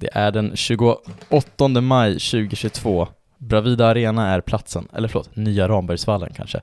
Det 0.00 0.08
är 0.12 0.32
den 0.32 0.56
28 0.56 1.68
maj 1.68 2.12
2022. 2.12 3.08
Bravida 3.38 3.86
Arena 3.86 4.28
är 4.28 4.40
platsen, 4.40 4.88
eller 4.92 5.08
förlåt, 5.08 5.36
Nya 5.36 5.68
Rambergsvallen 5.68 6.32
kanske. 6.34 6.60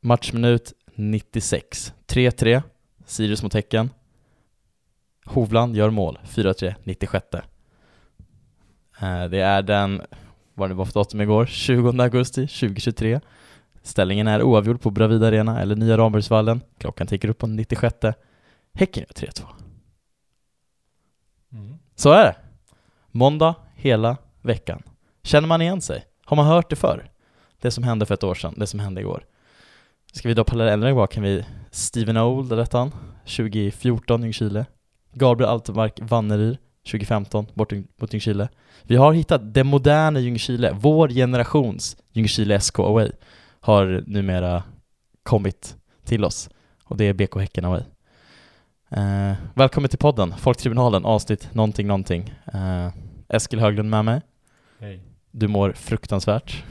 Matchminut 0.00 0.72
96. 0.94 1.92
3-3, 2.06 2.62
Sirius 3.06 3.42
mot 3.42 3.54
Häcken. 3.54 3.90
Hovland 5.24 5.76
gör 5.76 5.90
mål, 5.90 6.18
4-3, 6.24 6.74
96. 6.84 7.26
Eh, 9.00 9.24
Det 9.30 9.40
är 9.40 9.62
den, 9.62 10.02
vad 10.54 10.70
det 10.70 10.74
var 10.74 10.84
för 10.84 10.92
datum 10.94 11.20
igår, 11.20 11.46
20 11.46 12.02
augusti 12.02 12.46
2023. 12.46 13.20
Ställningen 13.82 14.26
är 14.26 14.42
oavgjord 14.42 14.80
på 14.80 14.90
Bravida 14.90 15.26
Arena, 15.26 15.60
eller 15.60 15.76
Nya 15.76 15.98
Rambergsvallen. 15.98 16.60
Klockan 16.78 17.06
tickar 17.06 17.28
upp 17.28 17.38
på 17.38 17.46
96. 17.46 17.96
Häcken 18.74 19.04
gör 19.08 19.28
3-2. 19.28 19.44
Mm. 21.52 21.74
Så 21.94 22.12
är 22.12 22.24
det. 22.24 22.36
Måndag 23.14 23.54
hela 23.74 24.16
veckan. 24.42 24.82
Känner 25.22 25.48
man 25.48 25.62
igen 25.62 25.80
sig? 25.80 26.04
Har 26.24 26.36
man 26.36 26.46
hört 26.46 26.70
det 26.70 26.76
förr? 26.76 27.10
Det 27.60 27.70
som 27.70 27.84
hände 27.84 28.06
för 28.06 28.14
ett 28.14 28.24
år 28.24 28.34
sedan, 28.34 28.54
det 28.56 28.66
som 28.66 28.80
hände 28.80 29.00
igår. 29.00 29.24
Ska 30.12 30.28
vi 30.28 30.34
dra 30.34 30.44
parallellen 30.44 30.94
bara 30.94 31.06
kan 31.06 31.22
vi 31.22 31.44
Steven 31.70 32.16
Old, 32.16 32.48
där 32.48 32.66
han, 32.72 32.90
2014 33.24 34.22
Ljungskile. 34.22 34.66
Gabriel 35.12 35.50
Altemark 35.50 35.98
Vanneryr, 36.02 36.58
2015 36.86 37.46
bort 37.54 37.72
mot 37.72 38.12
Ljungskile. 38.12 38.48
Vi 38.82 38.96
har 38.96 39.12
hittat 39.12 39.54
det 39.54 39.64
moderna 39.64 40.20
Ljungskile, 40.20 40.72
vår 40.72 41.08
generations 41.08 41.96
Ljungskile 42.12 42.60
SK 42.60 42.78
Away 42.78 43.10
har 43.60 44.04
numera 44.06 44.62
kommit 45.22 45.76
till 46.04 46.24
oss 46.24 46.50
och 46.84 46.96
det 46.96 47.04
är 47.04 47.12
BK 47.12 47.36
Häcken 47.36 47.64
Away. 47.64 47.82
Eh, 48.96 49.32
välkommen 49.54 49.90
till 49.90 49.98
podden, 49.98 50.34
Folktribunalen, 50.38 51.04
avsnitt 51.04 51.54
någonting 51.54 51.86
någonting. 51.86 52.34
Eh, 52.54 52.88
Eskil 53.28 53.60
Höglund 53.60 53.90
med 53.90 54.04
mig. 54.04 54.20
Hej. 54.80 55.00
Du 55.30 55.48
mår 55.48 55.72
fruktansvärt. 55.72 56.64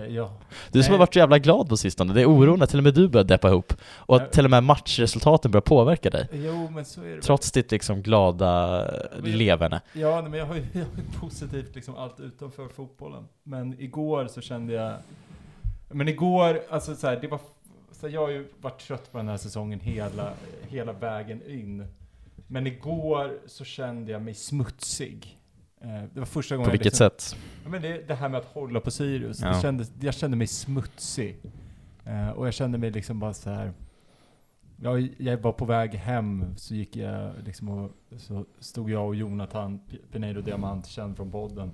Eh, 0.00 0.14
ja. 0.14 0.32
Du 0.72 0.82
som 0.82 0.90
Nej. 0.90 0.90
har 0.90 0.98
varit 0.98 1.12
så 1.14 1.18
jävla 1.18 1.38
glad 1.38 1.68
på 1.68 1.76
sistone, 1.76 2.12
det 2.12 2.20
är 2.20 2.26
oron 2.26 2.62
att 2.62 2.70
till 2.70 2.78
och 2.78 2.84
med 2.84 2.94
du 2.94 3.08
börjar 3.08 3.24
deppa 3.24 3.48
ihop 3.48 3.72
och 3.82 4.16
att 4.16 4.32
till 4.32 4.44
och 4.44 4.50
med 4.50 4.64
matchresultaten 4.64 5.50
börjar 5.50 5.62
påverka 5.62 6.10
dig. 6.10 6.28
Jo, 6.32 6.70
men 6.70 6.84
så 6.84 7.00
är 7.00 7.16
det. 7.16 7.22
Trots 7.22 7.52
ditt 7.52 7.70
liksom 7.70 8.02
glada 8.02 8.84
leverne. 9.22 9.80
Ja, 9.92 10.22
men 10.22 10.32
jag 10.32 10.46
har 10.46 10.54
ju 10.54 10.60
jag 10.72 10.80
har 10.80 10.96
ju 10.96 11.20
positivt 11.20 11.74
liksom 11.74 11.96
allt 11.96 12.20
utanför 12.20 12.68
fotbollen. 12.68 13.28
Men 13.42 13.80
igår 13.80 14.26
så 14.26 14.40
kände 14.40 14.72
jag... 14.72 14.94
Men 15.88 16.08
igår, 16.08 16.60
alltså 16.70 16.94
så 16.94 17.06
här, 17.06 17.18
det 17.20 17.28
var... 17.28 17.40
Så 18.04 18.08
jag 18.10 18.20
har 18.20 18.30
ju 18.30 18.48
varit 18.60 18.80
trött 18.80 19.12
på 19.12 19.18
den 19.18 19.28
här 19.28 19.36
säsongen 19.36 19.80
hela, 19.80 20.32
hela 20.68 20.92
vägen 20.92 21.42
in. 21.50 21.86
Men 22.46 22.66
igår 22.66 23.38
så 23.46 23.64
kände 23.64 24.12
jag 24.12 24.22
mig 24.22 24.34
smutsig. 24.34 25.38
Eh, 25.80 25.88
Det 26.12 26.18
var 26.20 26.26
första 26.26 26.56
gången 26.56 26.64
På 26.64 26.68
jag 26.68 26.72
vilket 26.72 26.92
liksom, 26.92 27.10
sätt? 27.10 27.36
Ja, 27.64 27.68
men 27.70 27.82
det, 27.82 28.08
det 28.08 28.14
här 28.14 28.28
med 28.28 28.38
att 28.38 28.44
hålla 28.46 28.80
på 28.80 28.90
Sirius, 28.90 29.40
Ja. 29.40 29.60
kändes, 29.60 29.92
jag 30.00 30.14
kände 30.14 30.36
mig 30.36 30.46
smutsig. 30.46 31.36
Eh, 32.04 32.30
och 32.30 32.46
jag 32.46 32.54
kände 32.54 32.78
mig 32.78 32.90
liksom 32.90 33.20
bara 33.20 33.34
så 33.34 33.50
här. 33.50 33.72
Jag, 34.82 35.08
jag 35.18 35.36
var 35.36 35.52
på 35.52 35.64
väg 35.64 35.94
hem, 35.94 36.44
så 36.56 36.74
gick 36.74 36.96
jag 36.96 37.32
liksom 37.44 37.68
och 37.68 37.90
så 38.16 38.44
stod 38.58 38.90
jag 38.90 39.06
och 39.06 39.14
Jonathan 39.14 39.80
Pinedo 40.12 40.40
Diamant, 40.40 40.86
känd 40.86 41.16
från 41.16 41.30
podden. 41.30 41.70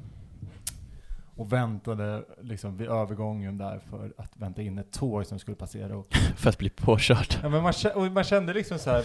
Och 1.41 1.53
väntade 1.53 2.25
liksom 2.43 2.77
vid 2.77 2.89
övergången 2.89 3.59
där 3.59 3.81
för 3.91 4.13
att 4.17 4.33
vänta 4.37 4.63
in 4.63 4.79
ett 4.79 4.93
tåg 4.93 5.27
som 5.27 5.39
skulle 5.39 5.55
passera. 5.57 5.97
Och, 5.97 6.15
För 6.37 6.49
att 6.51 6.59
bli 6.59 6.71
påkörd. 6.71 7.27
ja, 7.43 7.49
men 7.49 7.63
man, 7.63 7.73
kä- 7.73 7.93
och 7.93 8.13
man 8.13 8.25
kände 8.25 8.55
liksom 8.55 8.79
så 8.79 8.91
här. 8.91 9.05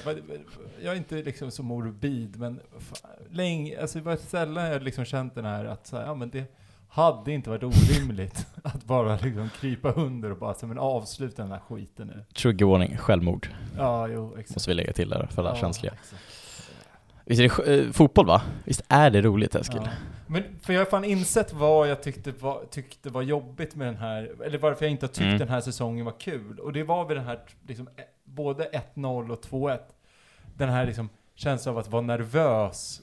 jag 0.83 0.93
är 0.93 0.97
inte 0.97 1.15
liksom 1.15 1.51
så 1.51 1.63
morbid, 1.63 2.39
men 2.39 2.59
länge, 3.31 3.81
alltså 3.81 3.97
det 3.97 4.03
var 4.05 4.15
sällan 4.15 4.65
jag 4.65 4.83
liksom 4.83 5.05
känt 5.05 5.35
den 5.35 5.45
här 5.45 5.65
att 5.65 5.87
så 5.87 5.97
här, 5.97 6.05
ja 6.05 6.13
men 6.15 6.29
det 6.29 6.45
hade 6.89 7.31
inte 7.31 7.49
varit 7.49 7.63
orimligt 7.63 8.47
att 8.63 8.83
bara 8.83 9.15
liksom 9.15 9.49
krypa 9.59 9.91
under 9.91 10.31
och 10.31 10.37
bara 10.37 10.53
som 10.53 10.71
en 10.71 10.79
avsluta 10.79 11.41
den 11.41 11.51
här 11.51 11.59
skiten 11.59 12.07
nu. 12.07 12.23
Triggervarning, 12.33 12.97
självmord. 12.97 13.47
Ja, 13.77 14.07
jo, 14.07 14.31
exakt. 14.37 14.55
Måste 14.55 14.69
vi 14.69 14.73
lägga 14.73 14.93
till 14.93 15.09
där 15.09 15.27
för 15.31 15.41
alla 15.41 15.51
Ja, 15.51 15.55
känsliga. 15.61 15.93
exakt. 15.93 16.21
Visst 17.25 17.41
är 17.41 17.65
det 17.65 17.85
eh, 17.85 17.91
fotboll 17.91 18.25
va? 18.25 18.41
Visst 18.63 18.81
är 18.87 19.09
det 19.09 19.21
roligt 19.21 19.55
Eskil? 19.55 19.81
Ja. 19.85 19.91
Men 20.27 20.43
för 20.61 20.73
jag 20.73 20.81
har 20.81 20.85
fan 20.85 21.03
insett 21.03 21.53
vad 21.53 21.89
jag 21.89 22.03
tyckte 22.03 22.31
var, 22.31 22.65
tyckte 22.71 23.09
var 23.09 23.21
jobbigt 23.21 23.75
med 23.75 23.87
den 23.87 23.95
här, 23.97 24.35
eller 24.45 24.57
varför 24.57 24.85
jag 24.85 24.91
inte 24.91 25.05
har 25.05 25.13
tyckt 25.13 25.21
Mm. 25.25 25.37
den 25.37 25.49
här 25.49 25.61
säsongen 25.61 26.05
var 26.05 26.19
kul. 26.19 26.59
Och 26.59 26.73
det 26.73 26.83
var 26.83 27.05
väl 27.05 27.17
den 27.17 27.25
här, 27.25 27.39
liksom, 27.67 27.87
eh, 27.95 28.03
både 28.23 28.63
1-0 28.71 29.31
och 29.31 29.41
2-1. 29.41 29.79
Den 30.57 30.69
här 30.69 30.85
liksom, 30.85 31.09
känslan 31.35 31.75
av 31.75 31.79
att 31.79 31.87
vara 31.89 32.01
nervös, 32.01 33.01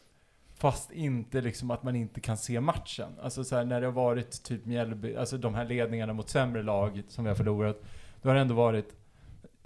fast 0.57 0.93
inte 0.93 1.41
liksom 1.41 1.71
att 1.71 1.83
man 1.83 1.97
inte 1.97 2.21
kan 2.21 2.37
se 2.37 2.61
matchen. 2.61 3.09
Alltså 3.23 3.45
så 3.45 3.57
här, 3.57 3.65
när 3.65 3.81
det 3.81 3.87
har 3.87 3.93
varit 3.93 4.43
typ 4.43 4.67
Mjällby, 4.67 5.17
alltså 5.17 5.37
de 5.39 5.55
här 5.55 5.65
ledningarna 5.65 6.13
mot 6.13 6.29
sämre 6.29 6.63
lag 6.63 7.03
som 7.09 7.25
vi 7.25 7.31
har 7.31 7.37
förlorat, 7.37 7.83
då 8.23 8.29
har 8.29 8.35
det 8.35 8.41
ändå 8.41 8.55
varit, 8.55 8.95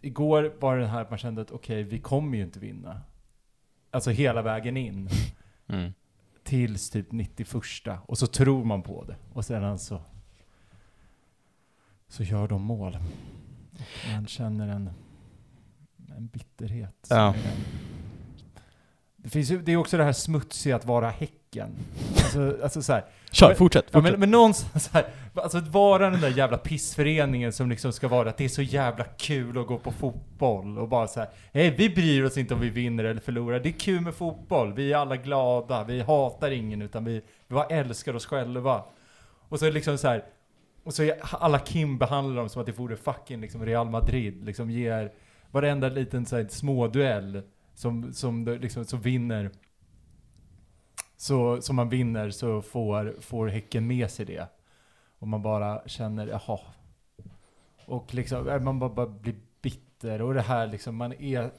igår 0.00 0.52
var 0.60 0.74
det 0.76 0.80
den 0.82 0.90
här 0.90 1.02
att 1.02 1.10
man 1.10 1.18
kände 1.18 1.42
att 1.42 1.50
okej, 1.50 1.82
vi 1.82 1.98
kommer 1.98 2.36
ju 2.36 2.42
inte 2.44 2.58
vinna. 2.58 3.00
Alltså 3.96 4.10
hela 4.10 4.42
vägen 4.42 4.76
in 4.76 5.08
Mm. 5.68 5.92
tills 6.44 6.90
typ 6.90 7.12
91 7.12 7.54
och 8.06 8.18
så 8.18 8.26
tror 8.26 8.64
man 8.64 8.82
på 8.82 9.04
det 9.04 9.16
och 9.32 9.44
sedan 9.44 9.78
så 9.78 10.00
så 12.08 12.22
gör 12.22 12.48
de 12.48 12.62
mål. 12.62 12.98
Och 13.72 14.12
man 14.12 14.26
känner 14.26 14.68
en, 14.68 14.90
en 16.16 16.26
bitterhet. 16.26 17.06
Ja. 17.10 17.34
Det, 19.16 19.28
finns 19.28 19.50
ju, 19.50 19.62
det 19.62 19.72
är 19.72 19.76
också 19.76 19.96
det 19.96 20.04
här 20.04 20.12
smutsiga 20.12 20.76
att 20.76 20.84
vara 20.84 21.10
Häcken. 21.62 21.76
Alltså, 22.16 22.56
alltså 22.62 22.82
så 22.82 22.92
här, 22.92 23.04
Kör, 23.30 23.48
Men- 23.48 23.56
fortsätt! 23.56 23.84
Ja, 23.90 23.98
fortsätt. 23.98 24.12
men, 24.12 24.20
men 24.20 24.30
någonstans 24.30 24.90
här, 24.92 25.04
alltså 25.34 25.58
att 25.58 25.68
vara 25.68 26.10
den 26.10 26.20
där 26.20 26.38
jävla 26.38 26.58
pissföreningen 26.58 27.52
som 27.52 27.70
liksom 27.70 27.92
ska 27.92 28.08
vara 28.08 28.28
att 28.30 28.36
det 28.36 28.44
är 28.44 28.48
så 28.48 28.62
jävla 28.62 29.04
kul 29.04 29.58
att 29.58 29.66
gå 29.66 29.78
på 29.78 29.92
fotboll 29.92 30.78
och 30.78 30.88
bara 30.88 31.06
så 31.06 31.20
här, 31.20 31.28
hej 31.52 31.70
vi 31.70 31.90
bryr 31.90 32.24
oss 32.24 32.38
inte 32.38 32.54
om 32.54 32.60
vi 32.60 32.70
vinner 32.70 33.04
eller 33.04 33.20
förlorar, 33.20 33.60
det 33.60 33.68
är 33.68 33.72
kul 33.72 34.00
med 34.00 34.14
fotboll, 34.14 34.72
vi 34.72 34.92
är 34.92 34.96
alla 34.96 35.16
glada, 35.16 35.84
vi 35.84 36.00
hatar 36.00 36.50
ingen 36.50 36.82
utan 36.82 37.04
vi, 37.04 37.22
vi 37.48 37.54
bara 37.54 37.66
älskar 37.66 38.14
oss 38.16 38.26
själva. 38.26 38.84
Och 39.48 39.58
så 39.58 39.70
liksom 39.70 39.98
så 39.98 40.08
här, 40.08 40.24
och 40.84 40.94
så 40.94 41.12
alla 41.20 41.58
Kim 41.58 41.98
behandlar 41.98 42.36
dem 42.36 42.48
som 42.48 42.60
att 42.60 42.66
det 42.66 42.78
vore 42.78 42.96
fucking 42.96 43.40
liksom 43.40 43.66
Real 43.66 43.90
Madrid, 43.90 44.44
liksom 44.44 44.70
ger 44.70 45.12
varenda 45.50 45.88
liten 45.88 46.26
så 46.26 46.36
här, 46.36 46.46
småduell 46.50 47.42
som, 47.74 48.12
som, 48.12 48.58
liksom, 48.60 48.84
som 48.84 49.00
vinner 49.00 49.50
så 51.16 51.62
som 51.62 51.76
man 51.76 51.88
vinner 51.88 52.30
så 52.30 52.62
får, 52.62 53.16
får 53.20 53.46
Häcken 53.46 53.86
med 53.86 54.10
sig 54.10 54.26
det. 54.26 54.46
Och 55.18 55.28
man 55.28 55.42
bara 55.42 55.88
känner, 55.88 56.26
jaha. 56.26 56.60
Och 57.86 58.14
liksom, 58.14 58.48
äh, 58.48 58.60
man 58.60 58.78
bara, 58.78 58.90
bara 58.90 59.06
blir 59.06 59.34
bitter. 59.62 60.22
Och 60.22 60.34
det 60.34 60.42
här 60.42 60.66
liksom, 60.66 60.96
man 60.96 61.12
är... 61.12 61.50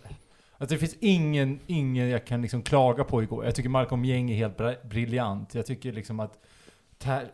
Alltså 0.59 0.75
det 0.75 0.79
finns 0.79 0.97
ingen, 0.99 1.59
ingen 1.67 2.09
jag 2.09 2.25
kan 2.25 2.41
liksom 2.41 2.61
klaga 2.61 3.03
på 3.03 3.23
igår. 3.23 3.45
Jag 3.45 3.55
tycker 3.55 3.69
Malcolm 3.69 4.05
Gäng 4.05 4.31
är 4.31 4.35
helt 4.35 4.83
briljant. 4.83 5.55
Jag 5.55 5.65
tycker 5.65 5.91
liksom 5.91 6.19
att 6.19 6.39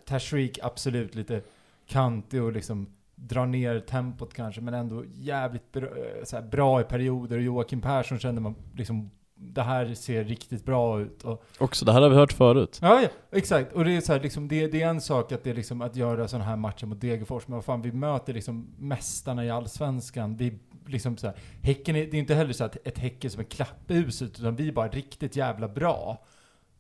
Tashreek 0.05 0.59
absolut 0.63 1.15
lite 1.15 1.41
kantig 1.87 2.43
och 2.43 2.51
liksom 2.51 2.95
drar 3.15 3.45
ner 3.45 3.79
tempot 3.79 4.33
kanske, 4.33 4.61
men 4.61 4.73
ändå 4.73 5.03
jävligt 5.13 5.71
bra, 5.71 5.89
så 6.23 6.35
här, 6.35 6.43
bra 6.43 6.81
i 6.81 6.83
perioder. 6.83 7.37
Och 7.37 7.43
Joakim 7.43 7.81
Persson 7.81 8.19
kände 8.19 8.41
man 8.41 8.55
liksom, 8.75 9.11
det 9.45 9.61
här 9.61 9.93
ser 9.93 10.23
riktigt 10.23 10.65
bra 10.65 11.01
ut. 11.01 11.23
Och, 11.23 11.43
Också, 11.57 11.85
det 11.85 11.91
här 11.93 12.01
har 12.01 12.09
vi 12.09 12.15
hört 12.15 12.33
förut. 12.33 12.79
Ja, 12.81 13.01
ja, 13.01 13.07
exakt. 13.31 13.73
Och 13.73 13.85
det 13.85 13.91
är 13.91 14.01
så 14.01 14.13
här, 14.13 14.19
liksom, 14.19 14.47
det, 14.47 14.67
det 14.67 14.81
är 14.81 14.87
en 14.89 15.01
sak 15.01 15.31
att, 15.31 15.43
det 15.43 15.49
är 15.49 15.53
liksom, 15.55 15.81
att 15.81 15.95
göra 15.95 16.27
sådana 16.27 16.45
här 16.45 16.55
matcher 16.55 16.85
mot 16.85 17.01
Degerfors, 17.01 17.47
men 17.47 17.55
vad 17.55 17.65
fan, 17.65 17.81
vi 17.81 17.91
möter 17.91 18.33
liksom 18.33 18.67
mästarna 18.77 19.45
i 19.45 19.49
Allsvenskan. 19.49 20.35
Vi 20.37 20.59
liksom 20.87 21.17
så 21.17 21.27
här, 21.27 21.35
häcken 21.61 21.95
är, 21.95 22.05
det 22.05 22.17
är 22.17 22.19
inte 22.19 22.35
heller 22.35 22.53
så 22.53 22.63
att 22.63 22.87
ett 22.87 22.97
Häcken 22.97 23.31
som 23.31 23.39
är 23.39 23.45
klappuset, 23.45 24.39
utan 24.39 24.55
vi 24.55 24.67
är 24.67 24.71
bara 24.71 24.87
riktigt 24.87 25.35
jävla 25.35 25.67
bra. 25.67 26.21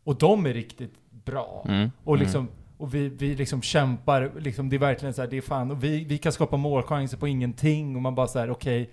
Och 0.03 0.15
de 0.17 0.45
är 0.45 0.53
riktigt 0.53 0.93
bra. 1.25 1.65
Mm. 1.67 1.91
Och 2.03 2.15
Mm. 2.15 2.23
liksom, 2.25 2.47
och 2.77 2.93
vi, 2.95 3.09
vi 3.09 3.35
liksom 3.35 3.61
kämpar, 3.61 4.31
liksom, 4.39 4.69
det 4.69 4.75
är 4.75 4.79
verkligen 4.79 5.13
så 5.13 5.21
här, 5.21 5.29
det 5.29 5.37
är 5.37 5.41
fan, 5.41 5.71
och 5.71 5.83
vi, 5.83 6.03
vi 6.03 6.17
kan 6.17 6.31
skapa 6.31 6.57
målchanser 6.57 7.17
på 7.17 7.27
ingenting, 7.27 7.95
och 7.95 8.01
man 8.01 8.15
bara 8.15 8.27
så 8.27 8.39
här, 8.39 8.49
okej, 8.49 8.89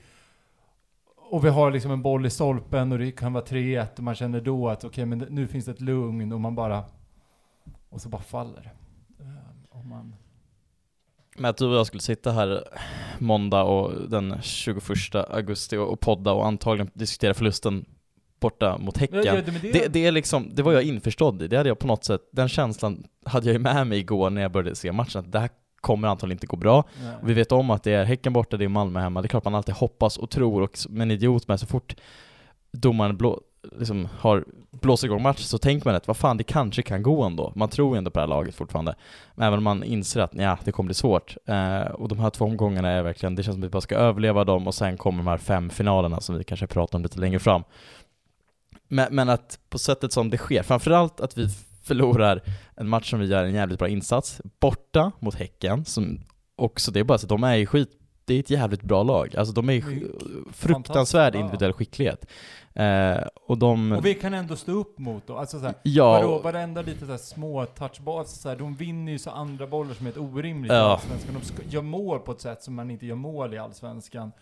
och 1.31 1.45
vi 1.45 1.49
har 1.49 1.71
liksom 1.71 1.91
en 1.91 2.03
boll 2.03 2.27
i 2.27 2.31
stolpen 2.31 2.93
och 2.93 2.99
det 2.99 3.13
kan 3.13 3.33
vara 3.33 3.45
3-1 3.45 3.87
och 3.97 4.03
man 4.03 4.15
känner 4.15 4.41
då 4.41 4.69
att 4.69 4.85
okej, 4.85 5.07
men 5.07 5.19
nu 5.19 5.49
finns 5.49 5.65
det 5.65 5.71
ett 5.71 5.81
lugn 5.81 6.33
och 6.33 6.41
man 6.41 6.55
bara... 6.55 6.85
Och 7.89 8.01
så 8.01 8.09
bara 8.09 8.23
faller 8.23 8.63
det. 8.63 8.71
Eh, 9.25 9.85
man... 9.85 10.15
Men 11.37 11.51
att 11.51 11.57
du 11.57 11.67
och 11.67 11.75
jag 11.75 11.87
skulle 11.87 12.01
sitta 12.01 12.33
här 12.33 12.65
måndag 13.19 13.63
och 13.63 14.11
den 14.11 14.43
21 14.43 14.81
augusti 15.15 15.77
och 15.77 16.01
podda 16.01 16.33
och 16.33 16.47
antagligen 16.47 16.91
diskutera 16.95 17.35
förlusten 17.35 17.85
borta 18.41 18.79
mot 18.79 18.97
Häcken. 18.97 19.23
Ja, 19.25 19.35
det, 19.35 19.41
det, 19.41 19.73
Det, 19.73 19.89
det 19.89 20.07
är 20.07 20.13
liksom, 20.13 20.51
det 20.55 20.63
var 20.63 20.73
jag 20.73 20.83
införstådd 20.83 21.43
i, 21.43 21.49
det 21.49 21.57
hade 21.57 21.69
jag 21.69 21.79
på 21.79 21.87
något 21.87 22.05
sätt, 22.05 22.21
den 22.33 22.49
känslan 22.49 23.07
hade 23.25 23.47
jag 23.47 23.53
ju 23.53 23.59
med 23.59 23.87
mig 23.87 23.99
igår 23.99 24.31
när 24.31 24.43
jag 24.43 24.53
började 24.53 24.77
se 24.77 24.93
matchen, 24.93 25.21
att 25.21 25.33
det 25.33 25.39
här 25.39 25.51
kommer 25.81 26.09
antagligen 26.09 26.37
inte 26.37 26.47
gå 26.47 26.57
bra. 26.57 26.85
Nej. 27.03 27.15
Vi 27.23 27.35
vet 27.35 27.53
om 27.53 27.71
att 27.71 27.83
det 27.83 27.93
är 27.93 28.05
Häcken 28.05 28.33
borta, 28.33 28.57
det 28.57 28.65
är 28.65 28.69
Malmö 28.69 29.01
hemma, 29.01 29.23
det 29.23 29.27
är 29.27 29.29
klart 29.29 29.45
man 29.45 29.55
alltid 29.55 29.75
hoppas 29.75 30.19
och 30.19 30.31
tror 30.31 30.63
och 30.63 30.77
som 30.77 31.01
en 31.01 31.11
idiot 31.11 31.49
med 31.49 31.61
så 31.61 31.67
fort 31.67 31.97
domaren 32.73 33.17
blå, 33.17 33.41
liksom 33.79 34.09
har 34.19 34.45
blåser 34.71 35.07
igång 35.07 35.23
matchen 35.23 35.45
så 35.45 35.59
tänker 35.59 35.87
man 35.87 35.97
att 35.97 36.07
vad 36.07 36.17
fan, 36.17 36.37
det 36.37 36.45
kanske 36.45 36.83
kan 36.83 37.03
gå 37.03 37.23
ändå. 37.23 37.53
Man 37.57 37.69
tror 37.69 37.95
ju 37.95 37.99
ändå 37.99 38.11
på 38.11 38.19
det 38.19 38.23
här 38.23 38.29
laget 38.29 38.55
fortfarande. 38.55 38.95
Även 39.37 39.59
om 39.59 39.65
man 39.65 39.83
inser 39.83 40.21
att 40.21 40.35
ja, 40.35 40.59
det 40.65 40.73
kommer 40.73 40.87
bli 40.87 40.95
svårt. 40.95 41.37
Eh, 41.47 41.81
och 41.81 42.09
de 42.09 42.19
här 42.19 42.31
två 42.31 42.45
omgångarna 42.45 42.89
är 42.89 43.03
verkligen, 43.03 43.35
det 43.35 43.43
känns 43.43 43.55
som 43.55 43.63
att 43.63 43.67
vi 43.67 43.71
bara 43.71 43.81
ska 43.81 43.97
överleva 43.97 44.45
dem 44.45 44.67
och 44.67 44.75
sen 44.75 44.97
kommer 44.97 45.19
de 45.19 45.27
här 45.27 45.39
fem 45.39 45.71
finalerna 45.71 46.21
som 46.21 46.39
vi 46.39 46.45
kanske 46.45 46.67
pratar 46.67 46.99
om 46.99 47.03
lite 47.03 47.21
längre 47.21 47.39
fram. 47.39 47.63
Men, 48.89 49.15
men 49.15 49.29
att 49.29 49.59
på 49.69 49.79
sättet 49.79 50.13
som 50.13 50.31
det 50.31 50.37
sker, 50.37 50.63
framförallt 50.63 51.21
att 51.21 51.39
vi 51.39 51.49
förlorar 51.83 52.41
en 52.77 52.89
match 52.89 53.11
som 53.11 53.21
vi 53.21 53.27
gör 53.27 53.45
en 53.45 53.55
jävligt 53.55 53.79
bra 53.79 53.89
insats, 53.89 54.41
borta 54.61 55.13
mot 55.19 55.35
Häcken, 55.35 55.85
som 55.85 56.21
också, 56.57 56.91
det 56.91 57.01
är 57.01 57.05
bara 57.05 57.19
så 57.19 57.25
att 57.25 57.29
de 57.29 57.45
är 57.45 57.57
i 57.57 57.67
skit 57.67 58.01
det 58.31 58.35
är 58.35 58.41
ett 58.41 58.51
jävligt 58.51 58.83
bra 58.83 59.03
lag. 59.03 59.37
Alltså 59.37 59.55
de 59.55 59.69
är 59.71 59.73
i 59.73 60.07
fruktansvärd 60.53 61.35
individuell 61.35 61.73
skicklighet. 61.73 62.27
Eh, 62.75 63.19
och 63.47 63.59
de... 63.59 63.93
Och 63.93 64.07
vi 64.07 64.15
kan 64.15 64.35
ändå 64.35 64.57
stå 64.57 64.73
upp 64.73 64.99
mot 64.99 65.27
dem. 65.27 65.37
Alltså 65.37 65.59
såhär, 65.59 65.75
ja. 65.83 66.13
vadå, 66.13 66.39
varenda 66.39 66.83
lite 66.83 67.07
såhär 67.07 67.19
små 67.19 67.67
touchballs, 67.67 68.31
såhär, 68.31 68.57
de 68.57 68.75
vinner 68.75 69.13
ju 69.13 69.19
så 69.19 69.31
andra 69.31 69.67
bollar 69.67 69.95
som 69.95 70.07
är 70.07 70.11
ett 70.11 70.17
orimligt 70.17 70.73
Ja. 70.73 70.79
i 70.79 70.93
Allsvenskan. 70.93 71.35
De 71.65 71.71
gör 71.71 71.83
mål 71.83 72.19
på 72.19 72.33
ett 72.33 72.41
sätt 72.41 72.63
som 72.63 72.75
man 72.75 72.91
inte 72.91 73.07
gör 73.07 73.15
mål 73.15 73.55
i 73.55 73.59
Allsvenskan. 73.59 74.33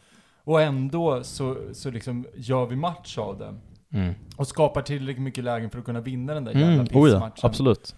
Och 0.44 0.62
ändå 0.62 1.24
så, 1.24 1.56
så 1.72 1.90
liksom 1.90 2.26
gör 2.34 2.66
vi 2.66 2.76
match 2.76 3.18
av 3.18 3.38
det. 3.38 3.54
Mm. 3.92 4.14
Och 4.36 4.46
skapar 4.48 4.82
tillräckligt 4.82 5.22
mycket 5.24 5.44
lägen 5.44 5.70
för 5.70 5.78
att 5.78 5.84
kunna 5.84 6.00
vinna 6.00 6.34
den 6.34 6.44
där 6.44 6.52
jävla 6.52 6.66
Mm, 6.72 6.80
oh 6.94 7.08
ja, 7.08 7.14
pissmatchen. 7.14 7.40
absolut. 7.42 7.94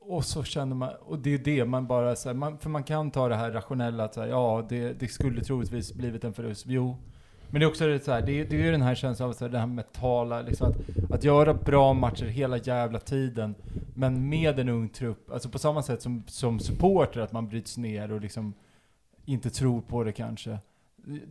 Och 0.00 0.24
så 0.24 0.44
känner 0.44 0.76
man, 0.76 0.90
och 1.00 1.18
det 1.18 1.34
är 1.34 1.38
det 1.38 1.64
man 1.64 1.86
bara 1.86 2.16
så 2.16 2.28
här, 2.28 2.34
man, 2.34 2.58
för 2.58 2.70
man 2.70 2.82
kan 2.84 3.10
ta 3.10 3.28
det 3.28 3.34
här 3.36 3.50
rationella 3.50 4.04
att 4.04 4.14
så 4.14 4.20
här, 4.20 4.28
ja 4.28 4.66
det, 4.68 4.92
det 5.00 5.08
skulle 5.08 5.44
troligtvis 5.44 5.92
blivit 5.94 6.24
en 6.24 6.34
förlust, 6.34 6.64
jo. 6.68 6.96
Men 7.50 7.60
det 7.60 7.64
är 7.66 7.68
också 7.68 7.86
det 7.86 8.04
så 8.04 8.12
här, 8.12 8.22
det, 8.22 8.40
är- 8.40 8.44
det 8.44 8.56
är 8.56 8.64
ju 8.64 8.70
den 8.70 8.82
här 8.82 8.94
känslan 8.94 9.28
av 9.28 9.32
så 9.32 9.44
här, 9.44 9.52
det 9.52 9.58
här 9.58 9.66
mentala, 9.66 10.42
liksom 10.42 10.70
att, 10.70 11.10
att 11.12 11.24
göra 11.24 11.54
bra 11.54 11.92
matcher 11.92 12.24
hela 12.26 12.56
jävla 12.56 12.98
tiden, 13.00 13.54
men 13.94 14.28
med 14.28 14.58
en 14.58 14.68
ung 14.68 14.88
trupp, 14.88 15.30
alltså 15.30 15.48
på 15.48 15.58
samma 15.58 15.82
sätt 15.82 16.02
som, 16.02 16.22
som 16.26 16.60
supporter, 16.60 17.20
att 17.20 17.32
man 17.32 17.48
bryts 17.48 17.76
ner 17.76 18.12
och 18.12 18.20
liksom 18.20 18.54
inte 19.24 19.50
tror 19.50 19.80
på 19.80 20.04
det 20.04 20.12
kanske. 20.12 20.58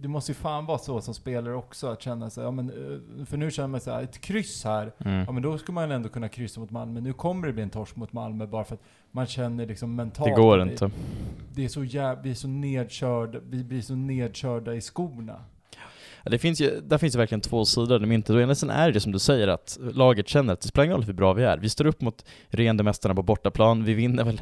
Det 0.02 0.08
måste 0.08 0.32
ju 0.32 0.36
fan 0.36 0.66
vara 0.66 0.78
så 0.78 1.02
som 1.02 1.14
spelare 1.14 1.56
också, 1.56 1.88
att 1.88 2.02
känna 2.02 2.30
sig, 2.30 2.44
ja 2.44 2.52
men, 2.52 2.70
eh, 2.70 3.26
för 3.26 3.38
nu 3.38 3.52
känner 3.52 3.68
man 3.68 3.82
så 3.82 3.92
här, 3.92 4.04
ett 4.04 4.22
kryss 4.22 4.64
här, 4.64 4.92
Mm. 5.06 5.24
Ja 5.28 5.32
men 5.32 5.44
då 5.44 5.58
ska 5.58 5.72
man 5.72 5.92
ändå 5.92 6.10
kunna 6.10 6.30
kryssa 6.30 6.60
mot 6.60 6.72
Malmö. 6.72 7.02
Nu 7.02 7.14
kommer 7.14 7.48
det 7.48 7.54
bli 7.54 7.64
en 7.64 7.70
torsk 7.70 7.96
mot 7.96 8.14
Malmö 8.14 8.48
bara 8.48 8.64
för 8.64 8.76
att 8.76 8.82
man 9.12 9.26
känner 9.28 9.66
liksom 9.68 9.96
mentalt 9.96 10.30
Det 10.30 10.42
går 10.42 10.62
inte. 10.62 10.92
Det 11.56 11.66
är 11.66 11.70
så 11.70 11.84
jävla, 11.84 12.22
vi 12.22 12.32
är 12.32 12.36
så 12.36 12.48
nedkörda, 12.48 13.40
vi 13.50 13.64
blir 13.64 13.82
så 13.82 13.96
nedkörda 13.96 14.74
i 14.74 14.82
skorna. 14.82 15.44
Ja, 16.24 16.32
Det 16.32 16.38
finns 16.40 16.62
ju, 16.62 16.82
där 16.82 16.98
finns 16.98 17.14
det 17.14 17.20
verkligen 17.20 17.42
två 17.42 17.66
sidor 17.66 17.94
av 17.94 18.02
det 18.02 18.08
myntet. 18.08 18.36
Å 18.36 18.40
ena 18.40 18.56
sidan 18.56 18.76
är 18.76 18.92
det 18.92 19.00
som 19.00 19.12
du 19.12 19.20
säger 19.20 19.48
att 19.48 19.78
laget 19.82 20.28
känner 20.28 20.54
att 20.54 20.62
det 20.62 20.68
spelar 20.68 20.86
ingen 20.86 20.98
roll 20.98 21.06
hur 21.06 21.14
bra 21.14 21.34
vi 21.34 21.44
är. 21.44 21.58
Vi 21.58 21.70
står 21.70 21.86
upp 21.86 22.02
mot 22.02 22.26
regerande 22.48 22.84
mästarna 22.84 23.16
på 23.16 23.24
bortaplan, 23.24 23.84
vi 23.84 23.94
vinner 23.94 24.24
väl 24.24 24.42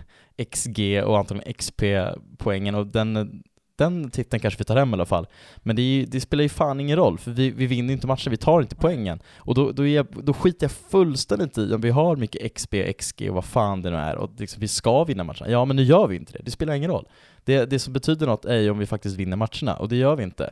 XG 0.52 1.04
och 1.06 1.18
antagligen 1.18 1.54
XP-poängen 1.54 2.76
och 2.76 2.88
den, 2.88 3.44
den 3.86 4.10
titeln 4.12 4.40
kanske 4.40 4.58
vi 4.58 4.64
tar 4.64 4.76
hem 4.76 4.90
i 4.90 4.94
alla 4.94 5.06
fall. 5.06 5.28
Men 5.58 5.76
det, 5.76 5.82
är, 5.82 5.86
ju- 5.86 6.06
det 6.06 6.22
spelar 6.22 6.44
ju 6.44 6.50
fan 6.50 6.80
ingen 6.80 6.96
roll, 6.98 7.18
för 7.18 7.32
vi, 7.32 7.50
vi 7.50 7.66
vinner 7.66 7.94
inte 7.94 8.08
matchen, 8.08 8.32
vi 8.32 8.38
tar 8.38 8.62
inte 8.62 8.76
poängen. 8.76 9.20
Och 9.38 9.56
då, 9.56 9.72
då, 9.72 9.88
jag, 9.88 10.08
då 10.24 10.34
skiter 10.34 10.64
jag 10.64 10.72
fullständigt 10.72 11.58
i 11.58 11.74
om 11.74 11.82
vi 11.82 11.90
har 11.90 12.16
mycket 12.16 12.54
XP, 12.56 12.76
XG 13.00 13.28
och 13.30 13.36
vad 13.36 13.46
fan 13.46 13.82
det 13.82 13.90
nu 13.90 13.96
är 13.98 14.16
och 14.16 14.30
liksom, 14.38 14.60
vi 14.62 14.68
ska 14.68 15.04
vinna 15.04 15.24
matcherna. 15.24 15.50
Ja, 15.50 15.66
men 15.66 15.76
nu 15.76 15.84
gör 15.84 16.08
vi 16.08 16.16
inte 16.16 16.34
det. 16.34 16.40
Det 16.44 16.52
spelar 16.52 16.74
ingen 16.74 16.92
roll. 16.92 17.06
Det, 17.46 17.66
det 17.66 17.80
som 17.80 17.94
betyder 17.94 18.28
något 18.28 18.46
är 18.46 18.58
ju 18.58 18.70
om 18.70 18.80
vi 18.80 18.86
faktiskt 18.86 19.16
vinner 19.18 19.38
matcherna, 19.38 19.76
och 19.76 19.90
det 19.90 19.96
gör 19.96 20.16
vi 20.16 20.24
inte. 20.24 20.52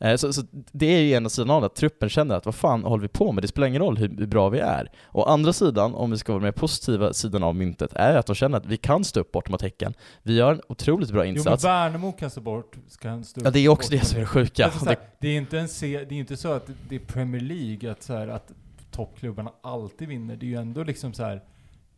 Eh, 0.00 0.16
Så, 0.16 0.32
så 0.32 0.42
det 0.52 0.86
är 0.86 1.00
ju 1.00 1.10
ena 1.10 1.28
sidan 1.28 1.50
av 1.50 1.60
det, 1.60 1.66
att 1.66 1.74
truppen 1.74 2.08
känner 2.08 2.34
att 2.34 2.46
vad 2.46 2.54
fan 2.54 2.84
håller 2.84 3.02
vi 3.02 3.08
på 3.08 3.32
med? 3.32 3.44
Det 3.44 3.48
spelar 3.48 3.66
ingen 3.68 3.82
roll 3.82 3.98
hur, 3.98 4.08
hur 4.08 4.26
bra 4.26 4.48
vi 4.48 4.58
är. 4.58 4.90
Och 5.04 5.30
andra 5.30 5.52
sidan, 5.52 5.94
om 5.94 6.10
vi 6.10 6.18
ska 6.18 6.32
vara 6.32 6.42
med 6.42 6.54
positiva 6.54 7.12
sidan 7.12 7.42
av 7.42 7.54
myntet, 7.54 7.92
är 7.94 8.16
att 8.16 8.26
de 8.26 8.34
känner 8.34 8.58
att 8.58 8.66
vi 8.66 8.76
kan 8.76 9.04
stå 9.04 9.20
upp 9.20 9.32
bort 9.32 9.48
mot 9.48 9.62
Häcken. 9.62 9.94
Vi 10.22 10.36
gör 10.36 10.52
en 10.52 10.60
otroligt 10.68 11.10
bra 11.10 11.24
Jo 11.24 11.28
men 11.28 11.36
insats. 11.36 11.64
Värnamo 11.64 12.12
kan 12.12 12.30
stå 12.30 12.40
bort, 12.40 12.76
ska 12.88 13.08
han 13.08 13.24
stå 13.24 13.40
ja, 13.44 13.50
det 13.50 13.60
är 13.60 13.68
också 13.68 13.90
bort. 13.92 14.00
det 14.00 14.06
som 14.06 14.16
är 14.16 14.20
det 14.20 14.26
sjuka. 14.26 14.64
Alltså, 14.64 14.84
här, 14.84 14.96
det, 15.20 15.28
är 15.28 15.36
inte 15.36 15.58
en 15.58 15.68
se, 15.68 16.04
det 16.04 16.14
är 16.14 16.18
inte 16.18 16.36
så 16.36 16.52
att 16.52 16.70
det 16.88 16.94
är 16.94 17.00
Premier 17.00 17.42
League, 17.42 17.92
att, 17.92 18.02
så 18.02 18.14
här, 18.14 18.28
att 18.28 18.52
toppklubbarna 18.90 19.52
alltid 19.62 20.08
vinner. 20.08 20.36
Det 20.36 20.46
är 20.46 20.48
ju 20.48 20.56
ändå 20.56 20.82
liksom 20.84 21.12
så 21.12 21.24
här. 21.24 21.42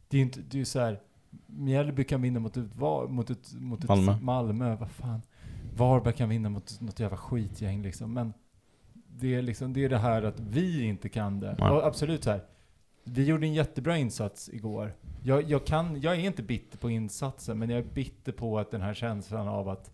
det 0.09 0.17
är 0.17 0.23
inte, 0.23 0.41
det 0.41 0.57
är 0.57 0.59
ju 0.59 0.65
så 0.65 0.81
här. 0.81 1.01
Mjällby 1.47 2.05
kan 2.05 2.23
vinna 2.23 2.41
mot 2.41 2.57
ett, 2.57 2.77
mot 3.09 3.31
ett, 3.31 3.53
mot 3.53 3.81
ett 3.81 3.89
Malmö. 3.89 4.17
Malmö, 4.23 4.77
vad 4.77 4.91
fan. 4.91 5.23
Varberg 5.81 6.15
kan 6.15 6.29
vinna 6.29 6.49
mot 6.49 6.81
något 6.81 7.01
jävla 7.01 7.17
skitgäng 7.17 7.83
liksom. 7.83 8.13
Men 8.15 8.33
det 9.07 9.35
är 9.35 9.43
liksom, 9.43 9.73
det 9.73 9.85
är 9.85 9.89
det 9.89 9.99
här 9.99 10.23
att 10.23 10.41
vi 10.41 10.85
inte 10.85 11.09
kan 11.09 11.41
det. 11.41 11.53
Och 11.53 11.87
absolut 11.87 12.25
så 12.25 12.31
här. 12.31 12.45
Vi 13.05 13.25
gjorde 13.25 13.47
en 13.47 13.55
jättebra 13.55 13.97
insats 13.97 14.49
igår. 14.49 14.95
Jag, 15.23 15.43
jag, 15.43 15.67
kan, 15.67 16.01
jag 16.01 16.15
är 16.15 16.19
inte 16.19 16.43
bitter 16.43 16.79
på 16.79 16.91
insatsen, 16.91 17.59
men 17.59 17.71
jag 17.71 17.79
är 17.79 17.95
bitter 17.95 18.33
på 18.33 18.59
att 18.59 18.71
den 18.71 18.81
här 18.81 18.95
känslan 18.95 19.49
av 19.49 19.69
att 19.69 19.91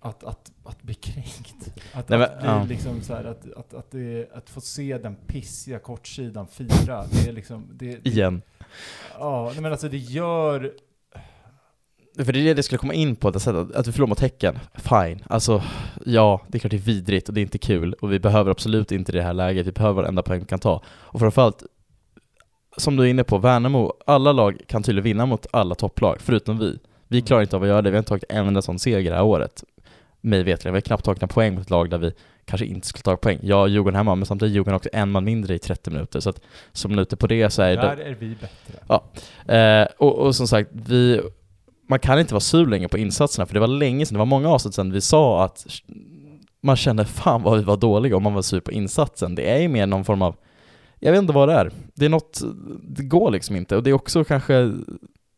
att, 0.00 0.24
att, 0.24 0.52
att 0.64 0.82
bli 0.82 0.94
kränkt. 0.94 1.72
Att, 1.92 2.08
Nej, 2.08 2.22
att 2.22 2.38
bli 2.38 2.48
ja. 2.48 2.64
liksom 2.64 3.02
så 3.02 3.14
här, 3.14 3.24
att, 3.24 3.52
att, 3.52 3.74
att, 3.74 3.90
det, 3.90 4.32
att 4.32 4.50
få 4.50 4.60
se 4.60 4.98
den 4.98 5.16
pissiga 5.16 5.78
kortsidan 5.78 6.46
fira. 6.46 7.04
Det 7.12 7.28
är 7.28 7.32
liksom, 7.32 7.68
det, 7.72 7.96
det, 7.96 8.08
igen. 8.08 8.42
ja, 9.18 9.52
men 9.60 9.72
alltså 9.72 9.88
det 9.88 9.98
gör, 9.98 10.74
För 12.24 12.32
det 12.32 12.38
är 12.40 12.44
det 12.44 12.54
det 12.54 12.62
skulle 12.62 12.78
komma 12.78 12.94
in 12.94 13.16
på, 13.16 13.30
det 13.30 13.40
sättet, 13.40 13.76
att 13.76 13.86
vi 13.86 13.92
förlorar 13.92 14.08
mot 14.08 14.20
Häcken, 14.20 14.58
fine. 14.74 15.22
Alltså, 15.26 15.62
ja, 16.04 16.40
det 16.48 16.58
är 16.58 16.60
klart 16.60 16.70
det 16.70 16.76
är 16.76 16.78
vidrigt 16.78 17.28
och 17.28 17.34
det 17.34 17.40
är 17.40 17.42
inte 17.42 17.58
kul 17.58 17.92
och 17.92 18.12
vi 18.12 18.18
behöver 18.18 18.50
absolut 18.50 18.92
inte 18.92 19.12
det 19.12 19.22
här 19.22 19.32
läget, 19.32 19.66
vi 19.66 19.72
behöver 19.72 20.02
varenda 20.02 20.22
poäng 20.22 20.40
vi 20.40 20.46
kan 20.46 20.58
ta. 20.58 20.82
Och 20.88 21.20
framförallt, 21.20 21.62
som 22.76 22.96
du 22.96 23.02
är 23.02 23.06
inne 23.06 23.24
på, 23.24 23.38
Värnamo, 23.38 23.92
alla 24.06 24.32
lag 24.32 24.60
kan 24.66 24.82
tydligen 24.82 25.04
vinna 25.04 25.26
mot 25.26 25.46
alla 25.50 25.74
topplag, 25.74 26.16
förutom 26.20 26.58
vi. 26.58 26.78
Vi 27.08 27.22
klarar 27.22 27.42
inte 27.42 27.56
av 27.56 27.62
att 27.62 27.68
göra 27.68 27.82
det, 27.82 27.90
vi 27.90 27.96
har 27.96 27.98
inte 27.98 28.08
tagit 28.08 28.24
en 28.28 28.46
enda 28.46 28.62
sån 28.62 28.78
seger 28.78 29.10
det 29.10 29.16
här 29.16 29.24
året. 29.24 29.64
Mig 30.20 30.42
vetligen, 30.42 30.72
vi 30.72 30.76
har 30.76 30.80
knappt 30.80 31.04
tagit 31.04 31.20
några 31.20 31.32
poäng 31.32 31.54
mot 31.54 31.62
ett 31.62 31.70
lag 31.70 31.90
där 31.90 31.98
vi 31.98 32.12
kanske 32.44 32.66
inte 32.66 32.86
skulle 32.86 33.02
ta 33.02 33.16
poäng. 33.16 33.38
Ja, 33.42 33.66
Djurgården 33.66 33.96
hemma, 33.96 34.14
men 34.14 34.26
samtidigt 34.26 34.54
Djurgården 34.54 34.76
också 34.76 34.88
en 34.92 35.10
man 35.10 35.24
mindre 35.24 35.54
i 35.54 35.58
30 35.58 35.90
minuter, 35.90 36.20
så 36.20 36.30
att 36.30 36.40
som 36.72 36.90
minuter 36.90 37.16
på 37.16 37.26
det 37.26 37.50
så 37.50 37.62
är 37.62 37.76
det... 37.76 37.82
där 37.82 37.96
är 37.96 38.16
vi 38.18 38.36
bättre. 38.40 39.00
Eh, 39.56 39.86
och, 39.98 40.18
och 40.18 40.36
som 40.36 40.48
sagt, 40.48 40.70
vi, 40.72 41.20
man 41.88 41.98
kan 41.98 42.18
inte 42.18 42.34
vara 42.34 42.40
sur 42.40 42.66
längre 42.66 42.88
på 42.88 42.98
insatserna, 42.98 43.46
för 43.46 43.54
det 43.54 43.60
var 43.60 43.66
länge 43.66 44.06
sedan, 44.06 44.14
det 44.14 44.18
var 44.18 44.26
många 44.26 44.48
avsnitt 44.48 44.74
sedan 44.74 44.92
vi 44.92 45.00
sa 45.00 45.44
att 45.44 45.66
man 46.60 46.76
kände 46.76 47.04
fan 47.04 47.42
vad 47.42 47.58
vi 47.58 47.64
var 47.64 47.76
dåliga 47.76 48.16
om 48.16 48.22
man 48.22 48.34
var 48.34 48.42
sur 48.42 48.60
på 48.60 48.72
insatsen. 48.72 49.34
Det 49.34 49.50
är 49.50 49.58
ju 49.58 49.68
mer 49.68 49.86
någon 49.86 50.04
form 50.04 50.22
av, 50.22 50.36
jag 50.98 51.12
vet 51.12 51.18
inte 51.18 51.32
vad 51.32 51.48
det 51.48 51.54
är. 51.54 51.72
Det 51.94 52.04
är 52.04 52.08
något, 52.08 52.40
det 52.82 53.02
går 53.02 53.30
liksom 53.30 53.56
inte. 53.56 53.76
Och 53.76 53.82
det 53.82 53.90
är 53.90 53.94
också 53.94 54.24
kanske 54.24 54.72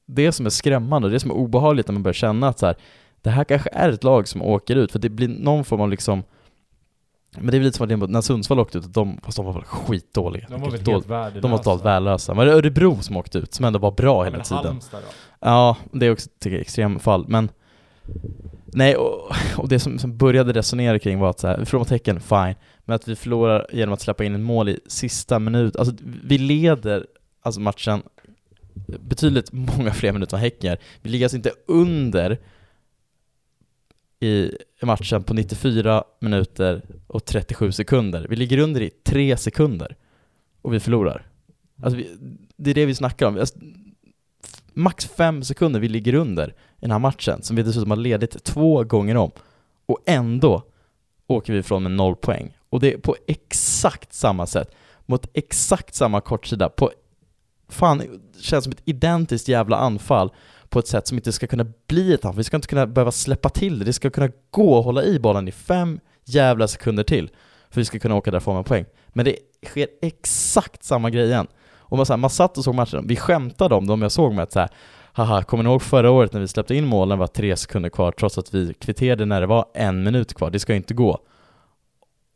det 0.06 0.32
som 0.32 0.46
är 0.46 0.50
skrämmande, 0.50 1.08
det 1.08 1.20
som 1.20 1.30
är 1.30 1.34
obehagligt 1.34 1.88
när 1.88 1.92
man 1.92 2.02
börjar 2.02 2.14
känna 2.14 2.48
att 2.48 2.58
så 2.58 2.66
här, 2.66 2.76
det 3.22 3.30
här 3.30 3.44
kanske 3.44 3.70
är 3.72 3.88
ett 3.88 4.04
lag 4.04 4.28
som 4.28 4.42
åker 4.42 4.76
ut, 4.76 4.92
för 4.92 4.98
det 4.98 5.08
blir 5.08 5.28
någon 5.28 5.64
form 5.64 5.80
av 5.80 5.90
liksom 5.90 6.22
men 7.40 7.50
det 7.50 7.56
är 7.56 7.58
väl 7.58 7.66
lite 7.66 7.76
som 7.76 7.84
att 7.84 7.92
är 7.92 8.06
när 8.06 8.20
Sundsvall 8.20 8.58
åkte 8.58 8.78
ut, 8.78 8.94
de, 8.94 9.20
fast 9.22 9.36
de 9.36 9.46
var 9.46 9.52
väl 9.52 9.62
skitdåliga. 9.64 10.46
De 10.50 10.60
var 10.60 10.70
väl 10.70 10.86
helt 10.86 11.06
värdelösa. 11.06 11.40
De 11.40 11.50
var 11.50 11.58
totalt 11.58 11.84
värdelösa. 11.84 12.34
Var 12.34 12.46
det 12.46 12.52
Örebro 12.52 13.02
som 13.02 13.16
åkte 13.16 13.38
ut, 13.38 13.54
som 13.54 13.64
ändå 13.64 13.78
var 13.78 13.90
bra 13.90 14.20
Ja, 14.20 14.24
hela 14.24 14.36
men 14.36 14.44
tiden? 14.44 14.64
Halmstad 14.64 15.00
då? 15.02 15.08
Ja, 15.40 15.76
det 15.92 16.06
är 16.06 16.12
också 16.12 16.28
tycker 16.38 16.56
jag, 16.56 16.60
extremfall, 16.60 17.24
men 17.28 17.48
Nej, 18.72 18.96
och, 18.96 19.32
och 19.56 19.68
det 19.68 19.78
som, 19.78 19.98
som 19.98 20.16
började 20.16 20.52
resonera 20.52 20.98
kring 20.98 21.18
var 21.18 21.30
att 21.30 21.40
så 21.40 21.46
här, 21.46 21.90
Häcken, 21.90 22.20
fine, 22.20 22.54
men 22.84 22.94
att 22.94 23.08
vi 23.08 23.16
förlorar 23.16 23.66
genom 23.72 23.92
att 23.92 24.00
släppa 24.00 24.24
in 24.24 24.34
en 24.34 24.42
mål 24.42 24.68
i 24.68 24.80
sista 24.86 25.38
minut, 25.38 25.76
alltså 25.76 25.94
vi 26.24 26.38
leder 26.38 27.06
alltså 27.42 27.60
matchen 27.60 28.02
betydligt 28.86 29.52
många 29.52 29.92
fler 29.92 30.12
minuter 30.12 30.36
än 30.36 30.42
Häcken. 30.42 30.76
Vi 31.02 31.10
ligger 31.10 31.24
alltså 31.24 31.36
inte 31.36 31.52
under 31.66 32.38
i 34.20 34.52
matchen 34.82 35.22
på 35.22 35.34
94 35.34 36.04
minuter 36.20 36.82
och 37.06 37.24
37 37.24 37.72
sekunder. 37.72 38.26
Vi 38.30 38.36
ligger 38.36 38.58
under 38.58 38.80
i 38.80 38.90
3 38.90 39.36
sekunder 39.36 39.96
och 40.62 40.74
vi 40.74 40.80
förlorar. 40.80 41.26
Alltså 41.82 41.96
vi, 41.96 42.16
det 42.56 42.70
är 42.70 42.74
det 42.74 42.86
vi 42.86 42.94
snackar 42.94 43.26
om. 43.26 43.38
Alltså, 43.38 43.58
max 44.72 45.06
5 45.06 45.42
sekunder 45.42 45.80
vi 45.80 45.88
ligger 45.88 46.14
under 46.14 46.48
i 46.48 46.54
den 46.80 46.90
här 46.90 46.98
matchen, 46.98 47.42
som 47.42 47.56
vi 47.56 47.62
dessutom 47.62 47.90
har 47.90 47.98
ledit 47.98 48.44
två 48.44 48.84
gånger 48.84 49.16
om. 49.16 49.30
Och 49.86 49.98
ändå 50.06 50.62
åker 51.26 51.52
vi 51.52 51.58
ifrån 51.58 51.82
med 51.82 51.92
noll 51.92 52.16
poäng. 52.16 52.56
Och 52.68 52.80
det 52.80 52.92
är 52.92 52.98
på 52.98 53.16
exakt 53.26 54.12
samma 54.12 54.46
sätt, 54.46 54.74
mot 55.06 55.26
exakt 55.34 55.94
samma 55.94 56.20
kortsida, 56.20 56.68
på 56.68 56.90
fan, 57.68 57.98
det 57.98 58.42
känns 58.42 58.64
som 58.64 58.72
ett 58.72 58.82
identiskt 58.84 59.48
jävla 59.48 59.76
anfall 59.76 60.30
på 60.70 60.78
ett 60.78 60.86
sätt 60.86 61.06
som 61.06 61.18
inte 61.18 61.32
ska 61.32 61.46
kunna 61.46 61.66
bli 61.86 62.12
ett 62.12 62.24
anfall. 62.24 62.36
Vi 62.36 62.44
ska 62.44 62.56
inte 62.56 62.68
kunna 62.68 62.86
behöva 62.86 63.12
släppa 63.12 63.48
till 63.48 63.78
det. 63.78 63.84
Det 63.84 63.92
ska 63.92 64.10
kunna 64.10 64.28
gå 64.50 64.78
att 64.78 64.84
hålla 64.84 65.02
i 65.04 65.18
bollen 65.18 65.48
i 65.48 65.52
fem 65.52 66.00
jävla 66.24 66.68
sekunder 66.68 67.02
till 67.02 67.30
för 67.70 67.74
att 67.74 67.82
vi 67.82 67.84
ska 67.84 67.98
kunna 67.98 68.14
åka 68.14 68.30
därifrån 68.30 68.56
med 68.56 68.66
poäng. 68.66 68.84
Men 69.08 69.24
det 69.24 69.36
sker 69.66 69.88
exakt 70.02 70.84
samma 70.84 71.10
grej 71.10 71.26
igen. 71.26 71.46
Och 71.90 71.96
man, 71.96 72.06
så 72.06 72.12
här, 72.12 72.18
man 72.18 72.30
satt 72.30 72.58
och 72.58 72.64
såg 72.64 72.74
matchen, 72.74 73.06
vi 73.06 73.16
skämtade 73.16 73.74
om 73.74 73.86
dem 73.86 74.02
jag 74.02 74.12
såg 74.12 74.32
med 74.32 74.42
att 74.42 74.52
så 74.52 74.60
här, 74.60 74.68
haha, 75.12 75.42
kommer 75.42 75.64
ni 75.64 75.70
ihåg 75.70 75.82
förra 75.82 76.10
året 76.10 76.32
när 76.32 76.40
vi 76.40 76.48
släppte 76.48 76.74
in 76.74 76.86
målen 76.86 77.18
var 77.18 77.26
tre 77.26 77.56
sekunder 77.56 77.90
kvar 77.90 78.12
trots 78.12 78.38
att 78.38 78.54
vi 78.54 78.74
kvitterade 78.74 79.24
när 79.24 79.40
det 79.40 79.46
var 79.46 79.64
en 79.74 80.02
minut 80.02 80.34
kvar, 80.34 80.50
det 80.50 80.58
ska 80.58 80.72
ju 80.72 80.76
inte 80.76 80.94
gå. 80.94 81.18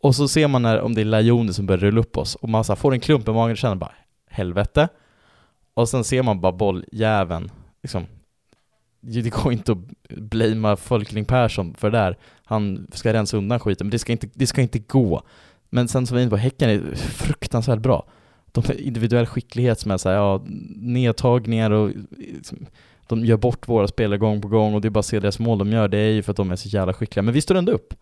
Och 0.02 0.14
så 0.14 0.28
ser 0.28 0.48
man 0.48 0.62
när, 0.62 0.80
om 0.80 0.94
det 0.94 1.00
är 1.00 1.04
Lajoni 1.04 1.52
som 1.52 1.66
börjar 1.66 1.80
rulla 1.80 2.00
upp 2.00 2.18
oss, 2.18 2.34
och 2.34 2.48
man 2.48 2.64
så 2.64 2.72
här, 2.72 2.76
får 2.76 2.92
en 2.92 3.00
klump 3.00 3.28
i 3.28 3.32
magen 3.32 3.50
och 3.50 3.56
känner 3.56 3.74
bara 3.74 3.92
helvete. 4.30 4.88
Och 5.74 5.88
sen 5.88 6.04
ser 6.04 6.22
man 6.22 6.40
bara 6.40 6.52
bolljäveln, 6.52 7.50
liksom. 7.82 8.06
Det 9.06 9.30
går 9.30 9.52
inte 9.52 9.72
att 9.72 9.78
blamea 10.08 10.76
Folkling 10.76 11.24
Persson 11.24 11.74
för 11.74 11.90
det 11.90 11.98
där. 11.98 12.16
Han 12.44 12.86
ska 12.92 13.12
rensa 13.12 13.36
undan 13.36 13.60
skiten, 13.60 13.86
men 13.86 13.90
det 13.90 13.98
ska 13.98 14.12
inte, 14.12 14.28
det 14.34 14.46
ska 14.46 14.62
inte 14.62 14.78
gå. 14.78 15.22
Men 15.70 15.88
sen 15.88 16.06
som 16.06 16.14
vi 16.16 16.20
är 16.20 16.22
inne 16.22 16.30
på, 16.30 16.36
Häcken 16.36 16.70
är 16.70 16.94
fruktansvärt 16.96 17.78
bra. 17.78 18.06
De 18.52 18.64
har 18.66 18.80
individuell 18.80 19.26
skicklighet 19.26 19.80
som 19.80 19.90
är 19.90 19.96
såhär, 19.96 20.16
ja, 20.16 20.44
nedtagningar 20.76 21.70
och 21.70 21.90
liksom, 22.18 22.66
de 23.06 23.24
gör 23.24 23.36
bort 23.36 23.68
våra 23.68 23.88
spelare 23.88 24.18
gång 24.18 24.40
på 24.40 24.48
gång 24.48 24.74
och 24.74 24.80
det 24.80 24.88
är 24.88 24.90
bara 24.90 25.00
att 25.00 25.06
se 25.06 25.20
deras 25.20 25.38
mål 25.38 25.58
de 25.58 25.72
gör, 25.72 25.88
det 25.88 25.98
är 25.98 26.10
ju 26.10 26.22
för 26.22 26.30
att 26.30 26.36
de 26.36 26.50
är 26.50 26.56
så 26.56 26.68
jävla 26.68 26.92
skickliga. 26.92 27.22
Men 27.22 27.34
vi 27.34 27.40
står 27.40 27.54
ändå 27.54 27.72
upp. 27.72 27.94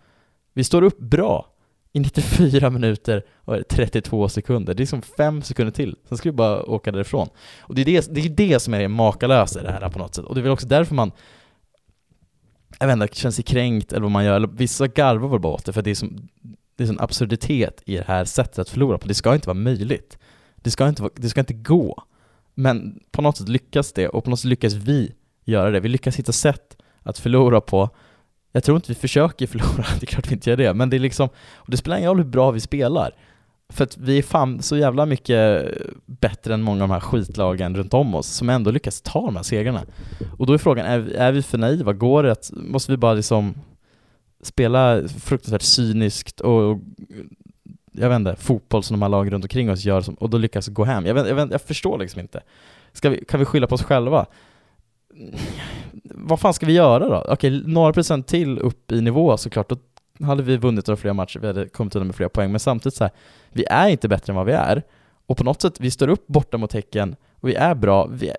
Vi 0.52 0.64
står 0.64 0.82
upp 0.82 0.98
bra 0.98 1.51
i 1.92 2.00
94 2.00 2.70
minuter 2.70 3.22
och 3.36 3.68
32 3.68 4.28
sekunder. 4.28 4.74
Det 4.74 4.82
är 4.82 4.86
som 4.86 5.02
fem 5.02 5.42
sekunder 5.42 5.72
till, 5.72 5.96
sen 6.08 6.18
ska 6.18 6.28
vi 6.28 6.36
bara 6.36 6.62
åka 6.62 6.92
därifrån. 6.92 7.28
Och 7.60 7.74
det 7.74 7.82
är 7.82 7.84
det, 7.84 8.14
det, 8.14 8.20
är 8.20 8.28
det 8.28 8.60
som 8.60 8.74
är 8.74 8.80
det 8.80 8.88
makalösa 8.88 9.60
i 9.60 9.62
det 9.62 9.72
här 9.72 9.90
på 9.90 9.98
något 9.98 10.14
sätt. 10.14 10.24
Och 10.24 10.34
det 10.34 10.40
är 10.40 10.42
väl 10.42 10.52
också 10.52 10.66
därför 10.66 10.94
man 10.94 11.12
jag 12.80 12.86
vet 12.86 12.92
inte, 12.92 13.16
känner 13.16 13.32
sig 13.32 13.44
kränkt 13.44 13.92
eller 13.92 14.02
vad 14.02 14.10
man 14.10 14.24
gör, 14.24 14.36
eller 14.36 14.48
vissa 14.48 14.86
garvar 14.86 15.28
väl 15.28 15.40
bara 15.40 15.52
åt 15.52 15.64
det, 15.64 15.72
för 15.72 15.82
det 15.82 15.90
är 15.90 15.94
som 15.94 16.28
det 16.76 16.84
är 16.84 16.88
en 16.88 17.00
absurditet 17.00 17.82
i 17.86 17.96
det 17.96 18.04
här 18.06 18.24
sättet 18.24 18.58
att 18.58 18.68
förlora 18.68 18.98
på. 18.98 19.08
Det 19.08 19.14
ska 19.14 19.34
inte 19.34 19.46
vara 19.46 19.58
möjligt. 19.58 20.18
Det 20.56 20.70
ska 20.70 20.88
inte, 20.88 21.02
vara, 21.02 21.12
det 21.16 21.28
ska 21.28 21.40
inte 21.40 21.54
gå. 21.54 22.02
Men 22.54 23.00
på 23.10 23.22
något 23.22 23.36
sätt 23.36 23.48
lyckas 23.48 23.92
det, 23.92 24.08
och 24.08 24.24
på 24.24 24.30
något 24.30 24.40
sätt 24.40 24.48
lyckas 24.48 24.74
vi 24.74 25.14
göra 25.44 25.70
det. 25.70 25.80
Vi 25.80 25.88
lyckas 25.88 26.16
hitta 26.16 26.32
sätt 26.32 26.76
att 27.02 27.18
förlora 27.18 27.60
på. 27.60 27.90
Jag 28.52 28.64
tror 28.64 28.76
inte 28.76 28.88
vi 28.88 28.94
försöker 28.94 29.46
förlora, 29.46 29.86
det 30.00 30.04
är 30.04 30.06
klart 30.06 30.30
vi 30.30 30.34
inte 30.34 30.50
gör 30.50 30.56
det, 30.56 30.74
men 30.74 30.90
det 30.90 30.96
är 30.96 30.98
liksom, 30.98 31.28
och 31.54 31.70
det 31.70 31.76
spelar 31.76 31.96
ingen 31.96 32.08
roll 32.08 32.18
hur 32.18 32.24
bra 32.24 32.50
vi 32.50 32.60
spelar. 32.60 33.14
För 33.68 33.84
att 33.84 33.96
vi 33.96 34.18
är 34.18 34.22
fan 34.22 34.62
så 34.62 34.76
jävla 34.76 35.06
mycket 35.06 35.64
bättre 36.06 36.54
än 36.54 36.62
många 36.62 36.82
av 36.82 36.88
de 36.88 36.94
här 36.94 37.00
skitlagen 37.00 37.76
runt 37.76 37.94
om 37.94 38.14
oss, 38.14 38.26
som 38.26 38.48
ändå 38.48 38.70
lyckas 38.70 39.00
ta 39.00 39.20
de 39.20 39.36
här 39.36 39.42
segrarna. 39.42 39.82
Och 40.38 40.46
då 40.46 40.52
är 40.52 40.58
frågan, 40.58 40.86
är, 40.86 41.14
är 41.14 41.32
vi 41.32 41.42
för 41.42 41.58
naiva? 41.58 41.92
Går 41.92 42.22
det 42.22 42.32
att, 42.32 42.50
måste 42.54 42.92
vi 42.92 42.96
bara 42.96 43.14
liksom 43.14 43.54
spela 44.42 45.08
fruktansvärt 45.08 45.62
cyniskt 45.62 46.40
och, 46.40 46.80
jag 47.92 48.08
vet 48.08 48.16
inte, 48.16 48.36
fotboll 48.36 48.82
som 48.82 48.94
de 48.94 49.02
här 49.02 49.08
lagen 49.08 49.32
runt 49.32 49.44
omkring 49.44 49.70
oss 49.70 49.84
gör 49.84 50.00
som, 50.00 50.14
och 50.14 50.30
då 50.30 50.38
lyckas 50.38 50.68
gå 50.68 50.84
hem. 50.84 51.06
Jag, 51.06 51.14
vet, 51.14 51.28
jag, 51.28 51.34
vet, 51.34 51.50
jag 51.50 51.62
förstår 51.62 51.98
liksom 51.98 52.20
inte. 52.20 52.40
Ska 52.92 53.10
vi, 53.10 53.24
kan 53.24 53.40
vi 53.40 53.46
skylla 53.46 53.66
på 53.66 53.74
oss 53.74 53.82
själva? 53.82 54.26
Vad 56.14 56.40
fan 56.40 56.54
ska 56.54 56.66
vi 56.66 56.72
göra 56.72 57.08
då? 57.08 57.24
Okej, 57.28 57.62
några 57.66 57.92
procent 57.92 58.26
till 58.26 58.58
upp 58.58 58.92
i 58.92 59.00
nivå 59.00 59.36
såklart, 59.36 59.68
då 59.68 59.76
hade 60.26 60.42
vi 60.42 60.56
vunnit 60.56 60.86
några 60.86 60.96
fler 60.96 61.12
matcher, 61.12 61.38
vi 61.38 61.46
hade 61.46 61.68
kommit 61.68 61.96
undan 61.96 62.06
med 62.06 62.16
fler 62.16 62.28
poäng, 62.28 62.50
men 62.50 62.60
samtidigt 62.60 62.96
så 62.96 63.04
här, 63.04 63.12
vi 63.52 63.64
är 63.64 63.88
inte 63.88 64.08
bättre 64.08 64.30
än 64.30 64.36
vad 64.36 64.46
vi 64.46 64.52
är. 64.52 64.82
Och 65.26 65.36
på 65.36 65.44
något 65.44 65.62
sätt, 65.62 65.80
vi 65.80 65.90
står 65.90 66.08
upp 66.08 66.26
borta 66.26 66.58
mot 66.58 66.72
Häcken, 66.72 67.16
och 67.40 67.48
vi 67.48 67.54
är 67.54 67.74
bra, 67.74 68.06
vi 68.06 68.28
är, 68.28 68.36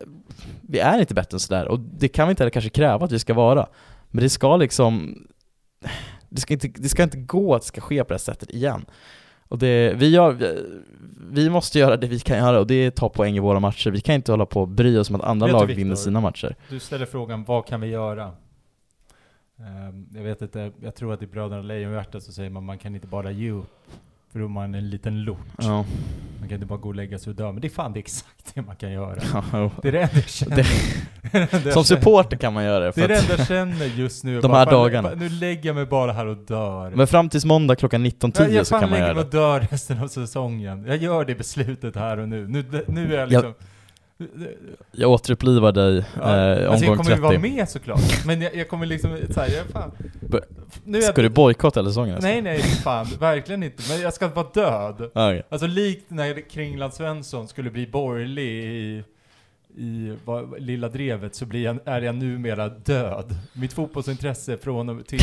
vi 0.62 0.80
är 0.80 1.00
inte 1.00 1.14
bättre 1.14 1.36
än 1.36 1.40
sådär, 1.40 1.68
och 1.68 1.80
det 1.80 2.08
kan 2.08 2.28
vi 2.28 2.30
inte 2.30 2.44
heller 2.44 2.52
kanske 2.52 2.70
kräva 2.70 3.06
att 3.06 3.12
vi 3.12 3.20
ska 3.20 3.34
vara. 3.34 3.68
Men 4.08 4.24
det 4.24 4.30
ska 4.30 4.58
liksom, 4.58 5.18
det 6.30 6.42
ska 6.42 6.54
inte, 6.54 6.68
det 6.68 6.90
ska 6.90 7.04
inte 7.04 7.18
gå 7.18 7.56
att 7.56 7.62
det 7.62 7.68
ska 7.68 7.82
ske 7.82 8.04
på 8.04 8.08
det 8.08 8.14
här 8.14 8.20
sättet 8.20 8.50
igen. 8.50 8.86
Och 9.54 9.60
det, 9.60 9.94
vi, 9.94 10.10
gör, 10.10 10.58
vi 11.32 11.50
måste 11.50 11.80
göra 11.80 11.98
det 11.98 12.08
vi 12.08 12.20
kan 12.20 12.38
göra 12.38 12.60
och 12.60 12.68
det 12.68 12.76
är 12.76 12.88
att 12.88 12.96
ta 12.96 13.10
poäng 13.10 13.36
i 13.36 13.40
våra 13.40 13.60
matcher. 13.60 13.92
Vi 13.92 14.02
kan 14.02 14.16
inte 14.16 14.32
hålla 14.32 14.46
på 14.46 14.62
och 14.62 14.68
bry 14.68 14.98
oss 14.98 15.10
om 15.10 15.16
att 15.16 15.22
andra 15.22 15.48
lag 15.48 15.66
Viktor? 15.66 15.76
vinner 15.84 15.96
sina 15.96 16.22
matcher. 16.22 16.56
Du 16.70 16.80
ställer 16.80 17.06
frågan, 17.06 17.44
vad 17.44 17.66
kan 17.66 17.82
vi 17.82 17.88
göra? 17.88 18.32
Ehm, 19.60 20.08
jag 20.14 20.24
vet 20.24 20.42
inte, 20.42 20.72
jag 20.82 20.96
tror 20.96 21.14
att 21.14 21.22
i 21.22 21.28
Bröderna 21.28 21.62
Lejonhjärta 21.62 22.20
så 22.20 22.32
säger 22.32 22.50
man 22.50 22.66
man 22.66 22.78
kan 22.78 22.96
inte 22.96 23.08
bara 23.08 23.32
ge 23.32 23.52
upp. 23.52 23.90
För 24.34 24.40
då 24.40 24.46
är 24.46 24.50
man 24.50 24.76
en 24.76 24.90
liten 24.90 25.24
lort. 25.24 25.38
Ja. 25.58 25.86
Man 26.40 26.50
kan 26.50 26.56
inte 26.56 26.66
bara 26.66 26.80
gå 26.80 26.90
och 26.90 26.96
lägga 26.96 27.20
sig 27.20 27.30
och 27.32 27.36
dö. 27.36 27.52
Men 27.52 27.62
det 27.62 27.68
är 27.68 27.70
fan 27.70 27.94
det 27.94 27.98
är 28.00 28.02
exakt 28.02 28.52
det 28.56 28.62
man 28.62 28.76
kan 28.76 28.92
göra. 28.92 29.20
Ja. 29.52 29.72
Det 29.82 29.88
är 29.88 29.92
det 29.92 30.02
enda 30.02 30.16
jag 30.16 30.30
känner. 30.30 30.56
Det- 30.56 31.66
jag 31.66 31.74
Som 31.74 31.84
supporter 31.84 32.38
kan 32.38 32.54
man 32.54 32.64
göra 32.64 32.86
det. 32.86 32.92
Det 32.96 33.02
är 33.04 33.08
det 33.08 33.18
enda 33.20 33.34
jag 33.38 33.48
känner 33.48 33.86
just 33.86 34.24
nu. 34.24 34.36
De 34.42 34.48
Bara, 34.52 34.58
här 34.58 34.66
dagarna. 34.72 35.10
bara, 35.10 35.16
Nu 35.20 35.30
lägger 35.30 35.70
jag 35.70 35.76
mig 35.76 35.86
bara 35.86 36.12
här 36.14 36.26
och 36.26 36.38
dör. 36.38 36.92
men 36.96 37.08
fram 37.08 37.30
tills 37.30 37.46
måndag 37.46 37.76
klockan 37.76 38.06
19.10 38.06 38.50
jag 38.50 38.68
så 38.68 38.74
kan 38.80 38.82
man 38.82 38.90
lägger 38.92 39.04
göra 39.06 39.14
mig 39.16 39.24
det. 39.24 39.28
och 39.28 39.34
dör 39.34 39.68
resten 39.72 40.00
av 40.00 40.08
säsongen. 40.08 40.86
Jag 40.88 40.98
gör 40.98 41.26
det 41.26 41.36
beslutet 41.36 41.96
här 41.96 42.18
och 42.20 42.30
nu. 42.30 42.48
Nu, 42.48 42.66
nu 42.88 43.14
är 43.16 43.20
jag 43.20 43.30
liksom... 43.30 43.46
Jag 43.48 43.54
återupplivar 45.06 45.72
dig 45.72 46.06
Ja, 46.22 46.22
eh, 46.22 46.70
alltså 46.72 46.86
jag 46.86 46.92
omgång 46.92 46.98
kommer 46.98 47.16
ju 47.16 47.22
vara 47.22 47.34
30. 47.40 47.50
med 47.56 47.70
såklart. 47.70 48.26
Men 48.26 48.42
jag, 48.42 48.56
jag 48.56 48.70
kommer 48.70 48.86
liksom 48.86 49.18
såhär, 49.30 49.50
jag 49.50 49.66
fan... 49.66 49.92
B- 50.22 50.38
Nu 50.86 51.02
Ska 51.02 51.22
du 51.22 51.30
bojkotta 51.30 51.80
hela 51.80 51.90
säsongen? 51.90 52.16
alltså? 52.16 52.28
Nej 52.28 52.42
nej, 52.42 52.60
fan. 52.60 53.08
Verkligen 53.20 53.64
inte. 53.64 53.84
Men 53.90 54.02
jag 54.02 54.14
ska 54.14 54.28
vara 54.28 54.48
död. 54.54 55.12
Ah, 55.14 55.30
okej. 55.30 55.44
Alltså 55.50 55.68
likt 55.68 56.10
när 56.10 56.50
Kringland 56.50 56.94
Svensson 56.94 57.48
skulle 57.48 57.72
bli 57.72 57.88
borgerlig 57.88 58.64
i, 58.64 59.04
i 59.78 60.18
vad, 60.26 60.62
Lilla 60.62 60.90
Drevet 60.90 61.36
så 61.36 61.46
blir 61.46 61.64
jag, 61.64 61.80
är 61.86 62.02
jag 62.02 62.16
numera 62.16 62.70
död. 62.70 63.36
Mitt 63.54 63.74
fotbollsintresse 63.74 64.58
från 64.58 64.90
och 64.90 65.06
till, 65.08 65.20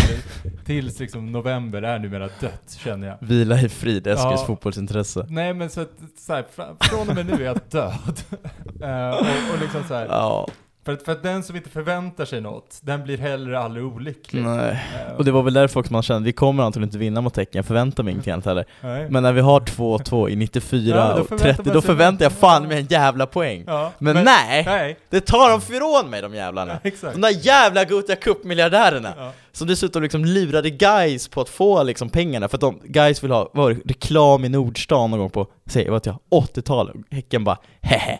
tills 0.64 1.00
liksom 1.00 1.32
november 1.32 1.82
är 1.82 1.98
numera 1.98 2.28
dött 2.40 2.78
känner 2.84 3.06
jag. 3.08 3.16
Vila 3.20 3.60
i 3.60 3.68
frid, 3.68 4.06
Eskils 4.06 4.40
Ja. 4.40 4.44
fotbollsintresse. 4.46 5.26
Nej 5.28 5.54
men 5.54 5.70
så 5.70 5.80
att, 5.80 5.90
så 6.18 6.32
här, 6.32 6.44
från 6.80 7.08
och 7.08 7.14
med 7.14 7.26
nu 7.26 7.32
är 7.32 7.40
jag 7.46 7.58
död. 7.70 8.20
Eh, 8.82 9.10
och, 9.10 9.54
och 9.54 9.60
liksom 9.60 9.82
så 9.88 9.94
här, 9.94 10.06
Ja, 10.06 10.48
för, 10.84 10.92
att, 10.92 11.02
för 11.02 11.12
att 11.12 11.22
den 11.22 11.42
som 11.42 11.56
inte 11.56 11.70
förväntar 11.70 12.24
sig 12.24 12.40
något, 12.40 12.78
den 12.82 13.02
blir 13.02 13.18
heller 13.18 13.52
aldrig 13.52 13.84
olycklig. 13.84 14.42
nej. 14.44 14.80
Eh, 15.08 15.14
Och 15.16 15.24
det 15.24 15.30
var 15.32 15.42
väl 15.42 15.54
därför 15.54 15.80
också 15.80 15.92
man 15.92 16.02
kände, 16.02 16.26
vi 16.26 16.32
kommer 16.32 16.62
antagligen 16.62 16.88
inte 16.88 16.98
vinna 16.98 17.20
mot 17.20 17.34
Tecken, 17.34 17.58
jag 17.58 17.66
förväntar 17.66 18.02
mig 18.02 18.10
ingenting 18.12 18.32
annat 18.32 18.44
heller. 18.44 18.64
nej. 18.80 19.10
Men 19.10 19.22
när 19.22 19.32
vi 19.32 19.40
har 19.40 19.60
2-2 19.60 20.28
i 20.28 20.36
94 20.36 20.96
Ja, 20.96 21.14
då 21.14 21.20
och 21.20 21.28
förväntar 21.28 21.52
30, 21.54 21.62
man 21.68 21.74
då 21.74 21.80
förväntar 21.82 22.24
jag 22.24 22.32
fan 22.32 22.68
mig 22.68 22.78
en 22.78 22.86
jävla 22.86 23.26
poäng. 23.26 23.64
ja, 23.66 23.92
Men, 23.98 24.24
nej! 24.24 24.64
Nej, 24.66 24.98
Det 25.10 25.20
tar 25.20 25.50
de 25.50 25.58
ifrån 25.74 26.10
mig 26.10 26.22
de 26.22 26.34
jävlarna! 26.34 26.78
ja. 26.82 26.90
De 27.12 27.20
där 27.20 27.46
jävla 27.46 27.84
Gothia 27.84 28.16
Cup-miljardärerna! 28.16 29.14
Ja. 29.16 29.32
Som 29.52 29.66
dessutom 29.66 30.02
liksom 30.02 30.24
lurade 30.24 30.70
guys 30.70 31.28
på 31.28 31.40
att 31.40 31.48
få 31.48 31.82
liksom 31.82 32.08
pengarna 32.10 32.48
för 32.48 32.56
att 32.56 32.60
de, 32.60 32.80
guys 32.84 33.24
vill 33.24 33.30
ha, 33.30 33.50
var 33.54 33.70
reklam 33.70 34.44
i 34.44 34.48
Nordstan 34.48 35.10
någon 35.10 35.20
gång 35.20 35.30
på, 35.30 35.46
säg 35.66 35.88
vad 35.88 36.06
jag, 36.06 36.18
80-talet. 36.30 36.94
Häcken 37.10 37.44
bara, 37.44 37.58
hehe, 37.80 38.18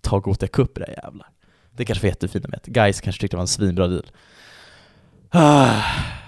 tar 0.00 0.20
Gothia 0.20 0.48
Cup 0.48 0.78
här 0.78 0.94
jävlar. 1.04 1.26
Det 1.76 1.84
kanske 1.84 2.02
var 2.02 2.08
jättefint 2.08 2.48
med 2.48 2.60
Guys 2.64 3.00
kanske 3.00 3.20
tyckte 3.20 3.34
det 3.34 3.38
var 3.38 3.42
en 3.42 3.48
svinbra 3.48 3.86
deal. 3.86 4.10
Ah. 5.30 5.82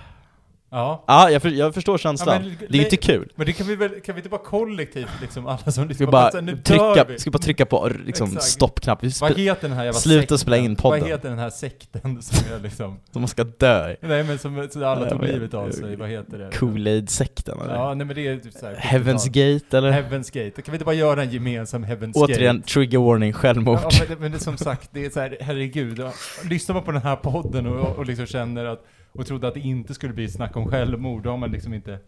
Ja. 0.72 1.04
Ja, 1.06 1.30
jag, 1.30 1.42
för, 1.42 1.48
jag 1.48 1.74
förstår 1.74 1.98
känslan. 1.98 2.34
Ja, 2.34 2.48
men- 2.48 2.56
det 2.68 2.76
är 2.76 2.78
ju 2.78 2.84
inte 2.84 2.96
kul. 2.96 3.32
Men 3.36 3.46
det 3.46 3.52
kan 3.52 3.66
vi 3.66 3.76
väl, 3.76 4.00
kan 4.00 4.14
vi 4.14 4.18
inte 4.18 4.28
bara 4.28 4.40
kollektivt 4.40 5.20
liksom, 5.20 5.46
alla 5.46 5.58
som 5.72 5.88
lyssnar 5.88 6.06
vi 6.06 6.10
bara, 6.10 6.40
nu 6.40 6.56
trycka, 6.56 7.04
vi. 7.08 7.18
ska 7.18 7.30
bara 7.30 7.38
trycka 7.38 7.66
på 7.66 7.90
liksom 8.06 8.36
stoppknapp? 8.40 9.02
Vad 9.20 9.38
heter 9.38 9.68
den 9.68 9.76
här 9.76 9.84
jävla 9.84 10.00
Sluta 10.00 10.20
sekten? 10.20 10.38
spela 10.38 10.56
in 10.56 10.76
podden. 10.76 11.00
Vad 11.00 11.08
heter 11.08 11.28
den 11.28 11.38
här 11.38 11.50
sekten 11.50 12.22
som 12.22 12.54
är 12.54 12.58
liksom, 12.60 13.00
som 13.12 13.22
man 13.22 13.28
ska 13.28 13.44
dö 13.44 13.94
nej 14.00 14.24
men 14.24 14.38
som 14.38 14.68
så 14.72 14.84
alla 14.84 15.10
tog 15.10 15.24
livet 15.24 15.54
av 15.54 15.70
sig, 15.70 15.96
vad 15.96 16.08
heter 16.08 16.38
det? 16.38 16.50
Kool-Aid-sekten 16.52 17.60
eller? 17.60 17.74
Ja, 17.74 17.94
nej 17.94 18.06
men 18.06 18.16
det 18.16 18.26
är 18.26 18.36
typ 18.36 18.52
såhär 18.54 18.74
Heaven's 18.74 19.26
Gate 19.26 19.78
eller? 19.78 19.92
Heaven's 19.92 20.44
Gate. 20.44 20.62
Kan 20.62 20.72
vi 20.72 20.76
inte 20.76 20.84
bara 20.84 20.94
göra 20.94 21.22
en 21.22 21.30
gemensam 21.30 21.84
Heaven's 21.84 22.12
Återigen, 22.14 22.56
Gate? 22.56 22.68
trigger 22.68 22.98
warning, 22.98 23.32
självmord. 23.32 23.78
Ja, 23.82 23.90
men, 23.98 24.08
det, 24.20 24.28
men 24.30 24.40
som 24.40 24.56
sagt, 24.56 24.88
det 24.92 25.04
är 25.04 25.10
så 25.10 25.20
här, 25.20 25.36
herregud. 25.40 26.02
Lyssnar 26.44 26.74
man 26.74 26.84
på 26.84 26.92
den 26.92 27.02
här 27.02 27.16
podden 27.16 27.66
och, 27.66 27.96
och 27.96 28.06
liksom 28.06 28.26
känner 28.26 28.64
att, 28.64 28.84
och 29.12 29.26
trodde 29.26 29.48
att 29.48 29.54
det 29.54 29.60
inte 29.60 29.94
skulle 29.94 30.12
bli 30.12 30.28
snack 30.28 30.56
om 30.56 30.66
självmord, 30.70 31.22
då 31.22 31.30
har 31.30 31.36
man 31.36 31.50
liksom 31.50 31.74
inte, 31.74 31.98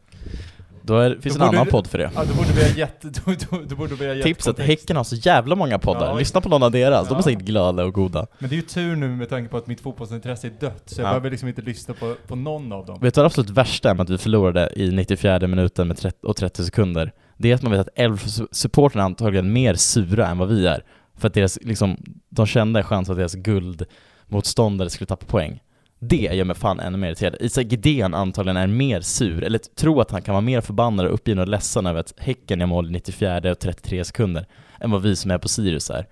Då 0.83 0.97
är, 0.99 1.11
finns 1.21 1.37
Då 1.37 1.45
en 1.45 1.49
borde 1.49 1.59
annan 1.61 1.71
podd 1.71 1.87
för 1.87 1.99
det. 1.99 2.11
ja 2.15 2.25
då 2.25 2.35
borde 2.35 2.53
vi 2.53 2.63
ha 2.63 2.71
gett, 2.79 3.03
då, 3.03 3.33
då, 3.51 3.63
då 3.69 3.77
borde 3.77 3.95
vi 3.95 4.07
ha 4.07 4.15
gett 4.15 4.25
Tipset, 4.25 4.45
kontext. 4.45 4.69
Häcken 4.69 4.97
har 4.97 5.05
så 5.05 5.17
jävla 5.17 5.55
många 5.57 5.79
poddar. 5.79 6.07
Ja. 6.07 6.19
Lyssna 6.19 6.41
på 6.41 6.49
någon 6.49 6.63
av 6.63 6.71
deras, 6.71 7.09
de 7.09 7.15
är 7.15 7.19
Ja. 7.19 7.23
säkert 7.23 7.43
glada 7.43 7.85
och 7.85 7.95
goda. 7.95 8.27
Men 8.39 8.49
det 8.51 8.55
är 8.55 8.57
ju 8.57 8.63
tur 8.63 8.97
nu 8.97 9.09
med 9.09 9.29
tanke 9.29 9.49
på 9.51 9.57
att 9.57 9.67
mitt 9.67 9.81
fotbollsintresse 9.81 10.47
är 10.47 10.53
dött, 10.61 10.83
så 10.87 11.01
jag 11.01 11.07
Ja. 11.07 11.11
behöver 11.11 11.31
liksom 11.31 11.49
inte 11.49 11.63
lyssna 11.63 11.95
på, 11.95 12.15
på 12.27 12.37
någon 12.37 12.73
av 12.73 12.87
dem. 12.87 12.99
Vet 13.01 13.15
du 13.15 13.19
vad 13.19 13.25
det 13.25 13.27
absolut 13.27 13.51
värsta 13.51 13.91
är 13.91 13.95
med 13.95 14.03
att 14.05 14.11
vi 14.11 14.19
förlorade 14.19 14.71
i 14.77 14.91
94 14.91 15.47
minuten 15.47 15.89
med 15.89 15.97
30, 15.97 16.27
och 16.27 16.37
30 16.37 16.65
sekunder? 16.65 17.13
Det 17.37 17.51
är 17.51 17.55
att 17.55 17.63
man 17.63 17.73
vet 17.73 17.81
att 17.81 17.99
Elf-supportrarna 17.99 19.01
är 19.01 19.05
antagligen 19.05 19.53
mer 19.53 19.75
sura 19.75 20.27
än 20.29 20.39
vad 20.39 20.49
vi 20.49 20.67
är. 20.67 20.85
För 21.17 21.29
att 21.29 21.35
deras, 21.35 21.59
liksom, 21.63 21.97
de 22.29 22.47
kände 22.47 22.81
en 22.81 22.85
chans 22.85 23.11
att 23.11 23.17
deras 23.17 23.35
guldmotståndare 23.35 24.91
skulle 24.91 25.07
tappa 25.07 25.27
poäng. 25.27 25.61
Det 26.09 26.31
gör 26.33 26.45
mig 26.45 26.57
fan 26.57 26.81
ännu 26.81 26.99
mer 26.99 27.09
irriterad. 27.09 27.37
Isak 27.41 27.67
Gidén 27.67 28.15
antagligen 28.15 28.57
är 28.57 28.67
mer 28.67 29.01
sur, 29.01 29.45
eller 29.45 29.59
tror 29.59 30.03
att 30.03 30.11
han 30.11 30.23
kan 30.23 30.35
vara 30.35 30.43
mer 30.43 30.61
förbannad 30.61 31.07
och 31.07 31.15
uppgiven 31.15 31.39
och 31.39 31.49
ledsen 31.49 31.87
över 31.87 32.01
att 32.01 32.15
Häcken 32.17 32.61
är 32.61 32.67
mål 32.67 32.87
i 32.87 32.91
94 32.91 33.51
och 33.51 33.59
33 33.59 34.05
sekunder, 34.05 34.47
än 34.81 34.91
vad 34.91 35.03
vi 35.03 35.17
som 35.17 35.31
är 35.31 35.39
på 35.39 35.49
Sirius 35.49 35.91
är. 35.91 36.07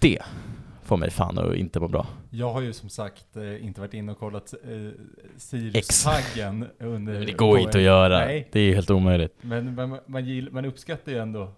Det 0.00 0.22
får 0.84 0.96
mig 0.96 1.10
fan 1.10 1.38
att 1.38 1.54
inte 1.54 1.80
må 1.80 1.88
bra. 1.88 2.06
Jag 2.30 2.52
har 2.52 2.60
ju 2.60 2.72
som 2.72 2.88
sagt 2.88 3.36
eh, 3.36 3.64
inte 3.64 3.80
varit 3.80 3.94
inne 3.94 4.12
och 4.12 4.18
kollat 4.18 4.54
eh. 4.64 4.90
Sirius-taggen 5.36 6.66
under... 6.78 7.26
Det 7.26 7.32
går 7.32 7.58
inte 7.58 7.78
att 7.78 7.84
göra, 7.84 8.18
Nej. 8.18 8.48
det 8.52 8.60
är 8.60 8.64
ju 8.64 8.74
helt 8.74 8.90
omöjligt. 8.90 9.34
Men 9.40 9.74
man, 9.74 9.98
man, 10.06 10.24
gill, 10.24 10.50
man 10.52 10.64
uppskattar 10.64 11.12
ju 11.12 11.18
ändå, 11.18 11.42
eh, 11.42 11.50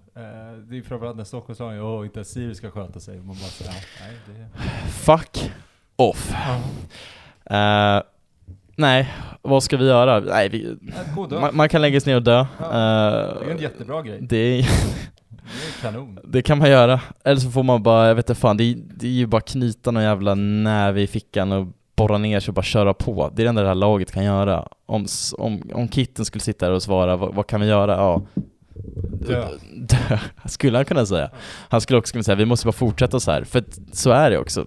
det 0.66 0.74
är 0.74 0.74
ju 0.74 0.82
framförallt 0.82 1.16
när 1.16 1.24
Stockholmslagen, 1.24 1.80
åh 1.80 2.04
inte 2.04 2.18
ens 2.18 2.30
Sirius 2.30 2.58
ska 2.58 2.70
sköta 2.70 3.00
sig. 3.00 3.16
Man 3.16 3.26
bara 3.26 3.72
nej 4.00 4.16
det... 4.26 4.60
Fuck 4.90 5.52
off. 5.96 6.30
Ja. 6.32 6.62
Eh, 7.50 8.02
Nej, 8.76 9.12
vad 9.42 9.62
ska 9.62 9.76
vi 9.76 9.86
göra? 9.86 10.20
Nej, 10.20 10.48
vi, 10.48 10.76
man, 11.40 11.56
man 11.56 11.68
kan 11.68 11.82
lägga 11.82 12.00
sig 12.00 12.12
ner 12.12 12.16
och 12.16 12.22
dö. 12.22 12.46
Ja, 12.60 12.64
Eh, 12.66 13.40
Det 13.40 13.46
är 13.46 13.50
en 13.50 13.58
jättebra 13.58 14.02
grej. 14.02 14.18
det, 14.20 14.36
är, 14.36 14.62
Det 14.62 15.78
är 15.78 15.82
kanon. 15.82 16.18
det 16.24 16.42
kan 16.42 16.58
man 16.58 16.70
göra. 16.70 17.00
Eller 17.24 17.40
så 17.40 17.50
får 17.50 17.62
man 17.62 17.82
bara, 17.82 18.08
jag 18.08 18.14
vet 18.14 18.30
inte 18.30 18.40
fan, 18.40 18.56
det 18.56 18.64
är, 18.64 18.76
det 18.96 19.06
är 19.06 19.10
ju 19.10 19.26
bara 19.26 19.40
knyta 19.40 19.90
någon 19.90 20.02
jävla 20.02 20.34
näve 20.34 21.00
i 21.02 21.06
fickan 21.06 21.52
och 21.52 21.66
borra 21.96 22.18
ner 22.18 22.40
sig 22.40 22.50
och 22.50 22.54
bara 22.54 22.62
köra 22.62 22.94
på. 22.94 23.30
Det 23.34 23.42
är 23.42 23.44
det 23.44 23.48
enda 23.48 23.62
det 23.62 23.68
här 23.68 23.74
laget 23.74 24.12
kan 24.12 24.24
göra. 24.24 24.68
Om, 24.86 25.06
om, 25.38 25.62
om 25.74 25.88
Kitten 25.88 26.24
skulle 26.24 26.42
sitta 26.42 26.66
där 26.66 26.72
och 26.74 26.82
svara, 26.82 27.16
vad, 27.16 27.34
vad 27.34 27.46
kan 27.46 27.60
vi 27.60 27.66
göra? 27.66 27.92
Ja, 27.96 28.22
Dö. 29.26 29.46
dö, 29.76 30.18
skulle 30.44 30.78
han 30.78 30.84
kunna 30.84 31.06
säga. 31.06 31.30
Han 31.68 31.80
skulle 31.80 31.98
också 31.98 32.12
kunna 32.12 32.22
säga, 32.22 32.34
vi 32.36 32.44
måste 32.44 32.66
bara 32.66 32.72
fortsätta 32.72 33.20
så 33.20 33.30
här. 33.30 33.44
För 33.44 33.64
så 33.92 34.10
är 34.10 34.30
det 34.30 34.38
också. 34.38 34.66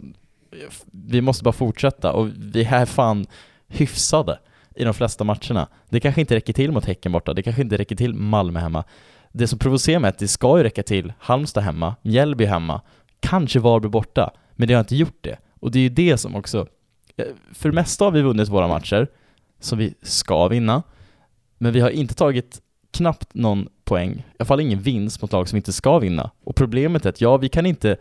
Vi 1.12 1.22
måste 1.22 1.44
bara 1.44 1.52
fortsätta 1.52 2.12
och 2.12 2.30
vi 2.38 2.64
är 2.64 2.86
fan 2.86 3.26
hyfsade 3.68 4.40
i 4.76 4.84
de 4.84 4.94
flesta 4.94 5.24
matcherna. 5.24 5.68
Det 5.90 6.00
kanske 6.00 6.22
inte 6.22 6.36
räcker 6.36 6.54
till 6.54 6.72
mot 6.72 6.86
Häcken 6.86 7.12
borta, 7.12 7.34
det 7.34 7.44
kanske 7.44 7.62
inte 7.62 7.78
räcker 7.78 7.96
till 7.96 8.14
Malmö 8.14 8.60
hemma. 8.60 8.84
Det 9.32 9.48
som 9.48 9.60
provocerar 9.60 10.00
mig 10.00 10.08
är 10.08 10.12
att 10.12 10.20
det 10.20 10.28
ska 10.28 10.58
ju 10.58 10.64
räcka 10.64 10.84
till 10.84 11.14
Halmstad 11.20 11.64
hemma, 11.64 11.96
Mjällby 12.02 12.46
hemma, 12.46 12.82
kanske 13.20 13.60
Varberg 13.60 13.92
borta, 13.92 14.32
men 14.52 14.68
det 14.68 14.74
har 14.74 14.80
inte 14.80 14.96
gjort 14.96 15.18
det. 15.22 15.38
Och 15.60 15.72
det 15.72 15.80
är 15.80 15.84
ju 15.84 15.90
det 15.90 16.18
som 16.18 16.36
också, 16.36 16.68
eh, 17.18 17.26
för 17.54 17.70
det 17.70 17.76
mesta 17.76 18.06
har 18.06 18.12
vi 18.12 18.22
vunnit 18.22 18.50
våra 18.50 18.68
matcher, 18.68 19.08
som 19.60 19.78
vi 19.78 19.94
ska 20.02 20.48
vinna, 20.48 20.84
men 21.58 21.74
vi 21.74 21.80
har 21.80 21.90
inte 21.90 22.14
tagit 22.14 22.62
knappt 22.92 23.34
någon 23.34 23.68
poäng, 23.84 24.12
i 24.12 24.24
alla 24.40 24.46
fall 24.46 24.60
ingen 24.60 24.82
vinst 24.82 25.22
mot 25.22 25.32
lag 25.32 25.50
som 25.50 25.56
inte 25.56 25.74
ska 25.74 26.00
vinna. 26.00 26.32
Och 26.44 26.56
problemet 26.56 27.06
är 27.06 27.10
att, 27.10 27.22
ja, 27.22 27.38
vi 27.38 27.50
kan 27.50 27.66
inte 27.66 27.98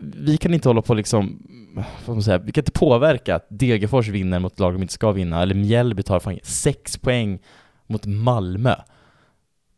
vi 0.00 0.36
kan 0.36 0.54
inte 0.54 0.68
hålla 0.68 0.82
på 0.82 0.94
liksom, 0.94 1.46
vad 2.06 2.16
man 2.16 2.22
säga, 2.22 2.38
vi 2.38 2.52
kan 2.52 2.62
inte 2.62 2.72
påverka 2.72 3.36
att 3.36 3.46
Degerfors 3.48 4.08
vinner 4.08 4.38
mot 4.38 4.60
lag 4.60 4.72
de 4.72 4.82
inte 4.82 4.94
ska 4.94 5.12
vinna, 5.12 5.42
eller 5.42 5.54
Mjällby 5.54 6.02
tar 6.02 6.20
fan 6.20 6.38
sex 6.42 6.98
poäng 6.98 7.38
mot 7.86 8.06
Malmö. 8.06 8.74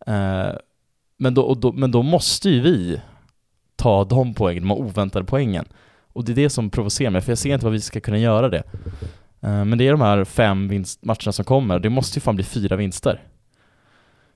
Eh, 0.07 0.51
men, 1.19 1.35
då, 1.35 1.43
och 1.43 1.61
då, 1.61 1.73
men 1.73 1.91
då 1.91 2.03
måste 2.03 2.51
ju 2.51 2.61
vi 2.61 3.01
ta 3.77 4.05
de 4.05 4.35
poängen, 4.35 4.63
de 4.63 4.73
oväntade 4.73 5.25
poängen. 5.25 5.65
Och 6.13 6.25
det 6.25 6.33
är 6.33 6.37
det 6.37 6.51
som 6.51 6.71
provocerar 6.71 7.11
mig, 7.11 7.21
för 7.21 7.31
jag 7.31 7.39
ser 7.39 7.55
inte 7.55 7.67
vad 7.67 7.73
vi 7.73 7.81
ska 7.81 8.01
kunna 8.01 8.19
göra 8.19 8.49
det. 8.49 8.63
Eh, 9.41 9.65
men 9.65 9.79
det 9.79 9.89
är 9.89 9.93
de 9.93 10.01
här 10.01 10.25
fem 10.25 10.69
vinst, 10.69 11.05
matcherna 11.05 11.33
som 11.33 11.45
kommer, 11.45 11.75
och 11.75 11.81
det 11.81 11.91
måste 11.91 12.19
ju 12.19 12.21
fan 12.21 12.37
bli 12.37 12.45
fyra 12.45 12.77
vinster. 12.77 13.23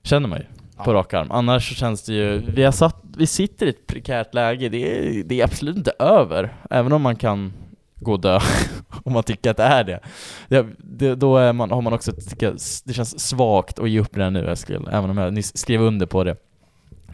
Känner 0.03 0.27
man 0.27 0.39
ju 0.39 0.45
på 0.77 0.91
Ja. 0.91 0.93
rak 0.93 1.13
arm. 1.13 1.31
Annars 1.31 1.69
så 1.69 1.75
känns 1.75 2.03
det 2.03 2.13
ju, 2.13 2.37
vi, 2.47 2.63
har 2.63 2.71
satt, 2.71 3.01
vi 3.17 3.27
sitter 3.27 3.65
i 3.65 3.69
ett 3.69 3.87
prekärt 3.87 4.33
läge, 4.33 4.69
det 4.69 4.77
är, 5.17 5.23
det 5.23 5.39
är 5.41 5.43
absolut 5.45 5.77
inte 5.77 5.91
över, 5.99 6.53
även 6.69 6.91
om 6.93 7.01
man 7.01 7.15
kan 7.15 7.53
gå 7.95 8.11
och 8.11 8.21
dö, 8.21 8.39
om 9.03 9.13
man 9.13 9.23
tycker 9.23 9.51
att 9.51 9.57
det 9.57 9.63
är 9.63 9.83
det. 9.83 9.99
det, 10.47 10.65
det 10.77 11.15
då 11.15 11.53
man, 11.53 11.71
har 11.71 11.81
man 11.81 11.93
också, 11.93 12.11
tycker 12.11 12.55
det 12.85 12.93
känns 12.93 13.19
svagt 13.19 13.79
att 13.79 13.89
ge 13.89 13.99
upp 13.99 14.09
det 14.15 14.23
här 14.23 14.31
nu 14.31 14.51
Eskil, 14.51 14.87
även 14.91 15.09
om 15.09 15.17
jag 15.17 15.33
nyss 15.33 15.57
skrev 15.57 15.81
under 15.81 16.05
på 16.05 16.23
det. 16.23 16.35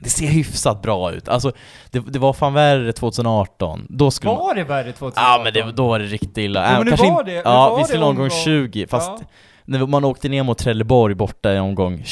Det 0.01 0.09
ser 0.09 0.27
hyfsat 0.27 0.81
bra 0.81 1.11
ut, 1.11 1.29
alltså 1.29 1.51
det, 1.91 1.99
det 1.99 2.19
var 2.19 2.33
fan 2.33 2.53
värre 2.53 2.91
2018, 2.93 3.85
då 3.89 4.11
skulle 4.11 4.33
man... 4.33 4.39
Var 4.43 4.55
det 4.55 4.63
värre 4.63 4.91
2018? 4.91 5.23
Ja 5.23 5.41
men 5.43 5.53
det, 5.53 5.71
då 5.75 5.87
var 5.87 5.99
det 5.99 6.05
riktigt 6.05 6.37
illa. 6.37 6.63
Ja, 6.71 6.77
men 6.77 6.85
det 6.85 6.89
kanske 6.89 7.11
var 7.11 7.23
det. 7.23 7.31
Det 7.31 7.41
Ja, 7.45 7.69
var 7.69 7.77
visserligen 7.77 8.01
det 8.01 8.07
omgång 8.09 8.25
omgång- 8.29 8.43
20, 8.71 8.87
fast 8.87 9.09
Ja. 9.09 9.19
när 9.65 9.87
man 9.87 10.05
åkte 10.05 10.29
ner 10.29 10.43
mot 10.43 10.57
Trelleborg 10.57 11.15
borta 11.15 11.53
i 11.53 11.59
omgång 11.59 12.03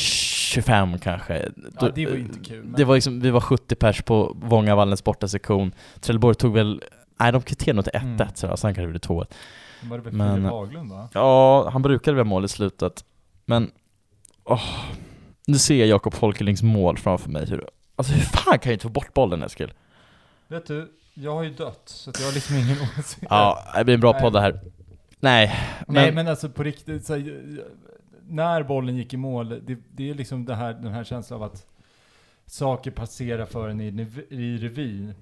25 0.48 1.00
kanske. 1.00 1.51
Ja, 1.82 1.89
det 1.96 2.06
var 2.06 2.16
inte 2.16 2.39
kul. 2.39 2.63
Men... 2.63 2.74
det 2.74 2.84
var 2.86 2.96
liksom, 2.96 3.20
vi 3.20 3.30
var 3.30 3.42
70 3.42 3.75
pers 3.75 4.01
på 4.01 4.34
Vångavallens 4.42 5.04
bortasektion. 5.04 5.72
Trelleborg 6.00 6.36
tog 6.36 6.54
väl, 6.54 6.84
nej 7.20 7.32
de 7.32 7.42
kvitterade 7.42 7.75
nog 7.75 7.86
till 7.86 7.94
1-1 7.94 8.01
Mm. 8.04 8.18
så 8.36 8.58
sen 8.58 8.75
kanske 8.75 8.82
det 8.82 8.88
blev 8.88 9.01
2-1. 9.01 9.26
Var 9.84 9.98
det 9.98 10.12
men- 10.12 10.36
Filip 10.36 10.52
Haglund 10.52 10.91
va? 10.91 11.10
Ja, 11.13 11.69
han 11.69 11.82
brukade 11.82 12.17
väl 12.17 12.26
mål 12.26 12.45
i 12.45 12.48
slutet. 12.48 13.06
Men, 13.45 13.72
åh, 14.43 14.63
nu 15.48 15.58
ser 15.58 15.76
jag 15.76 15.88
Jakob 15.88 16.13
Folkelings 16.13 16.63
mål 16.63 16.98
framför 16.98 17.30
mig. 17.30 17.45
Hur, 17.45 17.69
alltså 17.95 18.13
hur 18.13 18.22
fan 18.22 18.60
kan 18.60 18.69
jag 18.69 18.76
inte 18.76 18.84
få 18.84 18.89
bort 18.89 19.13
bollen 19.13 19.43
Eskil? 19.43 19.74
Vet 20.48 20.65
du, 20.67 20.91
jag 21.13 21.36
har 21.36 21.43
ju 21.43 21.50
dött, 21.54 21.82
så 21.86 22.12
jag 22.19 22.26
har 22.26 22.34
liksom 22.34 22.56
ingen 22.56 22.78
åsikt. 23.00 23.24
Ja, 23.30 23.63
det 23.78 23.84
blir 23.84 23.93
en 23.93 24.00
bra 24.02 24.12
Nej. 24.12 24.22
podd 24.22 24.34
det 24.34 24.41
här. 24.41 24.60
Nej, 25.19 25.56
men, 25.88 25.93
Nej 25.95 26.12
men 26.12 26.28
alltså 26.28 26.50
på 26.50 26.63
riktigt, 26.63 27.06
så, 27.06 27.13
här, 27.13 27.39
när 28.30 28.63
bollen 28.63 28.96
gick 28.96 29.13
i 29.13 29.18
mål, 29.18 29.50
det, 29.50 29.78
det 29.96 30.10
är 30.10 30.13
liksom 30.13 30.46
det 30.46 30.56
här, 30.56 30.74
den 30.74 30.92
här 30.94 31.04
känslan 31.04 31.42
av 31.42 31.44
att 31.52 31.68
saker 32.46 32.92
passerar 32.92 33.46
för 33.46 33.70
en 33.70 33.82
i, 33.82 34.08
i 34.30 34.58
revy. 34.58 35.13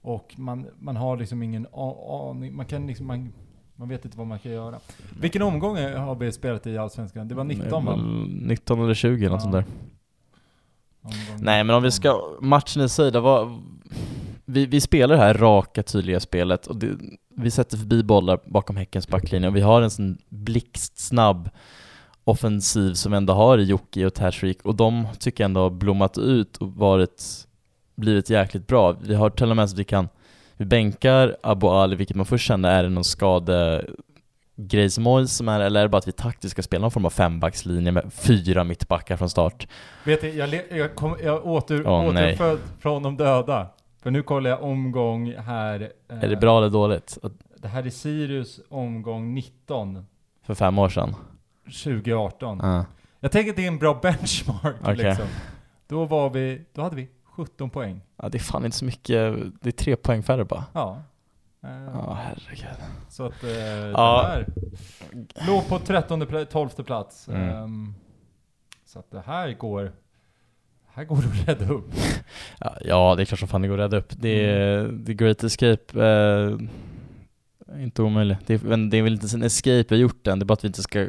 Och 0.00 0.34
man, 0.36 0.66
man 0.78 0.96
har 0.96 1.16
liksom 1.16 1.42
ingen 1.42 1.66
aning, 2.20 2.56
man 2.56 2.66
kan 2.66 2.86
liksom, 2.86 3.06
man, 3.06 3.32
man 3.76 3.88
vet 3.88 4.04
inte 4.04 4.18
vad 4.18 4.26
man 4.26 4.38
kan 4.38 4.52
göra. 4.52 4.78
Vilken 5.20 5.42
omgång 5.42 5.76
har 5.76 6.14
vi 6.14 6.32
spelat 6.32 6.66
i 6.66 6.78
Allsvenskan? 6.78 7.28
Det 7.28 7.34
var 7.34 7.44
19 7.44 7.84
va? 7.84 7.96
19 8.28 8.84
eller 8.84 8.94
20 8.94 9.24
något 9.28 9.32
Ja. 9.32 9.38
sånt 9.40 9.52
där. 9.52 9.64
Omgång 11.02 11.44
Nej 11.44 11.64
men 11.64 11.76
om 11.76 11.82
vi 11.82 11.86
19. 11.86 11.92
ska, 11.92 12.36
matchen 12.40 12.82
i 12.82 12.88
sig, 12.88 13.12
det 13.12 13.20
var, 13.20 13.58
vi, 14.44 14.66
vi 14.66 14.80
spelar 14.80 15.14
det 15.16 15.20
här 15.22 15.34
raka 15.34 15.82
tydliga 15.82 16.20
spelet 16.20 16.66
och 16.66 16.76
det, 16.76 16.98
vi 17.36 17.50
sätter 17.50 17.76
förbi 17.76 18.02
bollar 18.02 18.38
bakom 18.44 18.76
Häckens 18.76 19.08
backlinje 19.08 19.48
och 19.48 19.56
vi 19.56 19.60
har 19.60 19.82
en 19.82 19.90
sån 19.90 20.18
blixtsnabb 20.28 21.50
offensiv 22.24 22.94
som 22.94 23.12
ändå 23.12 23.32
har 23.32 23.58
Jocke 23.58 24.06
och 24.06 24.14
Tashreeq 24.14 24.56
och 24.62 24.74
de 24.74 25.06
tycker 25.18 25.44
jag 25.44 25.48
ändå 25.48 25.60
har 25.60 25.70
blommat 25.70 26.18
ut 26.18 26.56
och 26.56 26.72
varit, 26.74 27.22
blivit 27.94 28.30
jäkligt 28.30 28.66
bra. 28.66 28.92
Vi 28.92 29.14
har 29.14 29.30
till 29.30 29.50
och 29.50 29.56
med 29.56 29.70
så 29.70 29.74
att 29.74 29.78
vi 29.78 29.84
kan, 29.84 30.08
vi 30.56 30.64
bänkar 30.64 31.36
Abu 31.42 31.66
Ali, 31.66 31.96
vilket 31.96 32.16
man 32.16 32.26
först 32.26 32.46
kände 32.46 32.68
är 32.68 32.82
det 32.82 32.88
någon 32.88 33.04
skade 33.04 33.86
grejsmål 34.56 35.28
som 35.28 35.48
är, 35.48 35.60
eller 35.60 35.80
är 35.80 35.84
det 35.84 35.88
bara 35.88 35.98
att 35.98 36.08
vi 36.08 36.12
taktiskt 36.12 36.52
ska 36.52 36.62
spela 36.62 36.80
någon 36.82 36.90
form 36.90 37.04
av 37.06 37.10
fembackslinje 37.10 37.92
med 37.92 38.12
fyra 38.12 38.64
mittbackar 38.64 39.16
från 39.16 39.30
start? 39.30 39.68
Vet 40.04 40.20
du, 40.20 40.28
jag, 40.28 40.60
jag, 40.70 40.94
kom, 40.94 41.16
jag 41.24 41.46
åter, 41.46 42.12
nej. 42.12 42.28
återfödd 42.32 42.58
från 42.80 43.02
de 43.02 43.16
döda. 43.16 43.66
För 44.02 44.10
nu 44.10 44.22
kollar 44.22 44.50
jag 44.50 44.62
omgång 44.62 45.34
här. 45.34 45.90
eh, 46.10 46.18
Är 46.18 46.28
det 46.28 46.36
bra 46.36 46.58
eller 46.58 46.70
dåligt? 46.70 47.18
Det 47.56 47.68
här 47.68 47.86
är 47.86 47.90
Sirius 47.90 48.60
omgång 48.68 49.34
19, 49.34 50.06
För 50.46 50.54
fem 50.54 50.78
år 50.78 50.88
sedan? 50.88 51.14
2018. 51.64 52.58
Ja. 52.62 52.84
Jag 53.20 53.32
tänker 53.32 53.50
att 53.50 53.56
det 53.56 53.64
är 53.64 53.68
en 53.68 53.78
bra 53.78 53.98
benchmark 54.02 54.76
Okej. 54.82 54.96
liksom. 54.96 55.26
Då 55.88 56.04
var 56.04 56.30
vi, 56.30 56.64
då 56.72 56.82
hade 56.82 56.96
vi 56.96 57.08
17 57.24 57.70
poäng. 57.70 58.00
ja, 58.16 58.28
det 58.28 58.38
är 58.38 58.42
fan 58.42 58.64
inte 58.64 58.76
så 58.76 58.84
mycket, 58.84 59.36
det 59.60 59.68
är 59.68 59.72
tre 59.72 59.96
poäng 59.96 60.22
färre 60.22 60.44
bara. 60.44 60.64
Ja. 60.72 61.02
Ja, 61.92 62.18
herregud. 62.22 62.68
Så 63.08 63.26
att 63.26 63.44
eh, 63.44 63.50
Ja. 63.50 64.22
det 64.22 64.28
här 64.28 64.46
låg 65.46 65.68
på 65.68 65.78
13 65.78 66.22
pl- 66.22 66.44
12 66.44 66.68
plats. 66.68 67.28
Mm. 67.28 67.48
Ehm, 67.48 67.94
så 68.86 68.98
att 68.98 69.10
det 69.10 69.22
här 69.26 69.52
går, 69.52 69.92
här 70.92 71.04
går 71.04 71.16
det 71.16 71.28
att 71.28 71.48
rädda 71.60 71.72
upp. 71.72 71.90
Ja, 72.80 73.14
det 73.14 73.22
är 73.22 73.24
klart 73.24 73.38
som 73.38 73.48
fan 73.48 73.62
det 73.62 73.68
går 73.68 73.78
att 73.80 73.84
rädda 73.92 73.96
upp. 73.96 74.12
Det 74.16 74.50
är, 74.50 75.04
The 75.06 75.14
Great 75.14 75.44
Escape, 75.44 76.06
eh, 76.06 76.58
inte 77.84 78.02
omöjligt. 78.02 78.38
Det 78.46 78.54
är, 78.54 78.76
det 78.90 78.96
är 78.98 79.02
väl 79.02 79.12
inte 79.12 79.36
en 79.36 79.42
escape 79.42 79.84
vi 79.88 79.96
har 79.96 80.00
gjort 80.02 80.26
än, 80.26 80.38
det 80.38 80.42
är 80.42 80.46
bara 80.46 80.52
att 80.54 80.64
vi 80.64 80.68
inte 80.68 80.82
ska 80.82 81.06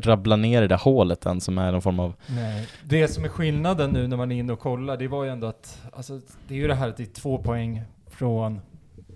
rabbla 0.00 0.36
ner 0.36 0.58
i 0.58 0.60
det 0.60 0.68
där 0.68 0.76
hålet 0.78 1.26
än 1.26 1.40
som 1.40 1.58
är 1.58 1.72
någon 1.72 1.82
form 1.82 2.00
av... 2.00 2.14
Nej. 2.26 2.68
Det 2.84 3.08
som 3.08 3.24
är 3.24 3.28
skillnaden 3.28 3.90
nu 3.90 4.06
när 4.06 4.16
man 4.16 4.32
är 4.32 4.36
inne 4.36 4.52
och 4.52 4.60
kollar, 4.60 4.96
det 4.96 5.08
var 5.08 5.24
ju 5.24 5.30
ändå 5.30 5.46
att, 5.46 5.82
alltså, 5.92 6.20
det 6.48 6.54
är 6.54 6.58
ju 6.58 6.68
det 6.68 6.74
här 6.74 6.88
att 6.88 6.96
det 6.96 7.02
är 7.02 7.20
två 7.20 7.38
poäng 7.38 7.82
från 8.10 8.60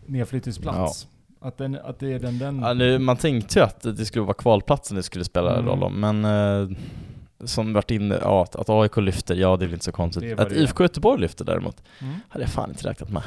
nedflyttningsplats. 0.07 1.09
Att, 1.41 1.59
den, 1.59 1.79
att 1.85 1.99
det 1.99 2.13
är 2.13 2.19
den, 2.19 2.39
den 2.39 2.59
Ja, 2.61 2.73
nu, 2.75 2.99
man 2.99 3.17
tänkte 3.17 3.59
ju 3.59 3.65
att 3.65 3.81
det 3.83 4.05
skulle 4.05 4.25
vara 4.25 4.35
kvalplatsen 4.35 4.97
det 4.97 5.03
skulle 5.03 5.25
spela 5.25 5.53
Mm. 5.55 5.67
roll 5.67 5.83
om, 5.83 6.01
men 6.01 6.25
eh, 6.25 6.77
som 7.45 7.73
varit 7.73 7.91
inne, 7.91 8.19
ja, 8.23 8.43
att, 8.43 8.57
att 8.57 8.69
AIK 8.71 8.97
lyfter, 8.97 9.35
ja 9.35 9.57
det 9.57 9.65
är 9.65 9.67
väl 9.67 9.73
inte 9.75 9.85
så 9.85 9.93
konstigt. 9.93 10.41
Att. 10.41 10.53
IFK 10.53 10.85
Göteborg 10.85 11.21
lyfter 11.21 11.45
däremot, 11.45 11.83
Mm. 12.01 12.15
hade 12.29 12.45
jag 12.45 12.53
fan 12.53 12.71
inte 12.71 12.89
räknat 12.89 13.11
med. 13.11 13.23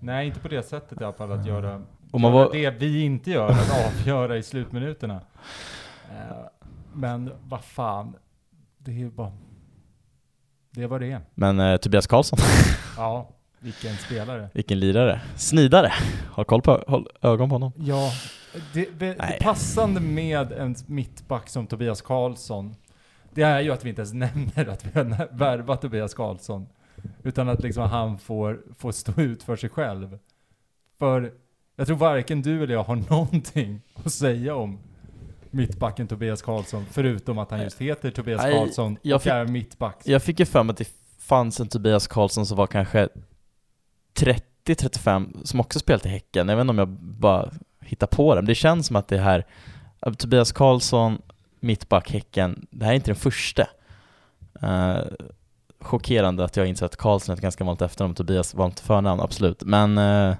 Nej, 0.00 0.26
inte 0.26 0.40
på 0.40 0.48
det 0.48 0.62
sättet 0.62 1.00
i 1.00 1.04
alla 1.04 1.12
fall 1.12 1.32
att 1.32 1.46
göra, 1.46 1.82
Om 2.10 2.20
man 2.22 2.32
göra 2.32 2.44
var, 2.44 2.52
det 2.52 2.70
vi 2.70 3.00
inte 3.02 3.30
gör, 3.30 3.50
att 3.50 3.86
avgöra 3.86 4.36
i 4.36 4.42
slutminuterna. 4.42 5.20
Eh, 6.10 6.59
men 6.94 7.32
vad 7.48 7.64
fan, 7.64 8.16
det 8.78 8.90
är 8.90 8.94
ju 8.94 9.10
bara, 9.10 9.32
det 10.70 10.86
vad 10.86 11.00
det 11.00 11.20
men 11.34 11.60
eh, 11.60 11.76
Tobias 11.76 12.06
Karlsson, 12.06 12.38
Ja, 12.96 13.28
vilken 13.58 13.96
spelare. 13.96 14.48
vilken 14.54 14.80
lirare. 14.80 15.20
Snidare. 15.36 15.92
Har 16.30 16.44
koll 16.44 16.62
på, 16.62 16.84
håll 16.86 17.08
ögon 17.22 17.48
på 17.48 17.54
honom. 17.54 17.72
Ja, 17.76 18.12
det, 18.72 18.98
det, 18.98 19.14
det 19.14 19.38
passande 19.40 20.00
med 20.00 20.52
en 20.52 20.74
mittback 20.86 21.48
som 21.48 21.66
Tobias 21.66 22.02
Karlsson, 22.02 22.74
det 23.34 23.42
är 23.42 23.60
ju 23.60 23.70
att 23.72 23.84
vi 23.84 23.88
inte 23.88 24.00
ens 24.00 24.12
nämner 24.34 24.68
att 24.68 24.84
vi 24.86 24.90
har 24.98 25.36
värvat 25.36 25.80
Tobias 25.82 26.14
Karlsson. 26.14 26.66
Utan 27.22 27.48
att 27.48 27.62
liksom 27.62 27.90
han 27.90 28.18
får, 28.18 28.62
får 28.78 28.92
stå 28.92 29.20
ut 29.20 29.42
för 29.42 29.56
sig 29.56 29.70
själv. 29.70 30.18
För 30.98 31.32
jag 31.76 31.86
tror 31.86 31.96
varken 31.96 32.42
du 32.42 32.62
eller 32.62 32.74
jag 32.74 32.82
har 32.82 32.96
någonting 33.10 33.80
att 34.04 34.12
säga 34.12 34.54
om 34.54 34.78
mittbacken 35.50 36.08
Tobias 36.08 36.42
Karlsson, 36.42 36.84
förutom 36.90 37.38
att 37.38 37.50
han 37.50 37.62
just 37.62 37.80
heter 37.80 38.10
Tobias 38.10 38.42
Nej, 38.42 38.52
Karlsson 38.54 38.96
jag 39.02 39.16
och 39.16 39.22
fick- 39.22 39.32
är 39.32 39.46
mittback. 39.46 39.96
Jag 40.04 40.22
fick 40.22 40.40
ju 40.40 40.46
för 40.46 40.62
mig 40.62 40.70
att 40.72 40.78
det 40.78 40.88
fanns 41.18 41.60
en 41.60 41.68
Tobias 41.68 42.06
Karlsson 42.06 42.46
som 42.46 42.56
var 42.56 42.66
kanske 42.66 43.08
30-35, 44.14 45.44
som 45.44 45.60
också 45.60 45.78
spelat 45.78 46.06
i 46.06 46.08
Häcken. 46.08 46.48
Jag 46.48 46.56
vet 46.56 46.60
inte 46.60 46.70
om 46.70 46.78
jag 46.78 46.88
bara 47.00 47.50
hittar 47.80 48.06
på 48.06 48.34
det, 48.34 48.40
men 48.40 48.46
det 48.46 48.54
känns 48.54 48.86
som 48.86 48.96
att 48.96 49.08
det 49.08 49.18
här 49.18 49.46
Äh, 50.06 50.12
Tobias 50.12 50.52
Karlsson, 50.52 51.22
mittback, 51.60 52.10
Häcken. 52.10 52.66
Det 52.70 52.84
här 52.84 52.92
är 52.92 52.96
inte 52.96 53.10
den 53.10 53.16
första. 53.16 53.66
Uh, 54.62 54.98
chockerande 55.80 56.44
att 56.44 56.56
jag 56.56 56.66
insett 56.66 56.84
att 56.84 56.96
Karlsson 56.96 57.32
är 57.32 57.36
ett 57.36 57.42
ganska 57.42 57.64
vanligt 57.64 57.82
efternamn, 57.82 58.14
Tobias 58.14 58.54
vanligt 58.54 58.80
förnamn, 58.80 59.20
absolut. 59.20 59.62
Men, 59.62 59.98
uh, 59.98 60.34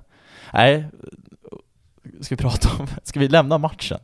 nej, 0.53 0.85
ska 2.20 2.35
vi 2.35 2.42
prata 2.42 2.68
om, 2.79 2.87
ska 3.03 3.20
vi 3.20 3.29
lämna 3.29 3.59
matchen? 3.59 3.99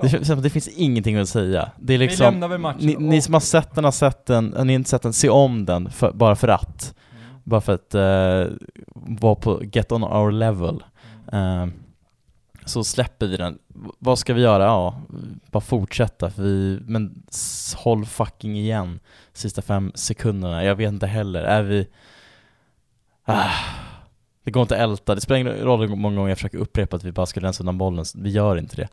Det, 0.00 0.08
känns 0.08 0.26
som 0.26 0.36
att 0.36 0.42
det 0.42 0.50
finns 0.50 0.68
ingenting 0.68 1.16
att 1.16 1.28
säga. 1.28 1.70
Det 1.80 1.94
är 1.94 1.98
liksom, 1.98 2.26
Vi 2.26 2.30
lämnar 2.30 2.48
väl 2.48 2.58
matchen. 2.58 2.86
ni, 2.86 2.96
ni 2.96 3.22
som 3.22 3.34
har 3.34 3.40
sett 3.40 3.74
den 3.74 3.84
har 3.84 3.92
sett 3.92 4.26
den, 4.26 4.54
har 4.56 4.64
ni 4.64 4.74
inte 4.74 4.90
sett 4.90 5.02
den, 5.02 5.12
se 5.12 5.28
om 5.28 5.66
den 5.66 5.90
för, 5.90 6.12
bara 6.12 6.36
för 6.36 6.48
att. 6.48 6.94
Mm. 7.12 7.40
Bara 7.44 7.60
för 7.60 7.74
att 7.74 7.94
uh, 7.94 8.56
vara 8.94 9.34
på 9.34 9.64
get 9.72 9.92
on 9.92 10.04
our 10.04 10.32
level. 10.32 10.84
Uh, 11.32 11.66
så 12.64 12.84
släpper 12.84 13.26
vi 13.26 13.36
den. 13.36 13.58
Vad 13.98 14.18
ska 14.18 14.34
vi 14.34 14.42
göra? 14.42 14.64
Ja, 14.64 15.00
bara 15.50 15.60
fortsätta. 15.60 16.30
För 16.30 16.42
vi, 16.42 16.80
men 16.86 17.22
håll 17.76 18.06
fucking 18.06 18.56
igen 18.56 19.00
sista 19.32 19.62
fem 19.62 19.92
sekunderna. 19.94 20.64
Jag 20.64 20.74
vet 20.74 20.88
inte 20.88 21.06
heller. 21.06 21.42
Är 21.42 21.62
vi... 21.62 21.88
Ah, 23.24 23.50
det 24.44 24.50
går 24.50 24.62
inte 24.62 24.74
att 24.74 24.80
älta. 24.80 25.14
Det 25.14 25.20
spelar 25.20 25.40
ingen 25.40 25.54
roll 25.54 25.80
hur 25.80 25.96
många 25.96 26.16
gånger 26.16 26.28
jag 26.28 26.38
försöker 26.38 26.58
upprepa 26.58 26.96
att 26.96 27.04
vi 27.04 27.12
bara 27.12 27.26
ska 27.26 27.40
rensa 27.40 27.62
undan 27.62 27.78
bollen. 27.78 28.04
Vi 28.14 28.30
gör 28.30 28.56
inte 28.58 28.76
det. 28.76 28.88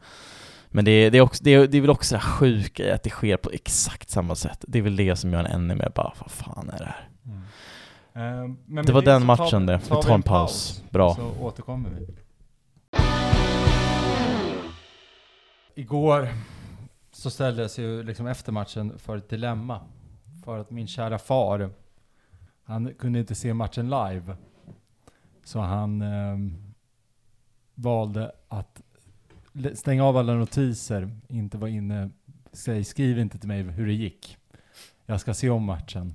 Men 0.75 0.85
det 0.85 0.91
är, 0.91 1.11
det 1.11 1.17
är, 1.17 1.21
också, 1.21 1.43
det 1.43 1.67
det 1.67 1.77
är 1.77 1.81
väl 1.81 1.89
också 1.89 2.15
det 2.15 2.21
sjuka 2.21 2.83
i 2.83 2.91
att 2.91 3.03
det 3.03 3.09
sker 3.09 3.37
på 3.37 3.49
exakt 3.49 4.09
samma 4.09 4.35
sätt. 4.35 4.65
Det 4.67 4.77
är 4.77 4.81
väl 4.81 4.95
det 4.95 5.15
som 5.15 5.33
gör 5.33 5.39
en 5.39 5.45
ännu 5.45 5.75
mer 5.75 5.91
bara, 5.95 6.13
vad 6.19 6.31
fan 6.31 6.69
är 6.69 6.77
det 6.77 6.85
här? 6.85 7.09
Mm. 7.25 7.37
Eh, 8.13 8.47
men 8.47 8.57
med 8.65 8.85
Det 8.85 8.93
var 8.93 9.01
den 9.01 9.25
matchen 9.25 9.65
det. 9.65 9.77
Vi 9.77 9.89
tar 9.89 10.13
en 10.13 10.21
paus. 10.21 10.83
Bra. 10.89 11.15
Så 11.15 11.33
återkommer 11.41 11.89
vi. 11.89 12.07
Igår 15.81 16.29
så 17.11 17.29
ställdes 17.29 17.79
ju 17.79 18.03
liksom 18.03 18.27
efter 18.27 18.51
matchen 18.51 18.99
för 18.99 19.17
ett 19.17 19.29
dilemma. 19.29 19.79
För 20.45 20.59
att 20.59 20.71
min 20.71 20.87
kära 20.87 21.19
far, 21.19 21.69
han 22.63 22.93
kunde 22.93 23.19
inte 23.19 23.35
se 23.35 23.53
matchen 23.53 23.89
live. 23.89 24.35
Så 25.43 25.59
han 25.59 26.01
ehm, 26.01 26.73
valde 27.75 28.31
att 28.47 28.81
stäng 29.53 29.75
stänga 29.75 30.03
av 30.03 30.17
alla 30.17 30.33
notiser, 30.33 31.09
inte 31.27 31.57
vara 31.57 31.69
inne, 31.69 32.09
säg 32.51 32.83
skriv 32.83 33.19
inte 33.19 33.39
till 33.39 33.47
mig 33.47 33.61
hur 33.61 33.85
det 33.85 33.93
gick. 33.93 34.37
Jag 35.05 35.21
ska 35.21 35.33
se 35.33 35.49
om 35.49 35.63
matchen. 35.63 36.13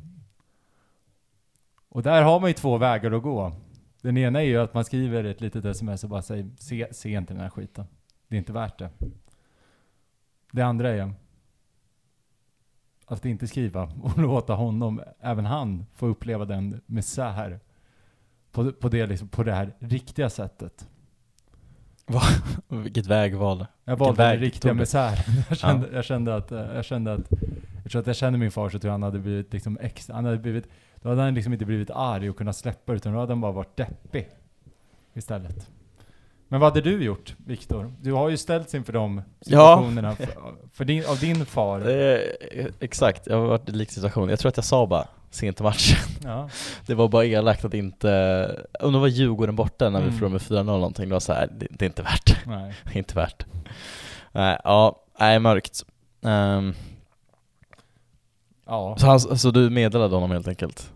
Och 1.88 2.02
där 2.02 2.22
har 2.22 2.40
man 2.40 2.50
ju 2.50 2.54
två 2.54 2.78
vägar 2.78 3.12
att 3.12 3.22
gå. 3.22 3.52
Den 4.00 4.16
ena 4.16 4.42
är 4.42 4.46
ju 4.46 4.56
att 4.56 4.74
man 4.74 4.84
skriver 4.84 5.24
ett 5.24 5.40
litet 5.40 5.64
sms 5.64 6.04
och 6.04 6.10
bara 6.10 6.22
säger 6.22 6.50
se, 6.58 6.88
se 6.92 7.10
inte 7.10 7.34
den 7.34 7.42
här 7.42 7.50
skiten. 7.50 7.86
Det 8.28 8.36
är 8.36 8.38
inte 8.38 8.52
värt 8.52 8.78
det. 8.78 8.90
Det 10.52 10.62
andra 10.62 10.90
är 10.90 11.12
att 13.06 13.24
inte 13.24 13.48
skriva 13.48 13.82
och 14.02 14.18
låta 14.22 14.54
honom, 14.54 15.02
även 15.20 15.44
han, 15.46 15.86
få 15.94 16.06
uppleva 16.06 16.44
den 16.44 16.80
misär 16.86 17.60
på, 18.52 18.72
på, 18.72 18.88
det, 18.88 19.06
liksom, 19.06 19.28
på 19.28 19.42
det 19.42 19.52
här 19.52 19.74
riktiga 19.78 20.30
sättet. 20.30 20.88
Vilket 22.68 23.06
vägval. 23.06 23.66
Jag 23.84 23.96
valde 23.96 24.22
den 24.22 24.30
väg 24.30 24.42
riktiga 24.42 24.70
tog 24.70 24.76
du? 24.76 24.80
misären. 24.80 25.16
Jag 25.48 25.58
kände, 25.58 25.88
jag 25.92 26.04
kände 26.04 26.36
att, 26.36 26.52
eh, 26.52 26.58
jag 26.74 26.84
kände 26.84 27.12
att, 27.12 27.30
jag 27.82 27.90
tror 27.92 28.00
att 28.00 28.06
jag 28.06 28.16
kände 28.16 28.38
min 28.38 28.50
far 28.50 28.68
så 28.68 28.78
tror 28.78 28.88
jag 28.88 28.92
han 28.92 29.02
hade 29.02 29.18
blivit 29.18 29.52
liksom 29.52 29.78
extra, 29.80 30.14
han 30.16 30.24
hade 30.24 30.38
blivit, 30.38 30.68
då 31.02 31.08
hade 31.08 31.22
han 31.22 31.34
liksom 31.34 31.52
inte 31.52 31.64
blivit 31.64 31.90
arg 31.90 32.30
och 32.30 32.36
kunnat 32.36 32.56
släppa 32.56 32.92
utan 32.92 33.12
då 33.12 33.18
hade 33.20 33.32
han 33.32 33.40
bara 33.40 33.52
varit 33.52 33.76
deppig 33.76 34.28
istället. 35.14 35.68
Men 36.48 36.60
vad 36.60 36.70
hade 36.72 36.80
du 36.90 37.04
gjort, 37.04 37.34
Viktor? 37.46 37.92
Du 38.00 38.12
har 38.12 38.28
ju 38.28 38.36
ställts 38.36 38.74
inför 38.74 38.92
de 38.92 39.16
Ja. 39.16 39.22
situationerna 39.44 40.14
för, 40.16 40.26
för 40.72 40.84
din, 40.84 41.04
av 41.08 41.18
din 41.18 41.46
far. 41.46 41.80
Eh, 41.90 42.18
exakt, 42.80 43.26
jag 43.26 43.36
har 43.36 43.46
varit 43.46 43.68
i 43.68 43.72
lik 43.72 43.90
situation. 43.90 44.28
Jag 44.28 44.38
tror 44.38 44.48
att 44.48 44.56
jag 44.56 44.64
sa 44.64 44.86
bara 44.86 45.08
sent 45.30 45.60
i 45.60 45.62
matchen. 45.62 45.98
Ja. 46.24 46.48
Det 46.86 46.94
var 46.94 47.08
bara 47.08 47.24
elakt 47.24 47.64
att 47.64 47.74
inte, 47.74 48.64
om 48.80 48.92
det 48.92 48.98
var 48.98 49.06
Djurgården 49.08 49.56
borta 49.56 49.90
när 49.90 50.00
vi 50.00 50.06
Mm. 50.06 50.18
förlorade 50.18 50.32
med 50.32 50.40
4-0 50.42 50.64
någonting, 50.64 51.08
det 51.08 51.12
var 51.14 51.20
så 51.20 51.32
här, 51.32 51.46
det, 51.58 51.66
det 51.70 51.84
är 51.84 51.86
inte 51.86 52.02
värt. 52.02 52.36
Nej. 52.46 52.74
Det 52.84 52.90
är 52.94 52.98
inte 52.98 53.14
värt. 53.14 53.46
Nej, 54.32 54.58
ja, 54.64 55.02
nej 55.20 55.38
mörkt. 55.38 55.84
Ehm, 56.24 56.74
Ja. 58.66 58.96
så, 58.98 59.06
han, 59.06 59.20
så 59.38 59.50
du 59.50 59.70
meddelade 59.70 60.14
honom 60.14 60.30
helt 60.30 60.48
enkelt? 60.48 60.92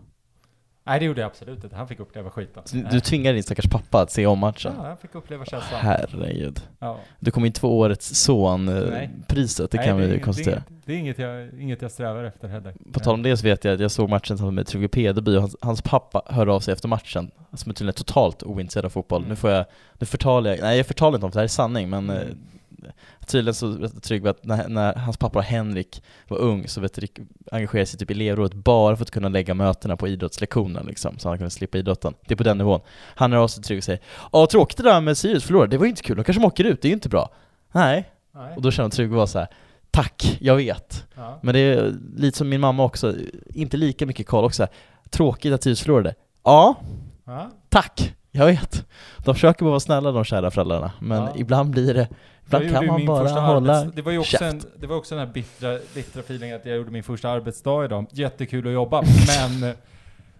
Nej 0.85 0.99
det 0.99 1.05
gjorde 1.05 1.21
jag 1.21 1.27
absolut 1.27 1.63
inte. 1.63 1.75
Han 1.75 1.87
fick 1.87 1.99
uppleva 1.99 2.29
skiten. 2.29 2.63
Så 2.65 2.75
du 2.75 2.99
tvingade 2.99 3.33
din 3.35 3.43
stackars 3.43 3.65
pappa 3.69 4.01
att 4.01 4.11
se 4.11 4.25
om 4.25 4.39
matchen? 4.39 4.73
Ja, 4.77 4.83
han 4.87 4.97
fick 4.97 5.15
uppleva 5.15 5.45
känslan. 5.45 5.79
Herregud. 5.81 6.61
Ja. 6.79 6.97
Du 7.19 7.31
kommer 7.31 7.47
inte 7.47 7.59
få 7.59 7.69
årets 7.69 8.15
son-priset, 8.15 9.71
det 9.71 9.77
Nej, 9.77 9.87
kan 9.87 9.97
är 9.97 10.01
vi 10.01 10.07
inget- 10.13 10.23
konstatera. 10.25 10.55
Det 10.67 10.73
är, 10.75 10.81
det 10.85 10.93
är 10.93 10.97
inget, 10.97 11.19
jag, 11.19 11.49
inget 11.59 11.81
jag 11.81 11.91
strävar 11.91 12.23
efter 12.23 12.47
heller. 12.47 12.73
På 12.91 12.99
tal 12.99 13.13
om 13.13 13.23
det 13.23 13.37
så 13.37 13.43
vet 13.43 13.63
jag 13.65 13.73
att 13.73 13.79
jag 13.79 13.91
såg 13.91 14.09
matchen 14.09 14.21
tillsammans 14.37 14.55
med 14.55 14.67
Trygve 14.67 14.87
Pederby 14.87 15.35
och 15.37 15.41
hans, 15.41 15.55
hans 15.61 15.81
pappa 15.81 16.21
hörde 16.25 16.51
av 16.51 16.59
sig 16.59 16.71
efter 16.71 16.87
matchen, 16.87 17.31
som 17.53 17.69
är 17.69 17.73
tydligen 17.73 17.93
totalt 17.93 18.43
ointresserad 18.43 18.85
av 18.85 18.89
fotboll. 18.89 19.19
Mm. 19.21 19.29
Nu 19.29 19.35
får 19.35 19.49
jag, 19.49 19.65
nu 19.99 20.05
förtalar 20.05 20.49
jag, 20.49 20.59
nej 20.61 20.77
jag 20.77 20.85
förtalar 20.85 21.15
inte 21.17 21.25
om 21.25 21.31
det 21.31 21.39
här 21.39 21.43
är 21.43 21.47
sanning, 21.47 21.89
men 21.89 22.09
Mm. 22.09 22.37
Tydligen 23.27 23.53
så 23.53 23.67
berättade 23.67 24.01
Trygve 24.01 24.29
att 24.29 24.45
när, 24.45 24.67
när 24.67 24.95
hans 24.95 25.17
pappa 25.17 25.39
Henrik 25.41 26.03
var 26.27 26.37
ung 26.37 26.67
så 26.67 26.81
vet 26.81 26.97
Rick, 26.97 27.19
engagerade 27.51 27.85
sig 27.85 27.99
typ 27.99 28.11
i 28.11 28.13
elevrådet 28.13 28.53
bara 28.53 28.95
för 28.95 29.03
att 29.03 29.11
kunna 29.11 29.29
lägga 29.29 29.53
mötena 29.53 29.97
på 29.97 30.07
idrottslektionerna 30.07 30.81
liksom, 30.87 31.19
så 31.19 31.29
han 31.29 31.37
kunde 31.37 31.49
slippa 31.51 31.77
idrotten. 31.77 32.13
Det 32.27 32.33
är 32.33 32.35
på 32.35 32.43
den 32.43 32.57
nivån. 32.57 32.79
Han 33.15 33.31
hör 33.31 33.39
av 33.39 33.47
sig 33.47 33.63
till 33.63 33.67
Trygve 33.67 33.79
och 33.79 33.83
säger 33.83 33.99
Ja 34.31 34.47
tråkigt 34.47 34.77
det 34.77 34.83
där 34.83 35.01
med 35.01 35.17
Sirius 35.17 35.43
förlorade, 35.43 35.71
det 35.71 35.77
var 35.77 35.85
ju 35.85 35.89
inte 35.89 36.03
kul, 36.03 36.15
de 36.17 36.23
kanske 36.23 36.43
åker 36.43 36.63
ut, 36.63 36.81
det 36.81 36.85
är 36.87 36.89
ju 36.89 36.93
inte 36.93 37.09
bra. 37.09 37.29
Nej, 37.71 38.09
Nej. 38.35 38.55
och 38.55 38.61
då 38.61 38.71
känner 38.71 38.89
Trygve 38.89 39.15
var 39.15 39.25
så 39.25 39.39
här. 39.39 39.47
Tack, 39.91 40.37
jag 40.41 40.55
vet. 40.55 41.05
Ja. 41.15 41.39
Men 41.43 41.53
det 41.53 41.59
är 41.59 41.93
lite 42.17 42.37
som 42.37 42.49
min 42.49 42.61
mamma 42.61 42.83
också, 42.83 43.15
inte 43.53 43.77
lika 43.77 44.05
mycket 44.05 44.27
koll 44.27 44.45
också. 44.45 44.67
Tråkigt 45.09 45.53
att 45.53 45.63
Sirius 45.63 45.81
förlorade. 45.81 46.15
Ja, 46.43 46.75
Ja. 47.25 47.49
tack, 47.69 48.13
jag 48.35 48.45
vet. 48.45 48.85
De 49.17 49.33
försöker 49.35 49.63
bara 49.65 49.69
vara 49.69 49.79
snälla 49.79 50.11
de 50.11 50.23
kära 50.23 50.51
föräldrarna, 50.51 50.91
men 50.99 51.21
Ja. 51.21 51.33
ibland 51.35 51.69
blir 51.69 51.93
det, 51.93 52.07
ibland 52.45 52.71
kan 52.71 52.85
man 52.85 53.05
bara 53.05 53.29
hålla 53.29 53.73
arbets- 53.83 53.91
det 53.95 54.01
var 54.01 54.11
ju 54.11 54.17
också 54.17 54.31
käft. 54.37 54.43
en, 54.43 54.61
det 54.79 54.87
var 54.87 54.95
också 54.95 55.15
den 55.15 55.27
här 55.27 55.33
bittra, 55.33 55.77
bittra 55.95 56.19
feelingen 56.21 56.55
att 56.55 56.65
jag 56.65 56.75
gjorde 56.77 56.91
min 56.91 57.03
första 57.03 57.29
arbetsdag 57.29 57.85
idag. 57.85 58.05
Jättekul 58.11 58.67
att 58.67 58.73
jobba, 58.73 59.01
men 59.61 59.73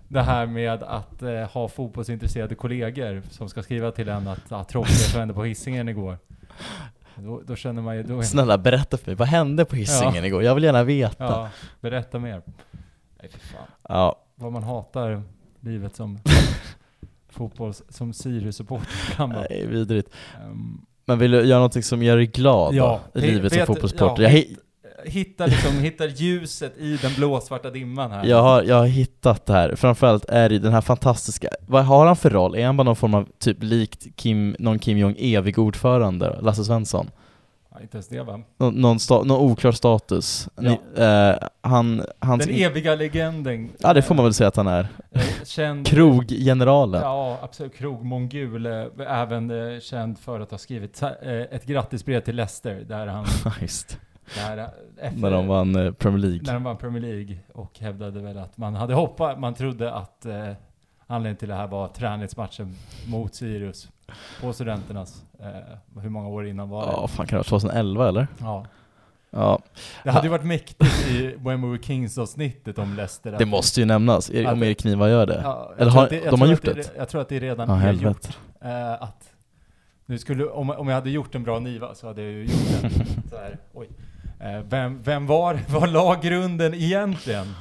det 0.07 0.21
här 0.21 0.45
med 0.45 0.83
att 0.83 1.21
eh, 1.21 1.29
ha 1.53 1.67
fotbollsintresserade 1.67 2.55
kollegor 2.55 3.21
som 3.29 3.49
ska 3.49 3.63
skriva 3.63 3.91
till 3.91 4.09
en 4.09 4.27
att 4.27 4.51
ah, 4.51 4.63
tråkigt 4.63 4.93
som 4.95 5.19
hände 5.19 5.33
på 5.33 5.43
Hisingen 5.43 5.89
igår. 5.89 6.17
Då, 7.15 7.41
då 7.47 7.55
känner 7.55 7.81
man 7.81 7.95
ju, 7.97 8.03
då 8.03 8.23
Snälla 8.23 8.57
berätta 8.57 8.97
för 8.97 9.05
mig, 9.07 9.15
vad 9.15 9.27
hände 9.27 9.65
på 9.65 9.75
Hisingen 9.75 10.25
igår? 10.25 10.43
Jag 10.43 10.55
vill 10.55 10.63
gärna 10.63 10.83
veta. 10.83 11.23
ja, 11.23 11.49
berätta 11.81 12.19
mer. 12.19 12.41
Nej 13.21 13.29
fy 13.33 13.39
fan. 13.39 13.61
Ja, 13.89 14.19
Vad 14.35 14.51
man 14.51 14.63
hatar 14.63 15.21
livet 15.59 15.95
som 15.95 16.19
fotbolls, 17.33 17.83
som 17.89 18.13
Sirius-supporter 18.13 19.17
vara. 19.17 19.45
nej, 19.49 19.65
vidrigt. 19.67 20.09
Ehm, 20.43 20.81
Men 21.05 21.19
vill 21.19 21.31
du 21.31 21.37
göra 21.45 21.59
någonting 21.59 21.83
som 21.83 22.03
gör 22.03 22.17
dig 22.17 22.25
glad 22.27 22.73
Ja, 22.75 22.99
då, 23.13 23.19
i 23.19 23.23
vet- 23.25 23.33
livet 23.33 23.53
som 23.53 23.65
fotbollssporter? 23.65 24.23
ja, 24.23 24.29
jag, 24.29 24.37
hi- 24.37 24.57
hittar 25.05 25.47
liksom, 25.47 25.79
hittar 25.79 26.07
ljuset 26.07 26.77
i 26.77 26.97
den 27.01 27.11
blåsvarta 27.17 27.69
dimman 27.69 28.11
här. 28.11 28.25
jag, 28.25 28.41
har, 28.41 28.63
jag 28.63 28.75
har 28.75 28.85
hittat 28.85 29.45
det 29.45 29.53
här, 29.53 29.75
framförallt 29.75 30.25
är 30.29 30.49
det 30.49 30.59
den 30.59 30.73
här 30.73 30.81
fantastiska, 30.81 31.49
vad 31.67 31.85
har 31.85 32.05
han 32.05 32.15
för 32.15 32.29
roll? 32.29 32.55
Är 32.55 32.65
han 32.65 32.77
bara 32.77 32.83
någon 32.83 32.95
form 32.95 33.13
av, 33.13 33.27
typ 33.39 33.63
likt 33.63 34.07
Kim, 34.15 34.55
någon 34.59 34.79
Kim 34.79 34.97
Jong 34.97 35.15
evig 35.19 35.59
ordförande, 35.59 36.39
Lasse 36.41 36.63
Svensson? 36.63 37.09
Ja, 37.83 37.85
inte 37.85 37.97
ens 37.97 38.07
det 38.07 38.21
va? 38.23 38.39
Någon, 38.57 38.73
någon, 38.75 38.99
sta, 38.99 39.23
någon 39.23 39.51
oklar 39.51 39.71
status. 39.71 40.49
Ni, 40.57 40.79
eh, 40.97 41.47
han, 41.61 42.05
hans, 42.19 42.45
Den 42.45 42.55
eviga 42.55 42.95
legenden. 42.95 43.69
ja 43.79 43.93
det 43.93 44.01
får 44.01 44.15
man 44.15 44.25
väl 44.25 44.33
säga 44.33 44.47
att 44.47 44.55
han 44.55 44.67
är. 44.67 44.87
Eh, 45.11 45.21
Känd... 45.45 45.87
Kroggeneralen. 45.87 47.01
Ja, 47.01 47.37
absolut. 47.41 47.75
Krogmongul. 47.75 48.65
eh, 48.65 48.85
Även 49.07 49.73
eh, 49.73 49.79
känd 49.79 50.19
för 50.19 50.39
att 50.39 50.51
ha 50.51 50.57
skrivit 50.57 51.01
eh, 51.01 51.11
ett 51.31 51.65
grattisbrev 51.65 52.19
till 52.21 52.35
Leicester. 52.35 52.75
Där 52.87 53.07
han... 53.07 53.25
Just 53.61 53.99
Där, 54.35 54.69
efter, 55.01 55.19
När 55.21 55.31
de 55.31 55.47
vann 55.47 55.95
Premier 55.99 56.19
League. 56.19 56.41
När 56.45 56.53
de 56.53 56.63
vann 56.63 56.77
Premier 56.77 57.01
League. 57.01 57.37
Och 57.53 57.79
hävdade 57.79 58.21
väl 58.21 58.37
att 58.37 58.57
man 58.57 58.75
hade 58.75 58.93
hoppat... 58.93 59.39
Man 59.39 59.53
trodde 59.53 59.93
att 59.93 60.25
anledningen 61.13 61.37
till 61.37 61.47
det 61.49 61.55
här 61.55 61.67
var 61.67 61.87
träningsmatchen 61.87 62.75
mot 63.07 63.35
Sirius. 63.35 63.89
På 64.41 64.53
studenternas. 64.53 65.23
Eh, 65.39 66.01
hur 66.01 66.09
många 66.09 66.27
år 66.27 66.47
innan 66.47 66.69
var 66.69 66.85
det? 66.85 66.91
Ja, 66.91 67.07
fan 67.07 67.27
kan 67.27 67.37
det 67.37 67.51
vara 67.51 67.59
2011 67.59 68.07
eller? 68.09 68.27
Ja. 68.39 68.65
Ja, 69.35 69.59
Det 70.03 70.11
hade 70.11 70.25
ju 70.27 70.31
varit 70.31 70.45
mäktigt 70.45 71.07
i 71.09 71.35
When 71.37 71.61
We 71.61 71.67
Were 71.67 71.83
Kings 71.83 72.17
avsnittet 72.17 72.77
om 72.79 72.93
Leicester. 72.95 73.35
det 73.39 73.45
måste 73.45 73.79
ju 73.79 73.85
nämnas. 73.85 74.29
Er- 74.31 74.45
Att- 74.45 74.53
Om 74.53 74.63
Erik 74.63 74.83
Niva 74.83 75.09
gör 75.09 75.25
det. 75.25 75.41
Ja, 75.43 75.71
Eller 75.77 75.91
har- 75.91 76.09
det- 76.09 76.29
de 76.29 76.41
har 76.41 76.47
gjort 76.47 76.61
det, 76.65 76.73
det? 76.73 76.91
Jag 76.97 77.09
tror 77.09 77.21
att 77.21 77.29
det 77.29 77.39
redan 77.39 77.69
Ja, 77.69 77.87
är 77.87 77.93
gjort. 77.93 78.27
Eh, 78.61 78.91
att 79.03 79.29
nu 80.05 80.17
skulle, 80.19 80.45
om, 80.45 80.69
om 80.69 80.87
jag 80.87 80.95
hade 80.95 81.09
gjort 81.09 81.35
en 81.35 81.43
bra 81.43 81.59
Niva 81.59 81.95
så 81.95 82.07
hade 82.07 82.21
jag 82.21 82.31
ju 82.31 82.41
gjort 82.43 82.81
den. 82.81 82.91
så 83.29 83.35
här, 83.37 83.57
oj. 83.73 83.89
Eh, 84.39 84.59
vem, 84.69 85.01
vem 85.03 85.27
var, 85.27 85.59
var 85.69 85.87
la 85.87 86.15
grunden 86.23 86.73
egentligen? 86.73 87.53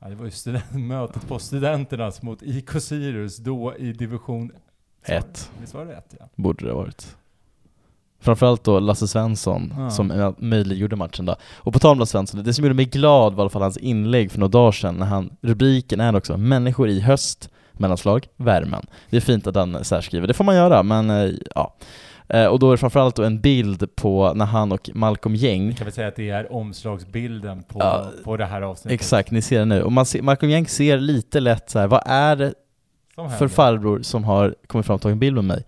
Ja, 0.00 0.08
det 0.08 0.14
var 0.14 0.24
ju 0.24 0.30
student, 0.30 0.64
mötet 0.72 1.28
på 1.28 1.38
Studenternas 1.38 2.22
mot 2.22 2.42
IK 2.42 2.70
Sirius 2.80 3.36
då 3.36 3.74
i 3.76 3.92
division 3.92 4.50
Ett. 5.04 5.50
Visst 5.60 5.74
var 5.74 5.84
det 5.84 5.92
ett 5.92 6.14
ja? 6.18 6.28
Borde 6.34 6.64
det 6.64 6.72
ha 6.72 6.78
varit. 6.78 7.16
Framförallt 8.20 8.64
då 8.64 8.80
Lasse 8.80 9.08
Svensson 9.08 9.74
Ja. 9.76 9.90
som 9.90 10.34
möjliggjorde 10.38 10.96
matchen 10.96 11.24
då. 11.26 11.36
Och 11.54 11.72
på 11.72 11.78
tal 11.78 11.92
om 11.92 11.98
Lasse 11.98 12.10
Svensson, 12.12 12.42
det 12.44 12.54
som 12.54 12.64
gjorde 12.64 12.74
mig 12.74 12.84
glad 12.84 13.34
var 13.34 13.38
i 13.38 13.42
alla 13.42 13.50
fall 13.50 13.62
hans 13.62 13.76
inlägg 13.76 14.30
för 14.32 14.38
några 14.38 14.50
dagar 14.50 14.72
sedan 14.72 14.94
när 14.94 15.06
han, 15.06 15.36
rubriken 15.40 16.00
är 16.00 16.16
också 16.16 16.36
'Människor 16.36 16.88
i 16.88 17.00
höst' 17.00 17.48
mellanslag, 17.72 18.26
värmen. 18.36 18.86
Det 19.10 19.16
är 19.16 19.20
fint 19.20 19.46
att 19.46 19.54
han 19.56 19.84
särskriver, 19.84 20.26
det 20.26 20.34
får 20.34 20.44
man 20.44 20.56
göra, 20.56 20.82
men 20.82 21.10
eh, 21.10 21.30
ja. 21.54 21.74
Eh, 22.28 22.46
Och 22.46 22.58
då 22.58 22.66
är 22.66 22.70
det 22.70 22.78
framförallt 22.78 23.18
en 23.18 23.40
bild 23.40 23.96
på 23.96 24.32
när 24.34 24.44
han 24.44 24.72
och 24.72 24.90
Malcolm 24.94 25.34
Gäng 25.34 25.74
Kan 25.74 25.84
vi 25.86 25.92
säga 25.92 26.08
att 26.08 26.16
det 26.16 26.30
är 26.30 26.52
omslagsbilden 26.52 27.62
på, 27.62 27.78
Ja, 27.80 28.10
på 28.24 28.36
det 28.36 28.44
här 28.46 28.62
avsnittet? 28.62 28.92
Exakt, 29.00 29.30
ni 29.30 29.42
ser 29.42 29.58
det 29.58 29.64
nu. 29.64 29.82
Och 29.82 29.92
man 29.92 30.06
ser, 30.06 30.22
Malcolm 30.22 30.50
Gäng 30.52 30.66
ser 30.66 30.98
lite 30.98 31.40
lätt 31.40 31.70
så 31.70 31.78
här, 31.78 31.86
vad 31.86 32.02
är 32.06 32.36
det 32.36 32.54
för 33.38 33.48
farbror 33.48 34.02
som 34.02 34.24
har 34.24 34.54
kommit 34.66 34.86
fram 34.86 34.94
och 34.94 35.00
tagit 35.02 35.12
en 35.12 35.18
bild 35.18 35.34
med 35.34 35.44
mig? 35.44 35.64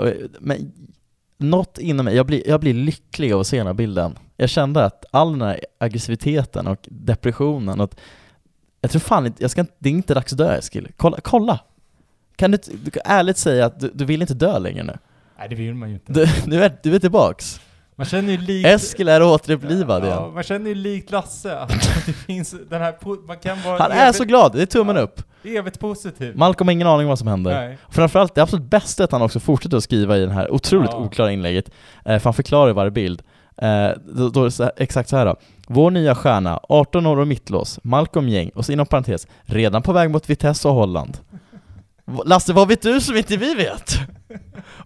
Och, 0.00 0.08
men 0.40 0.72
något 1.38 1.78
inom 1.78 2.04
mig, 2.04 2.16
jag 2.16 2.26
blir, 2.26 2.48
jag 2.48 2.60
blir 2.60 2.74
lycklig 2.74 3.32
av 3.32 3.40
att 3.40 3.46
se 3.46 3.56
den 3.58 3.66
här 3.66 3.74
bilden. 3.74 4.18
Jag 4.36 4.48
kände 4.48 4.84
att 4.84 5.04
all 5.10 5.32
den 5.32 5.42
här 5.42 5.60
aggressiviteten 5.78 6.66
och 6.66 6.78
depressionen 6.90 7.80
och 7.80 7.84
att, 7.84 8.00
jag 8.80 8.90
tror 8.90 9.00
fan 9.00 9.26
inte, 9.26 9.42
jag 9.42 9.50
ska 9.50 9.64
det 9.78 9.88
är 9.88 9.92
inte 9.92 10.14
dags 10.14 10.32
att 10.32 10.38
dö 10.38 10.56
Eskil. 10.56 10.88
Kolla, 10.96 11.18
kolla! 11.22 11.60
Kan 12.36 12.50
du, 12.50 12.58
du 12.84 12.90
kan 12.90 13.02
ärligt 13.04 13.38
säga 13.38 13.66
att 13.66 13.80
du, 13.80 13.90
du 13.94 14.04
vill 14.04 14.20
inte 14.20 14.34
dö 14.34 14.58
längre 14.58 14.82
nu? 14.82 14.98
Nej, 15.38 15.48
det 15.48 15.54
vill 15.54 15.74
man 15.74 15.88
ju 15.88 15.94
inte. 15.94 16.12
Du, 16.12 16.26
du, 16.46 16.64
är, 16.64 16.76
du 16.82 16.94
är 16.94 16.98
tillbaks. 16.98 17.60
Man 17.96 18.06
känner 18.06 18.30
ju 18.32 18.38
likt... 18.38 18.66
Eskil 18.68 19.08
är 19.08 19.22
återupplivad 19.22 20.02
ja, 20.02 20.06
igen. 20.06 20.34
man 20.34 20.42
känner 20.42 20.68
ju 20.68 20.74
likt 20.74 21.10
Lasse, 21.10 21.56
att 21.58 21.68
det 22.06 22.12
finns 22.12 22.54
den 22.70 22.82
här... 22.82 22.94
Man 23.26 23.36
kan 23.38 23.62
vara 23.62 23.78
Han 23.78 23.92
är 23.92 24.02
evigt, 24.02 24.16
så 24.18 24.24
glad, 24.24 24.52
det 24.52 24.62
är 24.62 24.66
tummen 24.66 24.96
Ja. 24.96 25.02
upp. 25.02 25.22
evigt 25.44 25.78
positiv. 25.80 26.36
Malcolm 26.36 26.68
har 26.68 26.72
ingen 26.72 26.86
aning 26.86 27.06
om 27.06 27.08
vad 27.08 27.18
som 27.18 27.28
händer. 27.28 27.54
Nej. 27.66 27.78
Framförallt, 27.90 28.34
det 28.34 28.42
absolut 28.42 28.70
bästa 28.70 29.02
är 29.02 29.04
att 29.04 29.12
han 29.12 29.22
också 29.22 29.40
fortsätter 29.40 29.76
att 29.76 29.84
skriva 29.84 30.16
i 30.16 30.26
det 30.26 30.32
här 30.32 30.50
otroligt 30.50 30.90
Ja. 30.92 30.98
oklara 30.98 31.32
inlägget, 31.32 31.70
eh, 32.04 32.18
för 32.18 32.24
han 32.24 32.34
förklarar 32.34 32.70
i 32.70 32.72
varje 32.72 32.90
bild. 32.90 33.22
Eh, 33.56 33.88
då, 34.06 34.28
då 34.28 34.40
är 34.40 34.44
det 34.44 34.50
så 34.50 34.62
här, 34.62 34.72
exakt 34.76 35.08
så 35.08 35.16
här 35.16 35.26
då. 35.26 35.36
Vår 35.68 35.90
nya 35.90 36.14
stjärna, 36.14 36.60
18 36.68 37.06
år 37.06 37.16
och 37.16 37.26
mittlås, 37.28 37.80
Malcolm 37.82 38.28
Gäng, 38.28 38.48
och 38.54 38.64
så 38.66 38.72
inom 38.72 38.86
parentes, 38.86 39.26
redan 39.42 39.82
på 39.82 39.92
väg 39.92 40.10
mot 40.10 40.30
Vitesse 40.30 40.68
och 40.68 40.74
Holland. 40.74 41.18
Lasse, 42.24 42.52
vad 42.52 42.68
vet 42.68 42.82
du 42.82 43.00
som 43.00 43.16
inte 43.16 43.36
vi 43.36 43.54
vet? 43.54 43.94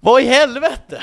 Vad 0.00 0.22
i 0.22 0.26
helvete? 0.26 1.02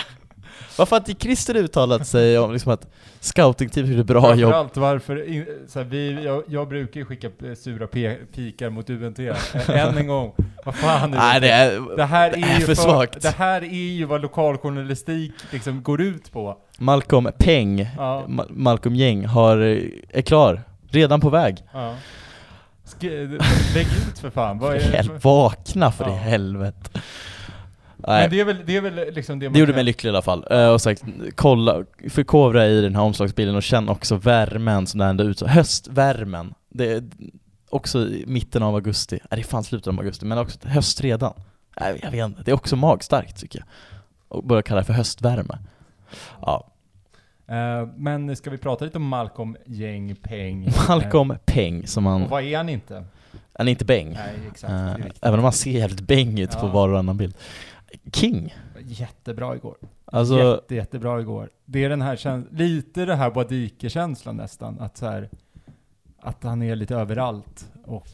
Varför 0.78 0.96
har 0.96 1.00
inte 1.10 1.24
Christer 1.26 1.56
uttalat 1.56 2.08
sig 2.08 2.40
om 2.40 2.54
liksom 2.54 2.72
att 2.72 2.88
scoutingteamet 3.20 3.92
gjorde 3.92 4.04
bra 4.04 4.36
jobb? 4.36 4.52
Framförallt 4.52 4.78
varför, 4.78 5.46
så 5.68 5.80
här, 5.80 5.86
vi, 5.86 6.24
jag, 6.24 6.44
jag 6.48 6.68
brukar 6.68 7.00
ju 7.00 7.06
skicka 7.06 7.28
eh, 7.28 7.54
sura 7.56 7.88
pikar 8.34 8.70
mot 8.70 8.90
UNT. 8.90 9.20
Eh, 9.20 9.70
Än 9.70 9.98
en 9.98 10.08
gång. 10.08 10.34
Vad 10.66 10.76
fan 10.76 11.14
är 11.14 11.18
Nej, 11.18 11.42
det 11.42 11.50
är, 11.52 11.98
Det 11.98 12.06
här 12.06 12.30
är 12.32 12.38
är 12.56 12.60
ju 12.60 12.66
för 12.66 12.76
svagt. 12.76 13.22
Det 13.22 13.36
här 13.36 13.62
är 13.62 13.68
ju 13.96 14.06
vad 14.06 14.22
lokaljournalistik 14.22 15.32
liksom 15.52 15.84
går 15.84 16.02
ut 16.02 16.32
på. 16.32 16.58
Malcolm 16.78 17.30
Peng, 17.38 17.80
Ja, 17.98 18.24
Ma- 18.28 18.48
Malcolm 18.50 18.96
Gäng, 18.96 19.26
har, 19.26 19.58
eh, 19.58 19.78
är 20.10 20.22
klar. 20.22 20.62
Redan 20.90 21.22
på 21.22 21.30
väg. 21.30 21.58
ja. 21.74 21.96
Sk- 22.86 23.42
lägg 23.76 23.86
ut 24.10 24.20
för 24.20 24.30
fan. 24.30 24.60
Vad 24.60 24.76
är, 24.76 24.80
Hel- 24.80 25.12
vakna 25.22 25.92
för 25.92 26.06
Ja. 26.06 26.12
i 26.12 26.18
helvete. 26.18 27.00
Men 28.08 28.16
Nej, 28.20 28.30
det 28.30 28.40
är 28.40 28.46
väl, 28.46 28.58
det 28.66 28.78
är 28.78 28.82
väl 28.82 29.14
liksom 29.14 29.40
det 29.40 29.46
man 29.46 29.54
det 29.54 29.60
gjorde 29.60 29.72
kan- 29.72 29.76
mig 29.78 29.84
lycklig 29.84 30.08
i 30.08 30.12
alla 30.12 30.22
fall. 30.22 30.46
Eh, 30.52 30.68
och 30.70 30.82
sagt, 30.82 31.04
kolla, 31.36 31.84
förkovra 32.10 32.68
i 32.68 32.82
den 32.82 32.96
här 32.96 33.02
omslagsbilden 33.04 33.56
och 33.56 33.64
känn 33.64 33.90
också 33.90 34.16
värmen 34.16 34.88
som 34.88 35.00
det 35.00 35.06
ändå 35.06 35.24
ut 35.24 35.42
Höstvärmen. 35.42 36.54
Det 36.70 36.92
är 36.94 37.04
också 37.70 38.00
i 38.00 38.24
mitten 38.28 38.64
av 38.64 38.76
augusti. 38.76 39.16
Nej, 39.22 39.28
det 39.30 39.42
är 39.42 39.44
fan 39.44 39.64
slutet 39.64 39.88
av 39.88 40.00
augusti, 40.00 40.26
men 40.26 40.38
också 40.38 40.60
höst 40.68 41.02
redan. 41.02 41.34
Nej, 41.80 42.00
jag 42.04 42.12
vet 42.12 42.26
inte. 42.26 42.42
Det 42.46 42.52
är 42.52 42.56
också 42.56 42.76
magstarkt 42.76 43.40
tycker 43.40 43.60
jag. 43.60 43.68
Och 44.28 44.44
börja 44.44 44.62
kalla 44.62 44.82
det 44.82 44.86
för 44.86 44.94
höstvärme. 44.94 45.58
Ja, 46.42 46.72
Eh, 47.48 47.88
men 47.98 48.36
ska 48.36 48.50
vi 48.50 48.58
prata 48.58 48.86
lite 48.86 48.98
om 48.98 49.08
Malcolm 49.08 49.58
Gäng 49.66 50.16
Peng? 50.16 50.70
Malcolm 50.88 51.34
Peng 51.46 51.88
som 51.88 52.06
han, 52.06 52.24
och 52.24 52.30
vad 52.30 52.44
är 52.44 52.58
han 52.58 52.70
inte? 52.70 53.04
han 53.58 53.68
är 53.68 53.72
inte 53.72 53.86
bäng. 53.86 54.10
Nej, 54.14 54.34
exakt. 54.52 54.74
Eh, 54.74 54.94
även 55.22 55.40
om 55.40 55.44
han 55.44 55.54
ser 55.54 55.72
jävligt 55.72 56.02
bäng 56.02 56.40
ut 56.40 56.52
på 56.52 56.66
Ja. 56.66 56.72
var 56.72 56.90
och 56.90 57.00
annan 57.00 57.18
bild. 57.18 57.36
King. 58.14 58.56
Jättebra 58.86 59.56
igår. 59.56 59.78
Alltså, 60.06 60.38
Jätte, 60.40 60.76
jättebra 60.76 61.22
igår. 61.22 61.50
Det 61.66 61.84
är 61.84 61.90
den 61.90 62.02
här 62.02 62.16
käns- 62.16 62.48
lite 62.52 63.06
det 63.06 63.16
här 63.16 63.32
Boadike-känslan 63.32 64.38
nästan, 64.38 64.80
att 64.80 64.98
så 64.98 65.06
här, 65.06 65.30
att 66.20 66.44
han 66.44 66.62
är 66.62 66.76
lite 66.76 66.96
överallt 66.96 67.72
och 67.86 68.08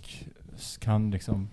kan 0.79 1.11
liksom, 1.11 1.49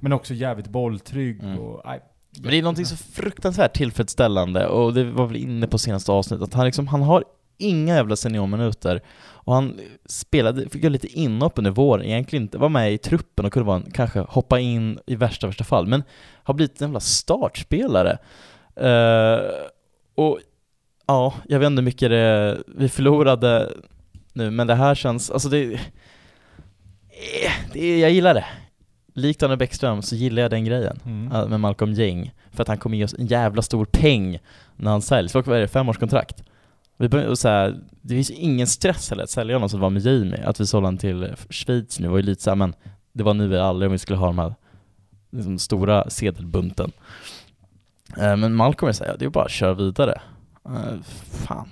men 0.00 0.12
också 0.12 0.34
jävligt 0.34 0.68
bolltrygg 0.68 1.42
Mm. 1.42 1.58
och, 1.58 1.82
nej, 1.84 2.00
Men 2.40 2.50
det 2.50 2.56
är 2.58 2.62
någonting 2.62 2.86
så 2.86 2.96
fruktansvärt 2.96 3.76
tillfredsställande 3.76 4.66
och 4.66 4.94
det 4.94 5.04
var 5.04 5.26
väl 5.26 5.36
inne 5.36 5.66
på 5.66 5.78
senaste 5.78 6.12
avsnittet 6.12 6.44
att 6.44 6.54
han 6.54 6.64
liksom, 6.66 6.88
han 6.88 7.02
har 7.02 7.24
inga 7.58 7.94
jävla 7.94 8.16
seniorminuter 8.16 9.00
och 9.20 9.54
han 9.54 9.80
spelade, 10.06 10.68
fick 10.68 10.82
göra 10.82 10.92
lite 10.92 11.18
inhopp 11.18 11.58
under 11.58 11.70
våren, 11.70 12.04
egentligen 12.06 12.42
inte 12.42 12.58
var 12.58 12.68
med 12.68 12.92
i 12.92 12.98
truppen 12.98 13.44
och 13.46 13.52
kunde 13.52 13.66
vara 13.66 13.76
en, 13.76 13.90
kanske 13.90 14.20
hoppa 14.20 14.60
in 14.60 14.98
i 15.06 15.14
värsta 15.14 15.46
värsta 15.46 15.64
fall, 15.64 15.86
men 15.86 16.02
har 16.48 16.54
blivit 16.54 16.80
en 16.80 16.88
jävla 16.88 17.00
startspelare. 17.00 18.18
Eh, 18.76 19.40
och 20.14 20.38
ja, 21.06 21.34
jag 21.48 21.58
vet 21.58 21.66
inte 21.66 21.80
hur 21.80 21.84
mycket 21.84 22.10
det, 22.10 22.58
vi 22.66 22.88
förlorade 22.88 23.72
nu, 24.32 24.50
men 24.50 24.66
det 24.66 24.74
här 24.74 24.94
känns, 24.94 25.30
alltså 25.30 25.48
det, 25.48 25.72
eh, 25.72 27.52
det 27.72 27.98
jag 27.98 28.10
gillar 28.10 28.34
det. 28.34 28.44
Likt 29.14 29.42
Arne 29.42 29.56
Bäckström 29.56 30.02
så 30.02 30.14
gillar 30.14 30.42
jag 30.42 30.50
den 30.50 30.64
grejen. 30.64 31.00
Mm. 31.04 31.30
Ja, 31.32 31.46
med 31.46 31.60
Malcolm 31.60 31.92
Gäng 31.92 32.34
för 32.50 32.62
att 32.62 32.68
han 32.68 32.78
kommer 32.78 32.96
ge 32.96 33.04
oss 33.04 33.14
en 33.18 33.26
jävla 33.26 33.62
stor 33.62 33.84
peng 33.84 34.38
när 34.76 34.90
han 34.90 35.02
säljs. 35.02 35.34
Vad 35.34 35.48
är 35.48 35.60
det, 35.60 35.68
femårskontrakt? 35.68 36.44
Vi 36.96 37.08
börjar, 37.08 37.26
och 37.26 37.38
så 37.38 37.48
här, 37.48 37.76
det 38.02 38.14
finns 38.14 38.30
ingen 38.30 38.66
stress 38.66 39.10
heller 39.10 39.22
att 39.22 39.30
sälja 39.30 39.56
honom 39.56 39.68
som 39.68 39.80
det 39.80 39.82
var 39.82 39.90
med 39.90 40.02
Jamie, 40.02 40.46
att 40.46 40.60
vi 40.60 40.66
sålde 40.66 40.86
honom 40.86 40.98
till 40.98 41.22
eh, 41.22 41.30
Schweiz 41.50 42.00
nu 42.00 42.08
var 42.08 42.16
ju 42.16 42.22
lite 42.22 42.42
såhär, 42.42 42.56
men 42.56 42.74
det 43.12 43.22
var 43.22 43.34
nu 43.34 43.44
eller 43.44 43.60
aldrig 43.60 43.86
om 43.86 43.92
vi 43.92 43.98
skulle 43.98 44.18
ha 44.18 44.26
de 44.26 44.38
här 44.38 44.54
liksom, 45.30 45.58
stora 45.58 46.10
sedelbunten. 46.10 46.92
Eh, 48.16 48.36
men 48.36 48.54
Malcolm 48.54 48.88
är 48.88 48.92
såhär, 48.92 49.10
ja, 49.10 49.16
det 49.16 49.24
är 49.24 49.28
bara 49.28 49.44
att 49.44 49.50
köra 49.50 49.74
vidare. 49.74 50.20
Eh, 50.64 51.00
fan. 51.46 51.68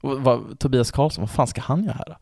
Och 0.00 0.20
vad, 0.20 0.58
Tobias 0.58 0.90
Karlsson, 0.90 1.22
vad 1.22 1.30
fan 1.30 1.46
ska 1.46 1.60
han 1.60 1.84
göra 1.84 1.94
här 1.94 2.04
då? 2.06 2.16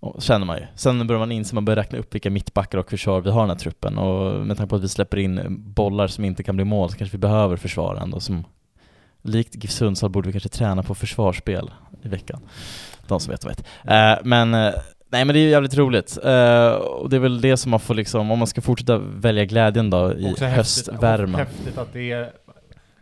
Och, 0.00 0.22
känner 0.22 0.46
man 0.46 0.58
ju. 0.58 0.66
Sen 0.74 1.06
börjar 1.06 1.18
man 1.18 1.32
inse, 1.32 1.54
man 1.54 1.64
börjar 1.64 1.76
räkna 1.76 1.98
upp 1.98 2.14
vilka 2.14 2.30
mittbackar 2.30 2.78
och 2.78 2.90
försvar 2.90 3.20
vi 3.20 3.30
har 3.30 3.40
i 3.40 3.42
den 3.42 3.50
här 3.50 3.56
truppen 3.56 3.98
och 3.98 4.46
med 4.46 4.56
tanke 4.56 4.70
på 4.70 4.76
att 4.76 4.82
vi 4.82 4.88
släpper 4.88 5.16
in 5.16 5.56
bollar 5.72 6.06
som 6.06 6.24
inte 6.24 6.42
kan 6.42 6.56
bli 6.56 6.64
mål 6.64 6.90
så 6.90 6.96
kanske 6.96 7.16
vi 7.16 7.20
behöver 7.20 7.56
försvar 7.56 7.96
ändå 7.96 8.20
som 8.20 8.44
Likt 9.26 9.54
GIF 9.54 9.70
Sundsvall 9.70 10.10
borde 10.10 10.26
vi 10.26 10.32
kanske 10.32 10.48
träna 10.48 10.82
på 10.82 10.94
försvarsspel 10.94 11.70
i 12.02 12.08
veckan. 12.08 12.40
De 13.06 13.20
som 13.20 13.30
vet 13.30 13.44
vet. 13.44 13.64
Eh, 13.84 14.14
men 14.24 14.54
eh, 14.54 14.74
Nej 15.08 15.24
men 15.24 15.34
det 15.34 15.40
är 15.40 15.48
jävligt 15.48 15.76
roligt, 15.76 16.18
Eh, 16.24 16.70
och 16.74 17.10
det 17.10 17.16
är 17.16 17.20
väl 17.20 17.40
det 17.40 17.56
som 17.56 17.70
man 17.70 17.80
får 17.80 17.94
liksom, 17.94 18.30
om 18.30 18.38
man 18.38 18.46
ska 18.48 18.60
fortsätta 18.60 18.98
välja 18.98 19.44
glädjen 19.44 19.90
då 19.90 20.12
i 20.12 20.32
Också 20.32 20.44
höstvärmen. 20.44 21.34
Häftigt, 21.34 21.58
häftigt 21.58 21.78
att 21.78 21.92
det 21.92 22.12
är, 22.12 22.32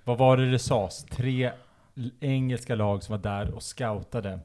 vad 0.05 0.19
var 0.19 0.37
det 0.37 0.51
det 0.51 0.59
sades? 0.59 1.05
Tre 1.05 1.51
engelska 2.21 2.75
lag 2.75 3.03
som 3.03 3.13
var 3.13 3.23
där 3.23 3.55
och 3.55 3.63
scoutade. 3.63 4.41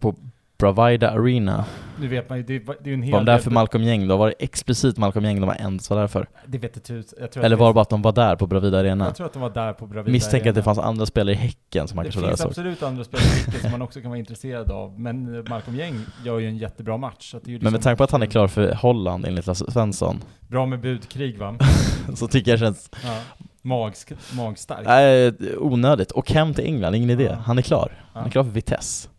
Bravida 0.60 1.10
Arena. 1.12 1.66
Nu 2.00 2.08
vet 2.08 2.30
man 2.30 2.38
ju, 2.38 2.44
det, 2.44 2.60
det 2.60 2.72
är 2.84 2.88
ju 2.88 2.94
en 2.94 3.02
hel 3.04 3.12
Var 3.12 3.20
de 3.20 3.26
där 3.26 3.38
för 3.38 3.52
Malcolm 3.52 3.84
Gäng 3.84 4.08
då? 4.08 4.18
Var 4.18 4.28
det 4.28 4.34
explicit 4.40 4.98
Malcolm 4.98 5.26
Gäng 5.26 5.40
de 5.40 5.48
var 5.48 5.56
ens 5.56 5.90
var 5.90 5.98
där 5.98 6.08
för? 6.08 6.28
Det 6.46 6.58
vet. 6.58 6.90
Jag 7.20 7.32
tror 7.32 7.44
Eller 7.46 7.56
var 7.56 7.66
det 7.68 7.70
det 7.70 7.74
bara 7.74 7.82
att 7.82 7.90
de 7.90 8.02
var 8.02 8.12
där 8.12 8.36
på 8.36 8.48
Bravida 8.48 8.80
Arena? 8.80 9.06
Jag 9.06 9.16
tror 9.16 9.26
att 9.26 9.34
de 9.34 9.42
var 9.42 9.50
där 9.50 9.74
på 9.74 9.88
Bravida 9.88 10.12
Misstänker 10.12 10.50
att 10.50 10.56
det 10.56 10.62
Arena. 10.62 10.64
fanns 10.76 10.88
andra 10.88 11.06
spelare 11.06 11.34
i 11.34 11.38
Häcken 11.38 11.88
som 11.88 11.96
man 11.96 12.06
Det 12.06 12.12
kanske 12.12 12.32
och 12.32 12.38
finns 12.38 12.46
absolut 12.46 12.84
andra 12.84 13.04
spelare 13.04 13.26
i 13.28 13.40
Häcken 13.46 13.62
som 13.62 13.72
man 13.72 13.82
också 13.82 14.02
kan 14.02 14.10
vara 14.10 14.20
intresserad 14.20 14.72
av, 14.72 15.00
men 15.00 15.46
Malcolm 15.50 15.78
Gäng 15.78 16.06
gör 16.26 16.40
ju 16.40 16.48
en 16.48 16.58
jättebra 16.58 16.98
match. 16.98 17.32
Så 17.32 17.38
att 17.38 17.44
det 17.44 17.50
är 17.50 17.52
ju 17.52 17.58
Men 17.58 17.64
med 17.64 17.74
liksom- 17.74 17.84
tanke 17.84 17.98
på 17.98 18.04
att 18.04 18.12
han 18.12 18.22
är 18.22 18.26
klar 18.28 18.48
för 18.48 18.74
Holland 18.74 19.26
enligt 19.26 19.48
Lasse 19.48 19.72
Svensson, 19.72 20.24
Bra 20.48 20.66
med 20.66 20.80
budkrig 20.82 21.38
va? 21.40 21.56
så 22.16 22.28
tycker 22.28 22.52
jag 22.52 22.60
det 22.60 22.66
känns 22.66 22.90
Ja. 23.04 23.20
Magsk, 23.62 24.12
magstark. 24.36 24.86
Nej, 24.86 25.34
onödigt. 25.58 26.12
Och 26.12 26.32
hem 26.32 26.54
till 26.54 26.66
England, 26.66 26.96
ingen 26.96 27.10
idé. 27.10 27.24
Ja. 27.24 27.36
Han 27.46 27.58
är 27.58 27.62
klar. 27.62 28.06
Han 28.14 28.26
är 28.26 28.30
klar 28.30 28.44
för 28.44 28.52
Vitesse. 28.52 29.10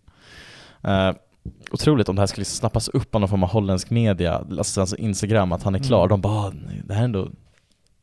Uh, 0.89 1.13
otroligt 1.71 2.09
om 2.09 2.17
det 2.17 2.23
här 2.23 2.27
skulle 2.27 2.45
snappas 2.45 2.89
upp 2.89 3.15
av 3.15 3.21
någon 3.21 3.29
form 3.31 3.43
av 3.43 3.49
holländsk 3.51 3.91
media, 3.91 4.45
alltså 4.59 4.81
alltså 4.81 4.97
Instagram, 4.97 5.53
att 5.53 5.63
han 5.63 5.75
är 5.75 5.79
klar. 5.79 6.01
Mm. 6.01 6.09
De 6.09 6.21
bara, 6.21 6.33
"Ah, 6.39 6.53
det 6.85 6.95
här 6.95 7.01
är 7.01 7.05
ändå... 7.05 7.29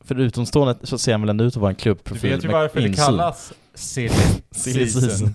För 0.00 0.20
utomstående 0.20 0.76
så 0.82 0.98
ser 0.98 1.12
han 1.12 1.20
väl 1.20 1.30
ändå 1.30 1.44
ut 1.44 1.56
att 1.56 1.60
vara 1.60 1.70
en 1.70 1.76
Du 1.76 1.82
klubbprofil 1.82 2.30
vet 2.30 2.44
ju 2.44 2.48
varför 2.48 2.80
det 2.80 2.92
kallas 2.94 3.52
silly, 3.74 4.08
season. 4.50 5.34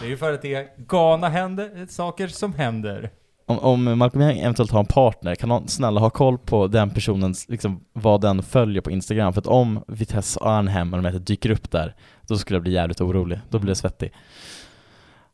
Det 0.00 0.06
är 0.06 0.10
ju 0.10 0.16
för 0.16 0.32
att 0.32 0.42
det 0.42 0.54
är 0.54 0.66
galna 0.86 1.28
händer, 1.28 1.86
saker 1.88 2.28
som 2.28 2.54
händer. 2.54 3.10
Om, 3.46 3.58
om 3.58 3.98
Malcolm 3.98 4.22
Young 4.22 4.38
eventuellt 4.38 4.70
har 4.70 4.80
en 4.80 4.86
partner, 4.86 5.34
kan 5.34 5.48
någon 5.48 5.68
snälla 5.68 6.00
ha 6.00 6.10
koll 6.10 6.38
på 6.38 6.66
den 6.66 6.90
personens, 6.90 7.48
liksom 7.48 7.80
vad 7.92 8.20
den 8.20 8.42
följer 8.42 8.82
på 8.82 8.90
Instagram? 8.90 9.32
För 9.32 9.40
att 9.40 9.46
om 9.46 9.84
Vitesse 9.88 10.40
Arnhem, 10.40 10.94
eller 10.94 11.02
de 11.02 11.08
heter, 11.08 11.26
dyker 11.26 11.50
upp 11.50 11.70
där, 11.70 11.94
då 12.22 12.38
skulle 12.38 12.56
jag 12.56 12.62
bli 12.62 12.72
jävligt 12.72 13.00
orolig. 13.00 13.40
Då 13.50 13.58
blir 13.58 13.70
jag 13.70 13.76
svettig. 13.76 14.12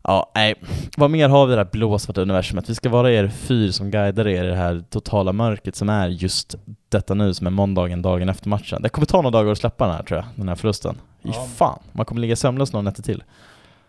Ja, 0.09 0.31
nej. 0.35 0.55
Vad 0.97 1.11
mer 1.11 1.29
har 1.29 1.47
vi 1.47 1.53
i 1.53 1.57
det 1.57 1.63
här 1.63 1.71
blåsvarta 1.73 2.21
universumet? 2.21 2.71
Vi 2.71 2.75
ska 2.75 2.89
vara 2.89 3.13
er 3.13 3.29
fyr 3.29 3.71
som 3.71 3.91
guidar 3.91 4.29
er 4.29 4.45
i 4.45 4.47
det 4.47 4.55
här 4.55 4.85
totala 4.91 5.33
mörkret 5.33 5.77
som 5.77 5.89
är 5.89 6.09
just 6.09 6.55
detta 6.89 7.15
nu, 7.15 7.35
som 7.35 7.47
är 7.47 7.51
måndagen, 7.51 8.03
dagen 8.03 8.29
efter 8.29 8.49
matchen. 8.49 8.83
Det 8.83 8.89
kommer 8.89 9.07
ta 9.07 9.17
några 9.17 9.31
dagar 9.31 9.53
att 9.53 9.59
släppa 9.59 9.87
den 9.87 9.95
här 9.95 10.03
tror 10.03 10.19
jag, 10.19 10.27
den 10.35 10.49
här 10.49 10.55
förlusten. 10.55 10.97
Ja. 11.23 11.33
fan, 11.33 11.79
man 11.93 12.07
kommer 12.07 12.21
ligga 12.21 12.37
sömnlös 12.37 12.73
några 12.73 12.83
nätter 12.83 13.03
till. 13.03 13.23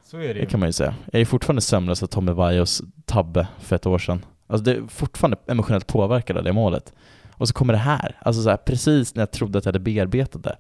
Så 0.04 0.18
är 0.18 0.34
det 0.34 0.34
Det 0.34 0.46
kan 0.46 0.60
man 0.60 0.70
ju 0.70 0.74
säga. 0.74 0.96
Jag 1.12 1.22
är 1.22 1.26
fortfarande 1.26 1.62
sömnlös 1.62 2.04
av 2.04 2.08
Tommy 2.08 2.32
Vaios 2.32 2.82
tabbe 3.06 3.48
för 3.60 3.76
ett 3.76 3.86
år 3.86 4.00
sedan. 4.00 4.26
Alltså 4.48 4.64
det 4.64 4.72
är 4.72 4.88
fortfarande 4.88 5.38
emotionellt 5.48 5.88
påverkad 5.88 6.38
av 6.38 6.44
det 6.44 6.54
målet. 6.54 6.94
Och 7.32 7.48
så 7.48 7.54
kommer 7.54 7.74
det 7.74 7.80
här, 7.80 8.18
alltså 8.22 8.44
så 8.44 8.50
här, 8.50 8.58
precis 8.58 9.16
när 9.16 9.22
jag 9.22 9.32
trodde 9.32 9.58
att 9.58 9.66
jag 9.66 9.70
hade 9.70 9.80
bearbetat 9.80 10.44
det. 10.44 10.58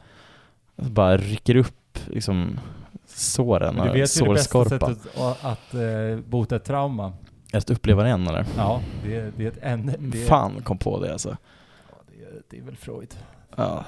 Alltså 0.77 0.93
bara 0.93 1.17
rycker 1.17 1.55
upp 1.55 1.99
liksom 2.07 2.59
såren 3.19 3.75
Men 3.75 3.83
du 3.83 3.89
och 3.89 3.95
vet 3.95 4.21
ju 4.21 4.25
det 4.25 4.33
bästa 4.33 4.51
sårskorpan. 4.63 4.95
sättet 4.95 5.17
att, 5.21 5.45
att 5.45 5.73
eh, 5.73 6.19
bota 6.29 6.55
ett 6.55 6.63
trauma. 6.65 7.13
Ska 7.59 7.73
uppleva 7.73 8.01
det 8.03 8.07
igen 8.07 8.27
eller? 8.27 8.45
Ja, 8.57 8.81
det, 9.03 9.37
det 9.37 9.43
är 9.43 9.47
ett 9.47 9.59
ämne. 9.63 9.95
Det, 9.99 10.17
Fan 10.17 10.61
kom 10.63 10.77
på 10.77 10.99
det 11.03 11.11
alltså. 11.11 11.37
Ja, 11.89 11.95
det, 12.07 12.23
är- 12.23 12.41
det 12.49 12.57
är 12.57 12.61
väl 12.61 12.75
Freud. 12.75 13.15
Ja, 13.55 13.85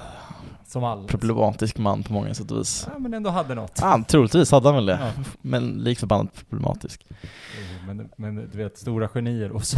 Som 0.66 0.84
alla. 0.84 1.06
problematisk 1.08 1.78
man 1.78 2.02
på 2.02 2.12
många 2.12 2.34
sätt 2.34 2.50
och 2.50 2.58
vis. 2.60 2.88
Ja, 2.92 2.98
men 2.98 3.14
ändå 3.14 3.30
hade 3.30 3.54
något. 3.54 3.78
Ah, 3.82 4.04
troligtvis 4.08 4.50
hade 4.52 4.68
han 4.68 4.74
väl 4.74 4.86
det. 4.86 4.98
Ja. 5.16 5.24
Men 5.42 5.68
lik 5.70 5.98
förbannat 5.98 6.44
problematisk. 6.50 7.06
Men, 7.86 8.08
men 8.16 8.34
du 8.52 8.58
vet, 8.58 8.78
stora 8.78 9.08
genier 9.08 9.56
också. 9.56 9.76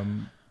um, 0.00 0.26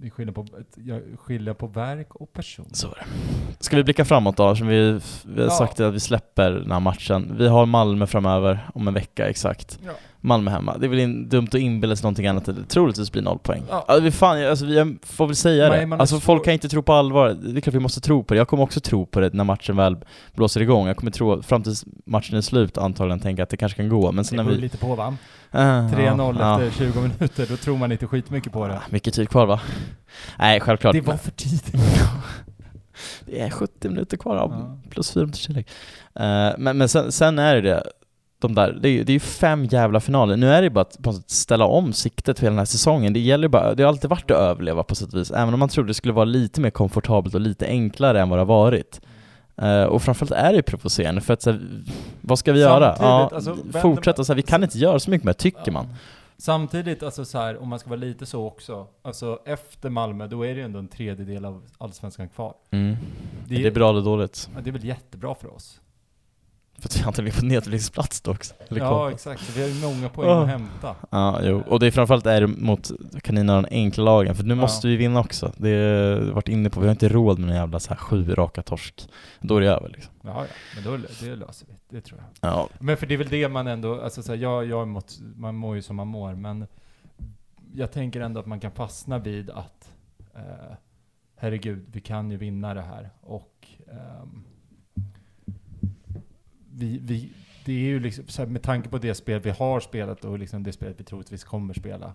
det 0.00 0.06
är 0.06 0.10
skillnad 0.10 0.34
på, 0.34 0.46
jag 0.76 1.02
skiljer 1.18 1.54
på 1.54 1.66
verk 1.66 2.14
och 2.14 2.32
person. 2.32 2.68
Så 2.72 2.86
är 2.88 2.90
det. 2.94 3.64
Ska 3.64 3.76
vi 3.76 3.84
blicka 3.84 4.04
framåt 4.04 4.36
då? 4.36 4.56
Som 4.56 4.66
vi, 4.66 5.00
vi 5.24 5.40
har 5.40 5.48
Ja. 5.48 5.50
sagt 5.50 5.80
att 5.80 5.94
vi 5.94 6.00
släpper 6.00 6.50
den 6.50 6.70
här 6.72 6.80
matchen. 6.80 7.34
Vi 7.38 7.48
har 7.48 7.66
Malmö 7.66 8.06
framöver, 8.06 8.70
om 8.74 8.88
en 8.88 8.94
vecka 8.94 9.28
exakt. 9.28 9.78
Ja. 9.86 9.92
Malmö 10.20 10.50
hemma. 10.50 10.76
Det 10.78 10.86
är 10.86 10.88
väl 10.88 10.98
in, 10.98 11.28
dumt 11.28 11.46
att 11.48 11.54
inbilla 11.54 11.96
sig 11.96 12.02
någonting 12.04 12.26
annat. 12.26 12.44
Det 12.44 12.64
troligtvis 12.68 13.12
blir 13.12 13.22
noll 13.22 13.38
poäng. 13.38 13.62
Ja. 13.70 13.84
Alltså, 13.88 14.04
vi, 14.04 14.10
fan, 14.10 14.44
alltså, 14.46 14.66
vi 14.66 14.96
får 15.02 15.26
väl 15.26 15.36
säga 15.36 15.68
Nej, 15.68 15.86
det. 15.86 15.96
Alltså 15.96 16.20
folk 16.20 16.44
kan 16.44 16.52
inte 16.52 16.68
tro 16.68 16.82
på 16.82 16.92
allvar. 16.92 17.28
Det 17.28 17.58
är 17.58 17.60
klart 17.60 17.74
vi 17.74 17.78
måste 17.80 18.00
tro 18.00 18.24
på 18.24 18.34
det. 18.34 18.38
Jag 18.38 18.48
kommer 18.48 18.62
också 18.62 18.80
tro 18.80 19.06
på 19.06 19.20
det 19.20 19.34
när 19.34 19.44
matchen 19.44 19.76
väl 19.76 19.96
blåser 20.34 20.62
igång. 20.62 20.86
Jag 20.86 20.96
kommer 20.96 21.10
tro, 21.12 21.42
fram 21.42 21.62
tills 21.62 21.84
matchen 22.06 22.36
är 22.36 22.40
slut 22.40 22.78
antagligen, 22.78 23.20
tänka 23.20 23.42
att 23.42 23.48
det 23.48 23.56
kanske 23.56 23.76
kan 23.76 23.88
gå. 23.88 24.12
Men 24.12 24.24
sen 24.24 24.36
Det 24.38 24.42
när 24.44 24.50
vi... 24.50 24.56
lite 24.56 24.76
på 24.78 24.94
va? 24.94 25.16
Ah, 25.50 25.58
3-0 25.80 26.36
ja, 26.40 26.62
efter 26.62 26.84
20 26.84 27.00
minuter, 27.00 27.46
då 27.50 27.56
tror 27.56 27.76
man 27.76 27.92
inte 27.92 28.06
skitmycket 28.06 28.52
på 28.52 28.66
det. 28.66 28.74
ja. 28.74 28.80
Mycket 28.90 29.14
tid 29.14 29.28
kvar 29.28 29.46
va? 29.46 29.60
Nej, 30.38 30.60
självklart. 30.60 30.92
Det 30.92 31.00
var 31.00 31.16
för 31.16 31.30
tidigt. 31.30 31.72
Det 33.26 33.40
är 33.40 33.50
70 33.50 33.88
minuter 33.88 34.16
kvar, 34.16 34.36
ja. 34.36 34.48
Ja. 34.50 34.90
plus 34.90 35.12
4 35.12 35.20
minuters 35.20 35.46
tillägg. 35.46 35.66
Eh, 36.14 36.50
men 36.58 36.78
men 36.78 36.88
sen, 36.88 37.12
sen 37.12 37.38
är 37.38 37.54
det 37.54 37.60
det, 37.60 37.82
de 38.40 38.54
där, 38.54 38.78
det 38.82 38.88
är 38.88 39.04
det 39.04 39.12
är 39.12 39.14
ju 39.14 39.20
fem 39.20 39.64
jävla 39.64 40.00
finaler. 40.00 40.36
Nu 40.36 40.50
är 40.50 40.62
det 40.62 40.70
bara 40.70 40.80
att 40.80 41.02
på 41.02 41.12
något 41.12 41.16
sätt 41.16 41.30
ställa 41.30 41.64
om 41.64 41.92
siktet 41.92 42.38
för 42.38 42.46
hela 42.46 42.52
den 42.52 42.58
här 42.58 42.64
säsongen. 42.64 43.12
Det 43.12 43.20
gäller 43.20 43.48
bara, 43.48 43.74
det 43.74 43.82
har 43.82 43.88
alltid 43.88 44.10
varit 44.10 44.30
att 44.30 44.36
överleva 44.36 44.82
på 44.82 44.94
sätt 44.94 45.12
och 45.12 45.20
vis, 45.20 45.30
även 45.30 45.54
om 45.54 45.60
man 45.60 45.68
trodde 45.68 45.90
det 45.90 45.94
skulle 45.94 46.14
vara 46.14 46.24
lite 46.24 46.60
mer 46.60 46.70
komfortabelt 46.70 47.34
och 47.34 47.40
lite 47.40 47.66
enklare 47.66 48.20
än 48.20 48.28
vad 48.28 48.38
det 48.38 48.40
har 48.40 48.46
varit. 48.46 49.00
Eh, 49.56 49.82
och 49.82 50.02
framförallt 50.02 50.32
är 50.32 50.50
det 50.50 50.56
ju 50.56 50.62
provocerande 50.62 51.20
för 51.20 51.34
att 51.34 51.42
så 51.42 51.50
här, 51.50 51.60
vad 52.20 52.38
ska 52.38 52.52
vi 52.52 52.60
göra? 52.60 52.96
Ja, 52.98 53.30
alltså, 53.34 53.56
fortsätta 53.82 54.24
så 54.24 54.32
här, 54.32 54.36
vi 54.36 54.42
kan 54.42 54.62
inte 54.62 54.78
göra 54.78 54.98
så 54.98 55.10
mycket 55.10 55.24
mer 55.24 55.32
tycker 55.32 55.72
man. 55.72 55.86
Samtidigt, 56.38 57.02
alltså 57.02 57.24
så 57.24 57.38
här, 57.38 57.62
om 57.62 57.68
man 57.68 57.78
ska 57.78 57.90
vara 57.90 58.00
lite 58.00 58.26
så 58.26 58.46
också, 58.46 58.86
alltså 59.02 59.38
efter 59.46 59.90
Malmö, 59.90 60.26
då 60.26 60.42
är 60.42 60.48
det 60.48 60.54
ju 60.54 60.64
ändå 60.64 60.78
en 60.78 60.88
tredjedel 60.88 61.44
av 61.44 61.62
allsvenskan 61.78 62.28
kvar. 62.28 62.54
Mm. 62.70 62.96
Det, 63.48 63.54
Det 63.54 63.66
är 63.66 63.70
bra 63.70 63.90
eller 63.90 64.02
dåligt? 64.02 64.50
ja, 64.54 64.60
det 64.60 64.70
är 64.70 64.72
väl 64.72 64.84
jättebra 64.84 65.34
för 65.34 65.54
oss? 65.54 65.80
För 66.80 66.88
att 66.88 66.96
vi 66.96 67.06
inte 67.06 67.22
ligger 67.22 67.38
på 67.40 67.44
nedflyttningsplats 67.46 68.20
då 68.20 68.30
också. 68.30 68.54
Ja, 68.68 69.10
exakt. 69.10 69.56
Vi 69.56 69.62
har 69.62 69.68
ju 69.68 69.80
många 69.80 70.08
poäng 70.08 70.28
Åh. 70.30 70.40
att 70.40 70.48
hämta. 70.48 70.96
Ja, 71.10 71.40
jo. 71.42 71.62
Och 71.66 71.80
det 71.80 71.86
är 71.86 71.90
framförallt 71.90 72.26
är 72.26 72.46
mot 72.46 72.90
kaninerna 73.22 73.56
och 73.56 73.62
de 73.62 73.68
enkla 73.76 74.04
lagen, 74.04 74.34
för 74.34 74.44
nu 74.44 74.54
Ja. 74.54 74.60
måste 74.60 74.88
vi 74.88 74.96
vinna 74.96 75.20
också. 75.20 75.52
Det 75.56 75.68
har 75.74 76.32
varit 76.32 76.48
inne 76.48 76.70
på, 76.70 76.80
vi 76.80 76.86
har 76.86 76.90
inte 76.92 77.08
råd 77.08 77.38
med 77.38 77.50
en 77.50 77.56
jävla 77.56 77.80
så 77.80 77.88
här 77.88 77.96
sju 77.96 78.34
raka 78.34 78.62
torsk. 78.62 79.08
Då 79.40 79.56
är 79.56 79.60
det 79.60 79.66
över 79.70 79.88
liksom. 79.88 80.12
Ja, 80.22 80.30
ja, 80.36 80.46
men 80.74 80.84
då, 80.84 80.96
det 81.20 81.36
löser 81.36 81.66
vi. 81.66 81.74
Det 81.96 82.00
tror 82.00 82.20
jag. 82.40 82.50
Ja, 82.52 82.68
Men 82.78 82.96
för 82.96 83.06
det 83.06 83.14
är 83.14 83.18
väl 83.18 83.28
det 83.28 83.48
man 83.48 83.66
ändå, 83.66 84.00
alltså 84.00 84.22
så 84.22 84.32
här, 84.32 84.38
jag, 84.38 84.66
jag 84.66 84.88
mot, 84.88 85.18
man 85.36 85.54
mår 85.54 85.76
ju 85.76 85.82
som 85.82 85.96
man 85.96 86.06
mår, 86.06 86.34
men 86.34 86.66
jag 87.74 87.92
tänker 87.92 88.20
ändå 88.20 88.40
att 88.40 88.46
man 88.46 88.60
kan 88.60 88.70
fastna 88.72 89.18
vid 89.18 89.50
att 89.50 89.92
eh, 90.34 90.74
herregud, 91.36 91.84
vi 91.92 92.00
kan 92.00 92.30
ju 92.30 92.36
vinna 92.36 92.74
det 92.74 92.82
här 92.82 93.10
och 93.20 93.68
ehm, 93.90 94.44
vi, 96.72 96.98
vi, 96.98 97.32
det 97.64 97.72
är 97.72 97.78
ju 97.78 98.00
liksom, 98.00 98.24
här, 98.38 98.46
med 98.46 98.62
tanke 98.62 98.88
på 98.88 98.98
det 98.98 99.14
spel 99.14 99.40
vi 99.40 99.50
har 99.50 99.80
spelat 99.80 100.24
och 100.24 100.38
liksom 100.38 100.62
det 100.62 100.72
spelet 100.72 101.00
vi 101.00 101.04
troligtvis 101.04 101.44
kommer 101.44 101.74
spela, 101.74 102.14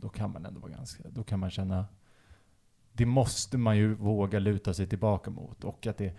då 0.00 0.08
kan 0.08 0.32
man 0.32 0.46
ändå 0.46 0.60
vara 0.60 0.72
ganska, 0.72 1.02
då 1.08 1.22
kan 1.22 1.40
man 1.40 1.50
känna, 1.50 1.84
det 2.92 3.06
måste 3.06 3.58
man 3.58 3.76
ju 3.76 3.94
våga 3.94 4.38
luta 4.38 4.74
sig 4.74 4.86
tillbaka 4.86 5.30
mot 5.30 5.64
och 5.64 5.86
att 5.86 5.98
det, 5.98 6.12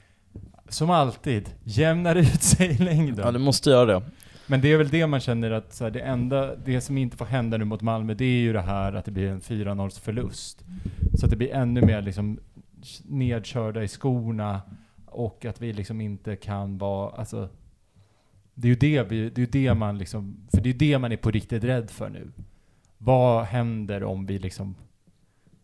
som 0.69 0.89
alltid, 0.89 1.49
jämnar 1.63 2.15
ut 2.15 2.43
sig 2.43 2.71
i 2.71 2.77
längden. 2.77 3.25
ja 3.25 3.31
det 3.31 3.39
måste 3.39 3.69
göra 3.69 3.99
det. 3.99 4.05
Men 4.47 4.62
det 4.62 4.71
är 4.71 4.77
väl 4.77 4.89
det 4.89 5.08
man 5.08 5.19
känner 5.19 5.51
att 5.51 5.73
så 5.73 5.84
här, 5.84 5.91
det 5.91 5.99
enda, 5.99 6.55
det 6.55 6.81
som 6.81 6.97
inte 6.97 7.17
får 7.17 7.25
hända 7.25 7.58
nu 7.58 7.65
mot 7.65 7.81
Malmö, 7.81 8.13
det 8.13 8.25
är 8.25 8.39
ju 8.39 8.53
det 8.53 8.62
här 8.62 8.93
att 8.93 9.05
det 9.05 9.12
blir 9.12 9.29
en 9.29 9.41
4-0 9.41 10.01
förlust. 10.01 10.65
Så 11.19 11.25
att 11.25 11.29
det 11.29 11.36
blir 11.36 11.53
ännu 11.53 11.81
mer 11.81 12.01
liksom 12.01 12.39
nedkörda 13.03 13.84
i 13.84 13.88
skorna 13.88 14.62
och 15.15 15.45
att 15.45 15.62
vi 15.62 15.73
liksom 15.73 16.01
inte 16.01 16.36
kan 16.36 16.78
vara, 16.78 17.12
alltså 17.12 17.49
det 18.54 18.67
är 18.67 18.69
ju 18.69 18.75
det, 18.75 19.04
vi, 19.04 19.30
det, 19.30 19.41
är 19.41 19.47
det 19.47 19.73
man 19.73 19.97
liksom, 19.97 20.47
för 20.51 20.62
det 20.62 20.69
är 20.69 20.73
det 20.73 20.99
man 20.99 21.12
är 21.12 21.17
på 21.17 21.32
riktigt 21.32 21.63
rädd 21.63 21.89
för 21.89 22.10
nu. 22.10 22.32
Vad 22.97 23.45
händer 23.45 24.04
om 24.04 24.25
vi 24.25 24.39
liksom 24.39 24.75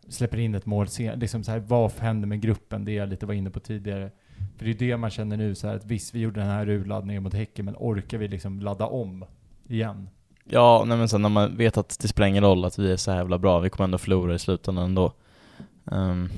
släpper 0.08 0.38
in 0.38 0.54
ett 0.54 0.66
mål 0.66 0.88
sen? 0.88 1.18
Liksom 1.18 1.44
så 1.44 1.50
här, 1.50 1.58
vad 1.58 1.92
händer 1.92 2.28
med 2.28 2.40
gruppen? 2.40 2.84
Det 2.84 2.92
jag 2.92 3.08
lite 3.08 3.26
var 3.26 3.34
inne 3.34 3.50
på 3.50 3.60
tidigare. 3.60 4.10
För 4.56 4.64
det 4.64 4.70
är 4.70 4.74
det 4.74 4.96
man 4.96 5.10
känner 5.10 5.36
nu 5.36 5.54
så 5.54 5.68
här 5.68 5.76
att 5.76 5.84
visst, 5.84 6.14
vi 6.14 6.20
gjorde 6.20 6.40
den 6.40 6.48
här 6.48 6.68
urladdningen 6.68 7.22
mot 7.22 7.34
Häcken, 7.34 7.64
men 7.64 7.76
orkar 7.78 8.18
vi 8.18 8.28
liksom 8.28 8.60
ladda 8.60 8.86
om 8.86 9.24
igen? 9.68 10.08
Ja, 10.44 10.84
nej 10.86 10.98
men 10.98 11.08
sen 11.08 11.22
när 11.22 11.28
man 11.28 11.56
vet 11.56 11.76
att 11.76 11.98
det 12.02 12.08
spelar 12.08 12.28
ingen 12.28 12.44
roll 12.44 12.64
att 12.64 12.78
vi 12.78 12.92
är 12.92 12.96
så 12.96 13.10
jävla 13.10 13.38
bra, 13.38 13.58
vi 13.58 13.70
kommer 13.70 13.84
ändå 13.84 13.98
förlora 13.98 14.34
i 14.34 14.38
slutändan 14.38 14.84
ändå. 14.84 15.12
Ehm, 15.90 16.28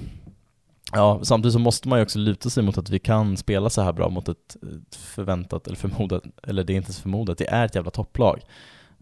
ja, 0.94 1.20
samtidigt 1.22 1.52
så 1.52 1.58
måste 1.58 1.88
man 1.88 1.98
ju 1.98 2.02
också 2.02 2.18
luta 2.18 2.50
sig 2.50 2.62
mot 2.62 2.78
att 2.78 2.90
vi 2.90 2.98
kan 2.98 3.36
spela 3.36 3.70
så 3.70 3.82
här 3.82 3.92
bra 3.92 4.08
mot 4.08 4.28
ett 4.28 4.56
förväntat, 4.96 5.66
eller 5.66 5.76
förmodat, 5.76 6.22
eller 6.42 6.64
det 6.64 6.72
är 6.72 6.76
inte 6.76 6.86
ens 6.86 7.00
förmodat, 7.00 7.38
det 7.38 7.50
är 7.50 7.64
ett 7.64 7.74
jävla 7.74 7.90
topplag. 7.90 8.40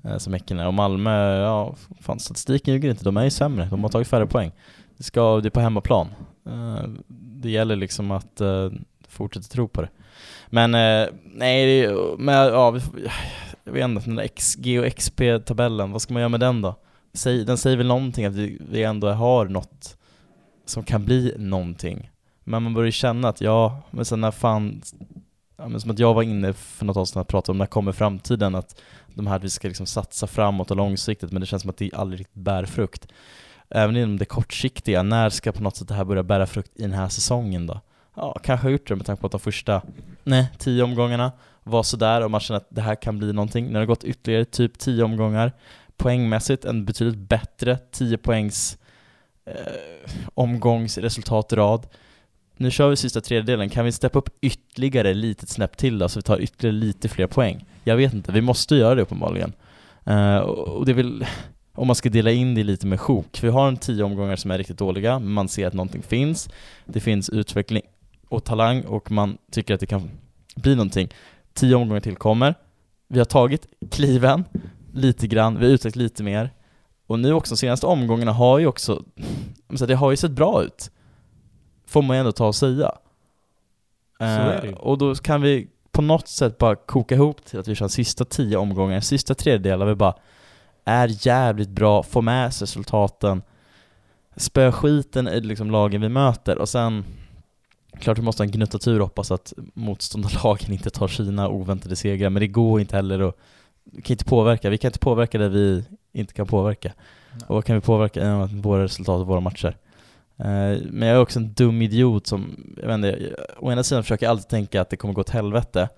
eh, 0.04 0.18
Som 0.18 0.32
Häcken 0.32 0.58
är. 0.58 0.66
Och 0.66 0.74
Malmö, 0.74 1.36
ja, 1.40 1.74
fan 2.00 2.18
statistiken 2.18 2.74
ljuger 2.74 2.90
inte, 2.90 3.04
de 3.04 3.16
är 3.16 3.24
ju 3.24 3.30
sämre, 3.30 3.66
de 3.70 3.82
har 3.82 3.90
tagit 3.90 4.08
färre 4.08 4.26
poäng. 4.26 4.52
Det, 4.96 5.02
ska, 5.02 5.40
det 5.40 5.48
är 5.48 5.50
på 5.50 5.60
hemmaplan. 5.60 6.08
Eh, 6.46 6.88
Det 7.08 7.50
gäller 7.50 7.76
liksom 7.76 8.10
att 8.10 8.40
eh, 8.40 8.70
fortsätta 9.08 9.46
tro 9.48 9.68
på 9.68 9.82
det. 9.82 9.88
Men 10.50 10.74
eh, 10.74 11.08
nej, 11.24 11.66
det 11.66 11.84
är- 11.84 12.16
men 12.18 12.34
ja, 12.34 12.70
vi 12.70 12.80
jag 13.64 13.72
vet 13.72 13.84
inte, 13.84 14.04
den 14.04 14.16
där 14.16 14.28
XG 14.28 14.78
och 14.80 14.86
XP-tabellen, 14.86 15.92
vad 15.92 16.02
ska 16.02 16.12
man 16.14 16.20
göra 16.20 16.28
med 16.28 16.40
den 16.40 16.62
då? 16.62 16.74
Säg, 17.14 17.44
den 17.44 17.58
säger 17.58 17.76
väl 17.76 17.86
någonting 17.86 18.24
att 18.24 18.34
vi, 18.34 18.58
vi 18.70 18.82
ändå 18.82 19.10
har 19.10 19.46
något 19.46 19.96
som 20.64 20.84
kan 20.84 21.04
bli 21.04 21.34
någonting. 21.38 22.10
Men 22.44 22.62
man 22.62 22.74
börjar 22.74 22.86
ju 22.86 22.92
känna 22.92 23.28
att 23.28 23.40
ja, 23.40 23.82
men 23.90 24.04
sen 24.04 24.20
när 24.20 24.30
fan, 24.30 24.82
ja, 25.56 25.68
men 25.68 25.80
som 25.80 25.90
att 25.90 25.98
jag 25.98 26.14
var 26.14 26.22
inne 26.22 26.52
för 26.52 26.84
något 26.84 26.96
avsnitt 26.96 27.20
att 27.20 27.28
prata 27.28 27.52
om 27.52 27.58
när 27.58 27.66
kommer 27.66 27.92
framtiden, 27.92 28.54
att 28.54 28.80
de 29.14 29.26
här 29.26 29.36
att 29.36 29.44
vi 29.44 29.50
ska 29.50 29.68
liksom 29.68 29.86
satsa 29.86 30.26
framåt 30.26 30.70
och 30.70 30.76
långsiktigt, 30.76 31.32
men 31.32 31.40
det 31.40 31.46
känns 31.46 31.62
som 31.62 31.70
att 31.70 31.76
det 31.76 31.90
aldrig 31.94 32.20
riktigt 32.20 32.42
bär 32.42 32.64
frukt. 32.64 33.06
Även 33.70 33.96
inom 33.96 34.18
det 34.18 34.24
kortsiktiga, 34.24 35.02
när 35.02 35.30
ska 35.30 35.52
på 35.52 35.62
något 35.62 35.76
sätt 35.76 35.88
det 35.88 35.94
här 35.94 36.04
börja 36.04 36.22
bära 36.22 36.46
frukt 36.46 36.70
i 36.74 36.82
den 36.82 36.92
här 36.92 37.08
säsongen 37.08 37.66
då? 37.66 37.80
Ja, 38.16 38.38
kanske 38.42 38.66
har 38.66 38.70
gjort 38.70 38.88
det 38.88 38.96
med 38.96 39.06
tanke 39.06 39.20
på 39.20 39.26
att 39.26 39.32
de 39.32 39.40
första, 39.40 39.82
nej, 40.24 40.50
tio 40.58 40.82
omgångarna 40.82 41.32
var 41.62 41.82
sådär 41.82 42.24
och 42.24 42.30
man 42.30 42.40
känner 42.40 42.56
att 42.56 42.66
det 42.68 42.80
här 42.80 42.94
kan 42.94 43.18
bli 43.18 43.32
någonting. 43.32 43.66
När 43.66 43.72
det 43.72 43.78
har 43.78 43.86
gått 43.86 44.04
ytterligare 44.04 44.44
typ 44.44 44.78
tio 44.78 45.04
omgångar, 45.04 45.52
poängmässigt 45.96 46.64
en 46.64 46.84
betydligt 46.84 47.28
bättre 47.28 47.78
10 47.90 48.18
poängs 48.18 48.78
eh, 49.46 50.10
omgångsresultat 50.34 51.52
i 51.52 51.56
rad. 51.56 51.86
Nu 52.56 52.70
kör 52.70 52.90
vi 52.90 52.96
sista 52.96 53.20
tredjedelen, 53.20 53.68
kan 53.68 53.84
vi 53.84 53.92
steppa 53.92 54.18
upp 54.18 54.28
ytterligare 54.40 55.14
litet 55.14 55.48
snäpp 55.48 55.76
till 55.76 55.98
då 55.98 56.08
så 56.08 56.18
vi 56.18 56.22
tar 56.22 56.40
ytterligare 56.40 56.76
lite 56.76 57.08
fler 57.08 57.26
poäng? 57.26 57.64
Jag 57.84 57.96
vet 57.96 58.12
inte, 58.12 58.32
vi 58.32 58.40
måste 58.40 58.76
göra 58.76 58.94
det 58.94 59.02
uppenbarligen. 59.02 59.52
Eh, 60.04 60.36
och 60.38 60.86
det 60.86 60.92
är 60.92 60.96
väl, 60.96 61.26
om 61.72 61.86
man 61.86 61.96
ska 61.96 62.08
dela 62.08 62.30
in 62.30 62.54
det 62.54 62.64
lite 62.64 62.86
med 62.86 63.00
sjok, 63.00 63.38
vi 63.42 63.48
har 63.48 63.68
en 63.68 63.76
tio 63.76 64.04
omgångar 64.04 64.36
som 64.36 64.50
är 64.50 64.58
riktigt 64.58 64.78
dåliga, 64.78 65.18
men 65.18 65.32
man 65.32 65.48
ser 65.48 65.66
att 65.66 65.74
någonting 65.74 66.02
finns, 66.02 66.48
det 66.84 67.00
finns 67.00 67.30
utveckling 67.30 67.82
och 68.28 68.44
talang 68.44 68.82
och 68.82 69.10
man 69.10 69.38
tycker 69.52 69.74
att 69.74 69.80
det 69.80 69.86
kan 69.86 70.10
bli 70.56 70.74
någonting. 70.74 71.08
Tio 71.54 71.74
omgångar 71.74 72.00
till 72.00 72.16
kommer, 72.16 72.54
vi 73.08 73.18
har 73.18 73.24
tagit 73.24 73.66
kliven 73.90 74.44
lite 74.92 75.26
grann, 75.26 75.58
vi 75.58 75.66
har 75.66 75.72
utvecklat 75.72 76.02
lite 76.02 76.22
mer 76.22 76.50
och 77.12 77.18
nu 77.18 77.32
också, 77.32 77.54
de 77.54 77.58
senaste 77.58 77.86
omgångarna 77.86 78.32
har 78.32 78.58
ju 78.58 78.66
också, 78.66 79.02
så 79.74 79.86
det 79.86 79.94
har 79.94 80.10
ju 80.10 80.16
sett 80.16 80.30
bra 80.30 80.62
ut. 80.62 80.90
Får 81.86 82.02
man 82.02 82.16
ju 82.16 82.20
ändå 82.20 82.32
ta 82.32 82.46
och 82.46 82.54
säga. 82.54 82.92
Eh, 84.20 84.74
och 84.74 84.98
då 84.98 85.14
kan 85.14 85.42
vi 85.42 85.68
på 85.90 86.02
något 86.02 86.28
sätt 86.28 86.58
bara 86.58 86.76
koka 86.76 87.14
ihop 87.14 87.44
till 87.44 87.58
att 87.58 87.68
vi 87.68 87.74
kör 87.74 87.88
sista 87.88 88.24
tio 88.24 88.56
omgångar, 88.56 89.00
sista 89.00 89.34
tredjedelen, 89.34 89.88
vi 89.88 89.94
bara 89.94 90.14
är 90.84 91.26
jävligt 91.26 91.68
bra, 91.68 92.02
får 92.02 92.22
med 92.22 92.54
sig 92.54 92.64
resultaten, 92.64 93.42
spö 94.36 94.72
skiten 94.72 95.28
i 95.28 95.40
liksom 95.40 95.70
lagen 95.70 96.00
vi 96.00 96.08
möter 96.08 96.58
och 96.58 96.68
sen 96.68 97.04
Klart 98.00 98.18
vi 98.18 98.22
måste 98.22 98.42
ha 98.42 98.46
en 98.46 98.50
gnuttatur 98.50 99.00
och 99.00 99.06
hoppas 99.06 99.30
att 99.30 99.52
motståndarlagen 99.74 100.72
inte 100.72 100.90
tar 100.90 101.08
sina 101.08 101.48
oväntade 101.48 101.96
segrar, 101.96 102.30
men 102.30 102.40
det 102.40 102.48
går 102.48 102.80
inte 102.80 102.96
heller 102.96 103.28
att 103.28 103.36
vi 103.84 104.02
kan 104.02 104.14
inte 104.14 104.24
påverka, 104.24 104.70
vi 104.70 104.78
kan 104.78 104.88
inte 104.88 104.98
påverka 104.98 105.38
det 105.38 105.48
vi 105.48 105.84
inte 106.12 106.34
kan 106.34 106.46
påverka. 106.46 106.92
Nej. 107.32 107.40
Och 107.48 107.54
vad 107.54 107.64
kan 107.64 107.74
vi 107.76 107.80
påverka? 107.80 108.20
Ja, 108.26 108.48
våra 108.52 108.82
resultat 108.84 109.20
och 109.20 109.26
våra 109.26 109.40
matcher. 109.40 109.76
Eh, 110.38 110.78
Men 110.90 111.08
jag 111.08 111.16
är 111.16 111.20
också 111.20 111.38
en 111.38 111.52
dum 111.52 111.82
idiot 111.82 112.26
som, 112.26 112.56
jag 112.80 112.86
vet 112.86 112.94
inte, 112.94 113.08
jag- 113.08 113.64
å 113.64 113.72
ena 113.72 113.82
sidan 113.82 114.02
försöker 114.02 114.26
jag 114.26 114.30
alltid 114.30 114.48
tänka 114.48 114.80
att 114.80 114.90
det 114.90 114.96
kommer 114.96 115.14
gå 115.14 115.20
åt 115.20 115.30
helvete 115.30 115.88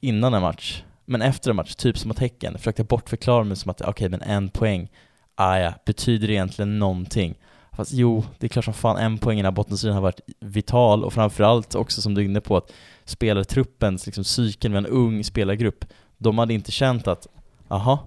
innan 0.00 0.34
en 0.34 0.42
match, 0.42 0.82
men 1.04 1.22
efter 1.22 1.50
en 1.50 1.56
match, 1.56 1.74
typ 1.74 1.98
som 1.98 2.08
mot 2.08 2.18
Häcken, 2.18 2.58
försökte 2.58 2.80
jag 2.82 2.86
bortförklara 2.86 3.44
mig 3.44 3.56
som 3.56 3.70
att 3.70 3.80
okej, 3.80 4.08
men 4.08 4.22
en 4.22 4.48
poäng, 4.48 4.88
ah, 5.34 5.58
ja, 5.58 5.72
betyder 5.86 6.26
det 6.28 6.32
egentligen 6.34 6.78
någonting? 6.78 7.34
Fast 7.72 7.92
jo, 7.92 8.24
det 8.38 8.46
är 8.46 8.48
klart 8.48 8.64
som 8.64 8.74
fan 8.74 8.96
en 8.96 9.18
poäng 9.18 9.38
i 9.38 9.42
den 9.42 9.46
här 9.46 9.52
bottenstriden 9.56 9.94
har 9.94 10.02
varit 10.02 10.20
vital 10.40 11.04
och 11.04 11.12
framförallt 11.12 11.74
också 11.74 12.02
som 12.02 12.14
du 12.14 12.20
är 12.20 12.24
inne 12.24 12.40
på 12.40 12.56
att 12.56 12.72
spelartruppens 13.04 14.06
liksom 14.06 14.24
psyken 14.24 14.72
med 14.72 14.78
en 14.78 14.86
ung 14.86 15.24
spelargrupp, 15.24 15.84
de 16.18 16.38
hade 16.38 16.54
inte 16.54 16.72
känt 16.72 17.08
att 17.08 17.26
aha, 17.68 18.06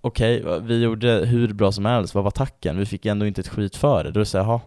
okej, 0.00 0.60
vi 0.62 0.82
gjorde 0.82 1.08
hur 1.08 1.52
bra 1.52 1.72
som 1.72 1.84
helst, 1.84 2.14
vad 2.14 2.24
var 2.24 2.30
tacken? 2.30 2.78
Vi 2.78 2.86
fick 2.86 3.06
ändå 3.06 3.26
inte 3.26 3.40
ett 3.40 3.48
skit 3.48 3.76
för 3.76 4.04
det. 4.04 4.10
Då 4.10 4.24
säger 4.24 4.44
jag, 4.44 4.60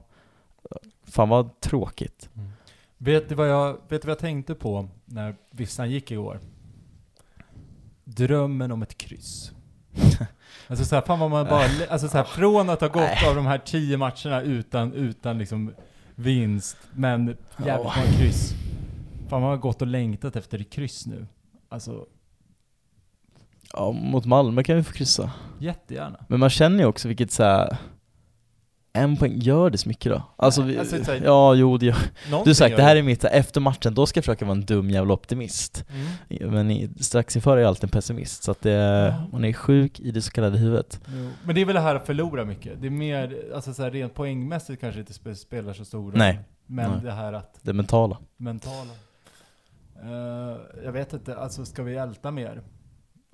fan 1.03 1.29
vad 1.29 1.59
tråkigt. 1.59 2.29
Vet 2.97 3.29
du 3.29 3.35
vad 3.35 3.49
jag, 3.49 3.73
vet 3.73 4.01
du 4.01 4.07
vad 4.07 4.11
jag 4.11 4.19
tänkte 4.19 4.55
på 4.55 4.89
när 5.05 5.35
Vissan 5.51 5.91
gick 5.91 6.11
igår? 6.11 6.39
Drömmen 8.03 8.71
om 8.71 8.81
ett 8.81 8.97
kryss. 8.97 9.51
alltså 10.67 10.85
såhär, 10.85 11.01
fan 11.01 11.19
vad 11.19 11.31
man 11.31 11.45
bara, 11.45 11.65
alltså 11.89 12.07
såhär, 12.07 12.23
från 12.23 12.69
att 12.69 12.81
ha 12.81 12.87
gått 12.87 13.27
av 13.27 13.35
de 13.35 13.45
här 13.45 13.57
tio 13.57 13.97
matcherna 13.97 14.41
utan, 14.41 14.93
utan 14.93 15.37
liksom 15.37 15.73
vinst, 16.15 16.77
men 16.93 17.37
jävligt 17.65 17.95
många 17.95 18.07
kryss. 18.17 18.53
Fan 19.29 19.41
man 19.41 19.49
har 19.49 19.57
gått 19.57 19.81
och 19.81 19.87
längtat 19.87 20.35
efter 20.35 20.59
ett 20.61 20.69
kryss 20.69 21.05
nu. 21.05 21.27
Alltså, 21.69 22.05
Ja, 23.73 23.91
mot 23.91 24.25
Malmö 24.25 24.63
kan 24.63 24.75
vi 24.75 24.83
få 24.83 24.93
kryssa. 24.93 25.31
jättegärna. 25.59 26.25
Men 26.29 26.39
man 26.39 26.49
känner 26.49 26.79
ju 26.79 26.85
också 26.85 27.07
vilket 27.07 27.31
så 27.31 27.43
här. 27.43 27.77
en 28.93 29.17
poäng, 29.17 29.33
gör 29.39 29.69
det 29.69 29.77
så 29.77 29.89
mycket 29.89 30.11
då? 30.11 30.21
Alltså, 30.35 30.61
vi, 30.61 30.77
alltså, 30.77 31.15
ja, 31.15 31.53
jo 31.55 31.77
det 31.77 31.85
gör 31.85 31.95
Du 32.29 32.35
har 32.35 32.53
sagt, 32.53 32.75
det 32.77 32.83
här 32.83 32.95
är 32.95 33.03
mitt, 33.03 33.23
efter 33.23 33.61
matchen, 33.61 33.93
då 33.93 34.05
ska 34.05 34.17
jag 34.17 34.25
försöka 34.25 34.45
vara 34.45 34.55
en 34.57 34.65
dum 34.65 34.89
jävla 34.89 35.13
optimist. 35.13 35.85
Mm. 36.29 36.51
Men 36.53 36.71
i, 36.71 36.89
strax 36.99 37.35
inför 37.35 37.57
är 37.57 37.61
jag 37.61 37.67
alltid 37.67 37.83
en 37.83 37.89
pessimist, 37.89 38.43
så 38.43 38.51
att 38.51 38.61
det, 38.61 39.15
man 39.31 39.45
är 39.45 39.53
sjuk 39.53 39.99
i 39.99 40.11
det 40.11 40.21
så 40.21 40.31
kallade 40.31 40.57
huvudet. 40.57 40.99
Jo. 41.07 41.29
Men 41.43 41.55
det 41.55 41.61
är 41.61 41.65
väl 41.65 41.75
det 41.75 41.81
här 41.81 41.95
att 41.95 42.05
förlora 42.05 42.45
mycket. 42.45 42.81
Det 42.81 42.87
är 42.87 42.91
mer, 42.91 43.51
alltså 43.55 43.73
så 43.73 43.83
här, 43.83 43.91
rent 43.91 44.13
poängmässigt 44.13 44.81
kanske 44.81 44.99
inte 44.99 45.13
spe- 45.13 45.35
spelar 45.35 45.73
så 45.73 45.85
stor 45.85 46.03
roll. 46.11 46.17
Nej. 46.17 46.39
Men 46.65 46.91
Nej. 46.91 46.99
det 47.03 47.11
här 47.11 47.33
att 47.33 47.59
Det 47.61 47.73
mentala. 47.73 48.17
mentala. 48.37 48.91
Eh, 50.03 50.57
jag 50.85 50.91
vet 50.91 51.13
inte, 51.13 51.35
alltså 51.37 51.65
ska 51.65 51.83
vi 51.83 51.95
älta 51.95 52.31
mer? 52.31 52.61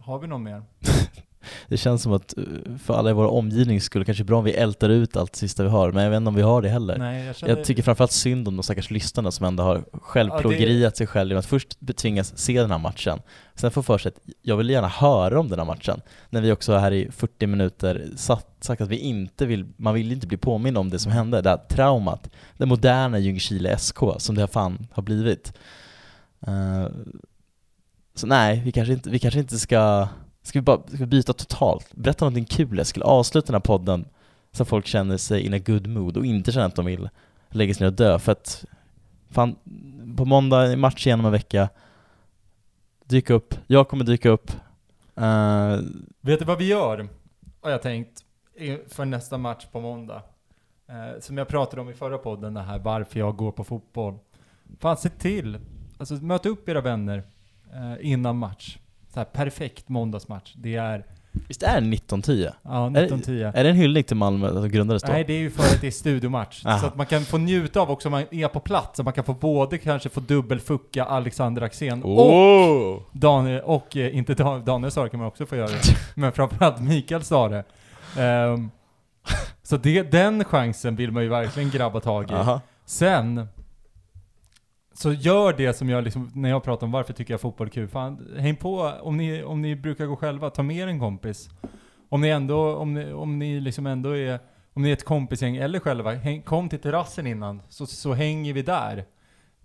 Har 0.01 0.19
vi 0.19 0.27
någon 0.27 0.43
mer? 0.43 0.63
Det 1.67 1.77
känns 1.77 2.01
som 2.03 2.13
att 2.13 2.37
eh, 2.37 2.43
för 2.83 2.93
alla 2.93 3.09
i 3.09 3.13
vår 3.13 3.25
omgivning 3.25 3.81
skulle 3.81 4.05
kanske 4.05 4.23
bra 4.23 4.37
om 4.37 4.43
vi 4.43 4.51
ältar 4.51 4.89
ut 4.89 5.17
allt 5.17 5.35
sista 5.35 5.63
vi 5.63 5.69
har, 5.69 5.91
men 5.91 6.03
jag 6.03 6.09
vet 6.09 6.17
inte 6.17 6.27
om 6.27 6.35
vi 6.35 6.41
har 6.41 6.61
det 6.61 6.69
heller. 6.69 6.97
Nej, 6.97 7.25
jag 7.25 7.35
känner... 7.35 7.55
Jag 7.55 7.65
tycker 7.65 7.83
framförallt 7.83 8.11
synd 8.11 8.47
om 8.47 8.57
de 8.57 8.63
stackars 8.63 8.91
lyssnarna 8.91 9.31
som 9.31 9.45
ändå 9.45 9.63
har 9.63 9.83
självplågeriat 9.91 10.97
sig 10.97 11.07
själv 11.07 11.29
genom 11.29 11.39
att 11.39 11.45
först 11.45 11.79
betvingas 11.79 12.37
se 12.37 12.61
den 12.61 12.71
här 12.71 12.77
matchen, 12.77 13.19
sen 13.55 13.71
få 13.71 13.83
för 13.83 13.97
sig 13.97 14.09
att 14.09 14.33
jag 14.41 14.57
vill 14.57 14.69
gärna 14.69 14.87
höra 14.87 15.39
om 15.39 15.49
den 15.49 15.59
här 15.59 15.65
matchen, 15.65 16.01
när 16.29 16.41
vi 16.41 16.51
också 16.51 16.77
här 16.77 16.91
i 16.91 17.11
40 17.11 17.47
minuter 17.47 18.07
satt, 18.15 18.47
sagt 18.59 18.81
att 18.81 18.89
vi 18.89 18.97
inte 18.97 19.45
vill, 19.45 19.65
man 19.77 19.93
vill 19.93 20.11
inte 20.11 20.27
bli 20.27 20.37
påmind 20.37 20.77
om 20.77 20.89
det 20.89 20.99
som 20.99 21.11
hände, 21.11 21.41
det 21.41 21.49
här 21.49 21.57
traumat, 21.69 22.29
det 22.57 22.65
moderna 22.65 23.19
Ljungskile 23.19 23.77
SK 23.77 23.97
som 24.17 24.35
det 24.35 24.47
fan 24.47 24.87
har 24.91 25.03
blivit. 25.03 25.53
Eh, 26.47 26.87
så 28.19 28.27
nej, 28.27 28.61
vi 28.65 28.71
kanske 28.71 28.93
inte, 28.93 29.09
vi 29.09 29.19
kanske 29.19 29.39
inte 29.39 29.59
ska, 29.59 30.07
ska 30.41 30.59
vi 30.59 30.63
bara 30.63 30.81
ska 30.87 30.97
vi 30.97 31.05
byta 31.05 31.33
totalt? 31.33 31.95
Berätta 31.95 32.25
någonting 32.25 32.45
kul 32.45 32.79
Eskil, 32.79 33.03
avsluta 33.03 33.45
den 33.45 33.55
här 33.55 33.59
podden 33.59 34.05
så 34.51 34.63
att 34.63 34.69
folk 34.69 34.85
känner 34.87 35.17
sig 35.17 35.45
in 35.45 35.53
a 35.53 35.59
good 35.59 35.87
mood 35.87 36.17
och 36.17 36.25
inte 36.25 36.51
känner 36.51 36.65
att 36.65 36.75
de 36.75 36.85
vill 36.85 37.09
lägga 37.49 37.73
sig 37.73 37.83
ner 37.83 37.91
och 37.91 37.97
dö 37.97 38.19
för 38.19 38.31
att 38.31 38.65
fan, 39.29 39.55
på 40.17 40.25
måndag, 40.25 40.77
match 40.77 41.07
igen 41.07 41.19
om 41.19 41.25
en 41.25 41.31
vecka 41.31 41.69
dyka 43.03 43.33
upp, 43.33 43.55
jag 43.67 43.87
kommer 43.87 44.03
dyka 44.05 44.29
upp 44.29 44.51
Uh, 45.19 45.79
Vet 46.21 46.39
du 46.39 46.45
vad 46.45 46.57
vi 46.57 46.67
gör? 46.67 47.07
Har 47.61 47.71
jag 47.71 47.81
tänkt, 47.81 48.23
för 48.87 49.05
nästa 49.05 49.37
match 49.37 49.65
på 49.71 49.81
måndag. 49.81 50.21
Uh, 50.89 51.19
som 51.19 51.37
jag 51.37 51.47
pratade 51.47 51.81
om 51.81 51.89
i 51.89 51.93
förra 51.93 52.17
podden, 52.17 52.53
det 52.53 52.61
här 52.61 52.79
varför 52.79 53.19
jag 53.19 53.35
går 53.35 53.51
på 53.51 53.63
fotboll. 53.63 54.17
Fan, 54.79 54.97
se 54.97 55.09
till, 55.09 55.57
alltså 55.97 56.13
möt 56.13 56.45
upp 56.45 56.69
era 56.69 56.81
vänner 56.81 57.23
innan 58.01 58.37
match. 58.37 58.77
Så 59.13 59.19
här, 59.19 59.25
perfekt 59.25 59.89
måndagsmatch. 59.89 60.53
Det 60.55 60.75
är, 60.75 61.05
Visst 61.47 61.63
är 61.63 61.67
det 61.81 61.87
1910? 61.95 62.47
ja, 62.63 62.85
Är 62.87 62.89
det- 62.89 62.99
1910. 62.99 63.51
Är 63.59 63.63
det 63.63 63.69
en 63.69 63.75
hyllning 63.75 64.03
till 64.03 64.17
Malmö 64.17 64.49
som 64.53 64.69
grundades 64.69 65.03
då? 65.03 65.11
Nej, 65.11 65.23
det 65.23 65.33
är 65.33 65.39
ju 65.39 65.51
för 65.51 65.63
att 65.63 65.81
det 65.81 65.87
är 65.87 65.91
studiomatch. 65.91 66.61
Så 66.61 66.69
att 66.85 66.95
man 66.95 67.05
kan 67.05 67.21
få 67.21 67.37
njuta 67.37 67.81
av 67.81 67.91
också 67.91 68.07
om 68.07 68.11
man 68.11 68.23
är 68.31 68.47
på 68.47 68.59
plats. 68.59 68.97
Så 68.97 69.03
man 69.03 69.13
kan 69.13 69.23
få 69.23 69.33
både 69.33 69.77
kanske 69.77 70.09
få 70.09 70.19
dubbelfucka 70.19 71.03
Alexander 71.05 71.61
Axén 71.61 72.03
och 72.03 72.29
oh! 72.33 73.01
Daniel, 73.11 73.61
och 73.61 73.97
eh, 73.97 74.17
inte 74.17 74.33
Dan, 74.33 74.65
Daniel 74.65 74.91
sa 74.91 75.03
det 75.03 75.09
kan 75.09 75.19
man 75.19 75.27
också 75.27 75.45
få 75.45 75.55
göra. 75.55 75.69
Men 76.15 76.31
framförallt 76.31 76.81
Mikael 76.81 77.23
sa 77.23 77.49
det. 77.49 77.63
Ehm, 78.17 78.69
så 79.63 79.77
det, 79.77 80.11
den 80.11 80.43
chansen 80.43 80.95
vill 80.95 81.11
man 81.11 81.23
ju 81.23 81.29
verkligen 81.29 81.69
grabba 81.69 81.99
tag 81.99 82.31
i. 82.31 82.33
Aha. 82.33 82.61
Sen, 82.85 83.47
så 84.93 85.13
gör 85.13 85.53
det 85.53 85.73
som 85.73 85.89
jag 85.89 86.03
liksom, 86.03 86.31
när 86.35 86.49
jag 86.49 86.63
pratar 86.63 86.87
om 86.87 86.91
varför 86.91 87.13
tycker 87.13 87.33
jag 87.33 87.41
fotboll 87.41 87.67
är 87.67 87.71
kul. 87.71 87.87
Fan, 87.87 88.35
häng 88.37 88.55
på, 88.55 88.93
om 89.01 89.17
ni, 89.17 89.43
om 89.43 89.61
ni 89.61 89.75
brukar 89.75 90.05
gå 90.05 90.15
själva, 90.15 90.49
ta 90.49 90.63
med 90.63 90.77
er 90.77 90.87
en 90.87 90.99
kompis. 90.99 91.49
Om 92.09 92.21
ni 92.21 92.29
ändå, 92.29 92.75
om 92.75 92.93
ni, 92.93 93.13
om 93.13 93.39
ni 93.39 93.59
liksom 93.59 93.87
ändå 93.87 94.17
är, 94.17 94.39
om 94.73 94.81
ni 94.81 94.89
är 94.89 94.93
ett 94.93 95.05
kompisgäng 95.05 95.55
eller 95.55 95.79
själva, 95.79 96.13
häng, 96.13 96.41
kom 96.41 96.69
till 96.69 96.79
terrassen 96.79 97.27
innan, 97.27 97.61
så, 97.69 97.85
så 97.85 98.13
hänger 98.13 98.53
vi 98.53 98.61
där. 98.61 99.05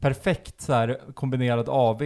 Perfekt 0.01 0.61
så 0.61 0.73
här 0.73 1.01
kombinerad 1.15 1.69
AV. 1.69 2.03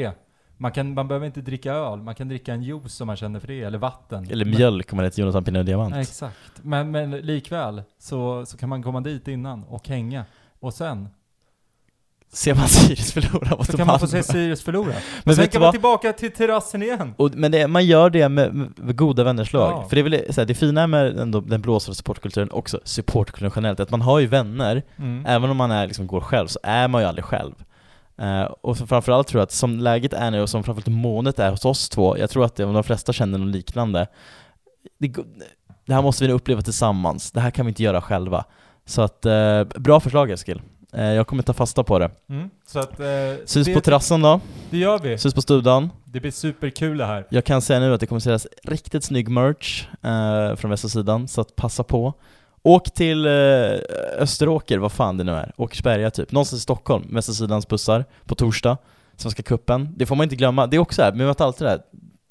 Man, 0.57 0.73
kan, 0.73 0.95
man 0.95 1.09
behöver 1.09 1.27
inte 1.27 1.41
dricka 1.41 1.73
öl, 1.73 2.03
man 2.03 2.15
kan 2.15 2.29
dricka 2.29 2.53
en 2.53 2.63
juice 2.63 3.01
om 3.01 3.07
man 3.07 3.17
känner 3.17 3.41
för 3.41 3.49
det, 3.49 3.63
eller 3.63 3.79
vatten. 3.79 4.31
Eller 4.31 4.45
mjölk 4.45 4.93
om 4.93 4.97
man 4.97 5.05
heter 5.05 5.21
Jonathan 5.21 5.45
Pinot 5.45 5.67
Diamant. 5.67 5.97
Exakt. 5.97 6.63
Men, 6.63 6.91
men 6.91 7.11
likväl 7.11 7.83
så, 7.99 8.47
så 8.47 8.57
kan 8.57 8.69
man 8.69 8.83
komma 8.83 9.01
dit 9.01 9.29
innan 9.29 9.65
och 9.65 9.89
hänga. 9.89 10.25
Och 10.61 10.75
sen 10.75 11.09
Ser 12.33 12.55
man 12.55 12.69
Sirius 12.69 13.13
förlora 13.13 13.57
mot 13.57 13.67
så 13.67 13.77
kan 13.77 13.87
man 13.87 14.01
få 14.01 14.07
se 14.07 14.23
Sirius 14.23 14.63
förlora. 14.63 14.93
Men 15.25 15.37
sen 15.37 15.49
kan 15.49 15.63
man 15.63 15.73
tillbaka 15.73 16.13
till 16.13 16.33
terrassen 16.33 16.83
igen. 16.83 17.15
Och, 17.17 17.31
men 17.35 17.53
det, 17.53 17.67
man 17.69 17.87
gör 17.87 18.11
det 18.11 18.29
med, 18.29 18.55
med 18.77 18.97
goda 18.97 19.25
vänners 19.25 19.53
lag. 19.53 19.73
Ja. 19.73 19.89
För 19.89 19.97
det 19.97 20.01
är 20.01 20.03
väl 20.03 20.35
så 20.35 20.41
här, 20.41 20.47
det 20.47 20.55
fina 20.55 20.87
med 20.87 21.19
ändå, 21.19 21.41
den 21.41 21.61
blåsande 21.61 21.97
supportkulturen, 21.97 22.51
också 22.51 22.81
supportkulturen 22.85 23.53
generellt, 23.57 23.81
att 23.81 23.91
man 23.91 24.01
har 24.01 24.19
ju 24.19 24.27
vänner, 24.27 24.83
Mm. 24.99 25.27
även 25.27 25.51
om 25.51 25.57
man 25.57 25.71
är, 25.71 25.87
liksom, 25.87 26.07
går 26.07 26.21
själv, 26.21 26.47
så 26.47 26.59
är 26.63 26.89
man 26.89 27.03
ju 27.03 27.09
aldrig 27.09 27.25
själv. 27.25 27.53
Eh, 28.21 28.43
och 28.43 28.79
framförallt 28.79 29.29
tror 29.29 29.41
jag 29.41 29.45
att 29.45 29.53
som 29.53 29.79
läget 29.79 30.13
är 30.13 30.31
nu 30.31 30.41
och 30.41 30.49
som 30.51 30.65
framförallt 30.65 30.87
månet 30.87 31.39
är 31.39 31.51
hos 31.51 31.65
oss 31.65 31.89
två, 31.89 32.19
jag 32.19 32.31
tror 32.31 32.45
att 32.45 32.57
det, 32.57 32.63
de 32.63 32.85
flesta 32.85 33.13
känner 33.13 33.39
något 33.39 33.55
liknande. 33.55 34.07
Det, 34.99 35.09
det 35.87 35.95
här 35.95 36.03
måste 36.03 36.27
vi 36.27 36.33
uppleva 36.33 36.63
tillsammans, 36.63 37.33
det 37.33 37.41
här 37.41 37.51
kan 37.51 37.67
vi 37.67 37.71
inte 37.71 37.83
göra 37.83 38.01
själva. 38.01 38.45
Så 38.87 39.03
att, 39.03 39.27
eh, 39.27 39.65
bra 39.65 40.01
förslag 40.01 40.31
Eskil. 40.31 40.63
Eh, 40.93 41.05
jag 41.05 41.27
kommer 41.27 41.43
ta 41.43 41.53
fasta 41.53 41.85
på 41.85 41.99
det. 41.99 42.11
Mm. 42.29 42.51
Så 42.67 42.79
att, 42.79 43.01
eh, 43.01 43.07
Syns 43.45 43.67
det, 43.67 43.75
på 43.75 43.81
terrassen 43.81 44.23
då, 44.23 44.41
det 44.71 44.79
gör 44.79 44.99
vi. 44.99 45.19
syns 45.19 45.35
på 45.35 45.43
studan. 45.43 45.91
Det 46.05 46.21
blir 46.21 46.31
superkul 46.31 46.99
det 46.99 47.05
här. 47.07 47.27
Jag 47.31 47.45
kan 47.45 47.63
säga 47.63 47.81
nu 47.81 47.95
att 47.95 48.01
det 48.01 48.07
kommer 48.07 48.21
säljas 48.21 48.47
riktigt 48.65 49.05
snygg 49.05 49.29
merch 49.29 49.87
eh, 50.03 50.57
från 50.57 50.71
västra 50.71 50.89
sidan, 50.89 51.29
så 51.29 51.41
att 51.41 51.57
passa 51.57 51.83
på. 51.83 52.13
Åk 52.63 52.91
till 52.95 53.27
eh, 53.27 53.33
Österåker, 54.19 54.79
vad 54.79 54.93
fan 54.93 55.17
det 55.17 55.25
nu 55.25 55.33
är, 55.33 55.53
Åkersberga 55.57 56.11
typ, 56.11 56.33
någonstans 56.33 56.61
i 56.61 56.63
Stockholm, 56.63 57.05
västra 57.15 57.35
sidans 57.35 57.69
bussar, 57.69 58.05
på 58.27 58.35
torsdag, 58.35 58.77
Svenska 59.17 59.43
cupen. 59.43 59.89
Det 59.97 60.07
får 60.07 60.17
man 60.17 60.25
inte 60.25 60.37
glömma, 60.37 60.67
det 60.67 60.77
är 60.77 60.79
också 60.81 61.03
här, 61.03 61.13
vi 61.13 61.19
möter 61.19 61.45
alltid 61.45 61.67
det 61.67 61.71
här 61.71 61.81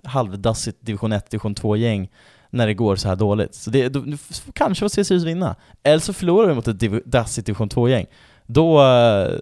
halvdassigt 0.04 0.78
division 0.82 1.12
1, 1.12 1.30
division 1.32 1.56
2-gäng 1.56 2.10
när 2.50 2.68
det 2.68 2.74
går 2.74 2.96
så 2.96 3.08
här 3.08 3.16
dåligt. 3.16 3.56
Så 3.56 3.70
det, 3.70 3.96
f- 4.14 4.42
kanske 4.54 4.84
får 4.90 4.90
Sirius 5.04 5.24
vinna. 5.24 5.56
Eller 5.84 6.00
så 6.00 6.14
förlorar 6.14 6.48
vi 6.48 6.54
mot 6.56 6.68
ett 6.68 6.80
div- 6.82 7.02
dassigt 7.06 7.46
division 7.46 7.70
2-gäng. 7.70 8.06
Då, 8.48 8.82
eh, 8.84 9.40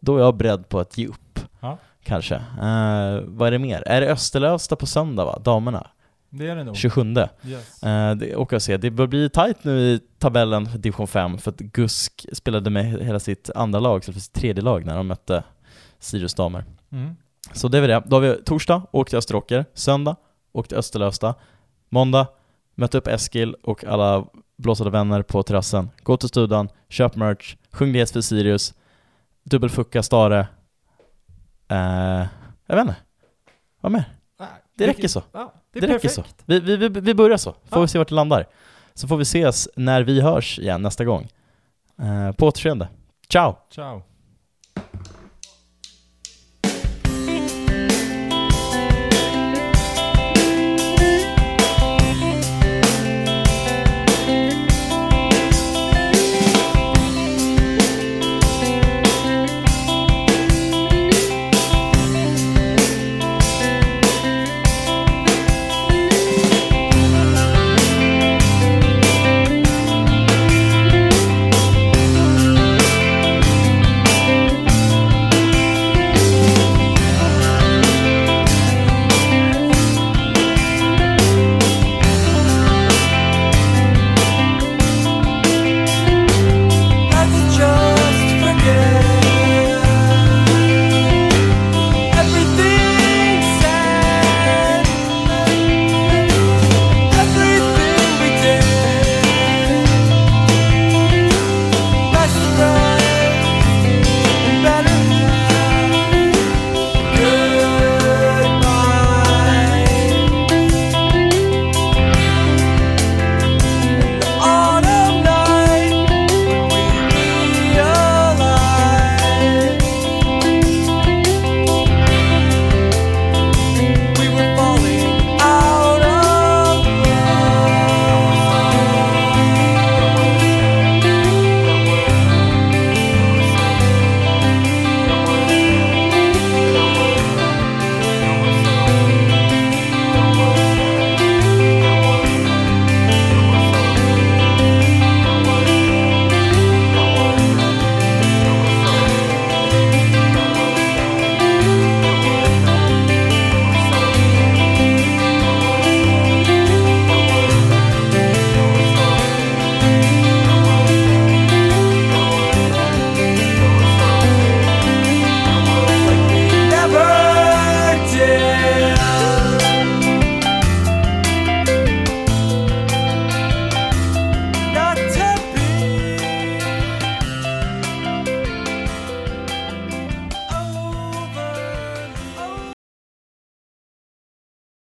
då 0.00 0.16
är 0.16 0.20
jag 0.20 0.36
beredd 0.36 0.68
på 0.68 0.80
att 0.80 0.98
ge 0.98 1.06
upp. 1.06 1.40
Ja. 1.60 1.78
Kanske. 2.02 2.34
Eh, 2.34 3.20
vad 3.24 3.46
är 3.46 3.50
det 3.50 3.58
mer? 3.58 3.82
Är 3.86 4.00
det 4.00 4.12
Österlövsta 4.12 4.76
på 4.76 4.86
söndag 4.86 5.24
va? 5.24 5.38
Damerna? 5.38 5.86
Det 6.30 6.48
är 6.48 6.56
det 6.56 6.64
nog. 6.64 6.76
27. 6.76 7.14
Yes. 7.44 7.82
Uh, 7.84 8.14
det 8.14 8.36
åker 8.36 8.54
jag 8.54 8.62
se. 8.62 8.76
Det 8.76 8.90
bör 8.90 9.06
bli 9.06 9.30
tight 9.30 9.64
nu 9.64 9.80
i 9.80 10.00
tabellen 10.18 10.66
för 10.66 10.78
division 10.78 11.08
5 11.08 11.38
för 11.38 11.50
att 11.50 11.58
Gusk 11.58 12.26
spelade 12.32 12.70
med 12.70 12.84
hela 12.84 13.20
sitt 13.20 13.50
andra 13.54 13.80
lag, 13.80 13.98
istället 13.98 14.16
för 14.16 14.20
sitt 14.20 14.32
tredje 14.32 14.62
lag 14.62 14.84
när 14.84 14.96
de 14.96 15.06
mötte 15.06 15.44
Sirius 15.98 16.34
damer. 16.34 16.64
Mm. 16.92 17.16
Så 17.52 17.68
det 17.68 17.80
väl 17.80 17.90
det. 17.90 18.02
Då 18.06 18.16
har 18.16 18.20
vi 18.20 18.42
torsdag, 18.44 18.82
åk 18.90 19.08
till 19.08 19.18
Österåker. 19.18 19.64
Söndag, 19.74 20.16
åk 20.52 20.68
till 20.68 20.76
Österlövsta. 20.76 21.34
Måndag, 21.88 22.26
möt 22.74 22.94
upp 22.94 23.06
Eskil 23.06 23.54
och 23.62 23.84
alla 23.84 24.24
blåsade 24.60 24.90
vänner 24.90 25.22
på 25.22 25.42
terrassen. 25.42 25.90
Gå 26.02 26.16
till 26.16 26.28
studan, 26.28 26.68
köp 26.88 27.16
merch, 27.16 27.56
sjung 27.72 27.92
det 27.92 28.12
för 28.12 28.20
Sirius. 28.20 28.74
dubbelfucka 29.44 30.02
Stare. 30.02 30.48
Eh, 31.68 32.26
jag 32.66 32.76
vet 32.76 32.80
inte. 32.80 32.96
Vad 33.80 33.92
mer? 33.92 34.04
Det 34.76 34.86
räcker 34.86 35.08
så. 35.08 35.22
Ja, 35.32 35.52
det 35.72 35.80
Det, 35.80 35.86
räcker 35.86 36.08
så. 36.08 36.24
Vi, 36.46 36.60
vi, 36.60 36.76
vi, 36.76 36.88
vi 36.88 37.14
börjar 37.14 37.36
så. 37.36 37.52
Får 37.52 37.78
Ja. 37.78 37.80
vi 37.80 37.88
se 37.88 37.98
vart 37.98 38.08
det 38.08 38.14
landar. 38.14 38.46
Så 38.94 39.08
får 39.08 39.16
vi 39.16 39.22
ses 39.22 39.68
när 39.76 40.02
vi 40.02 40.20
hörs 40.20 40.58
igen 40.58 40.82
nästa 40.82 41.04
gång. 41.04 41.28
Eh, 41.98 42.32
på 42.32 42.46
återseende. 42.46 42.88
Ciao! 43.28 43.56
Ciao. 43.70 44.02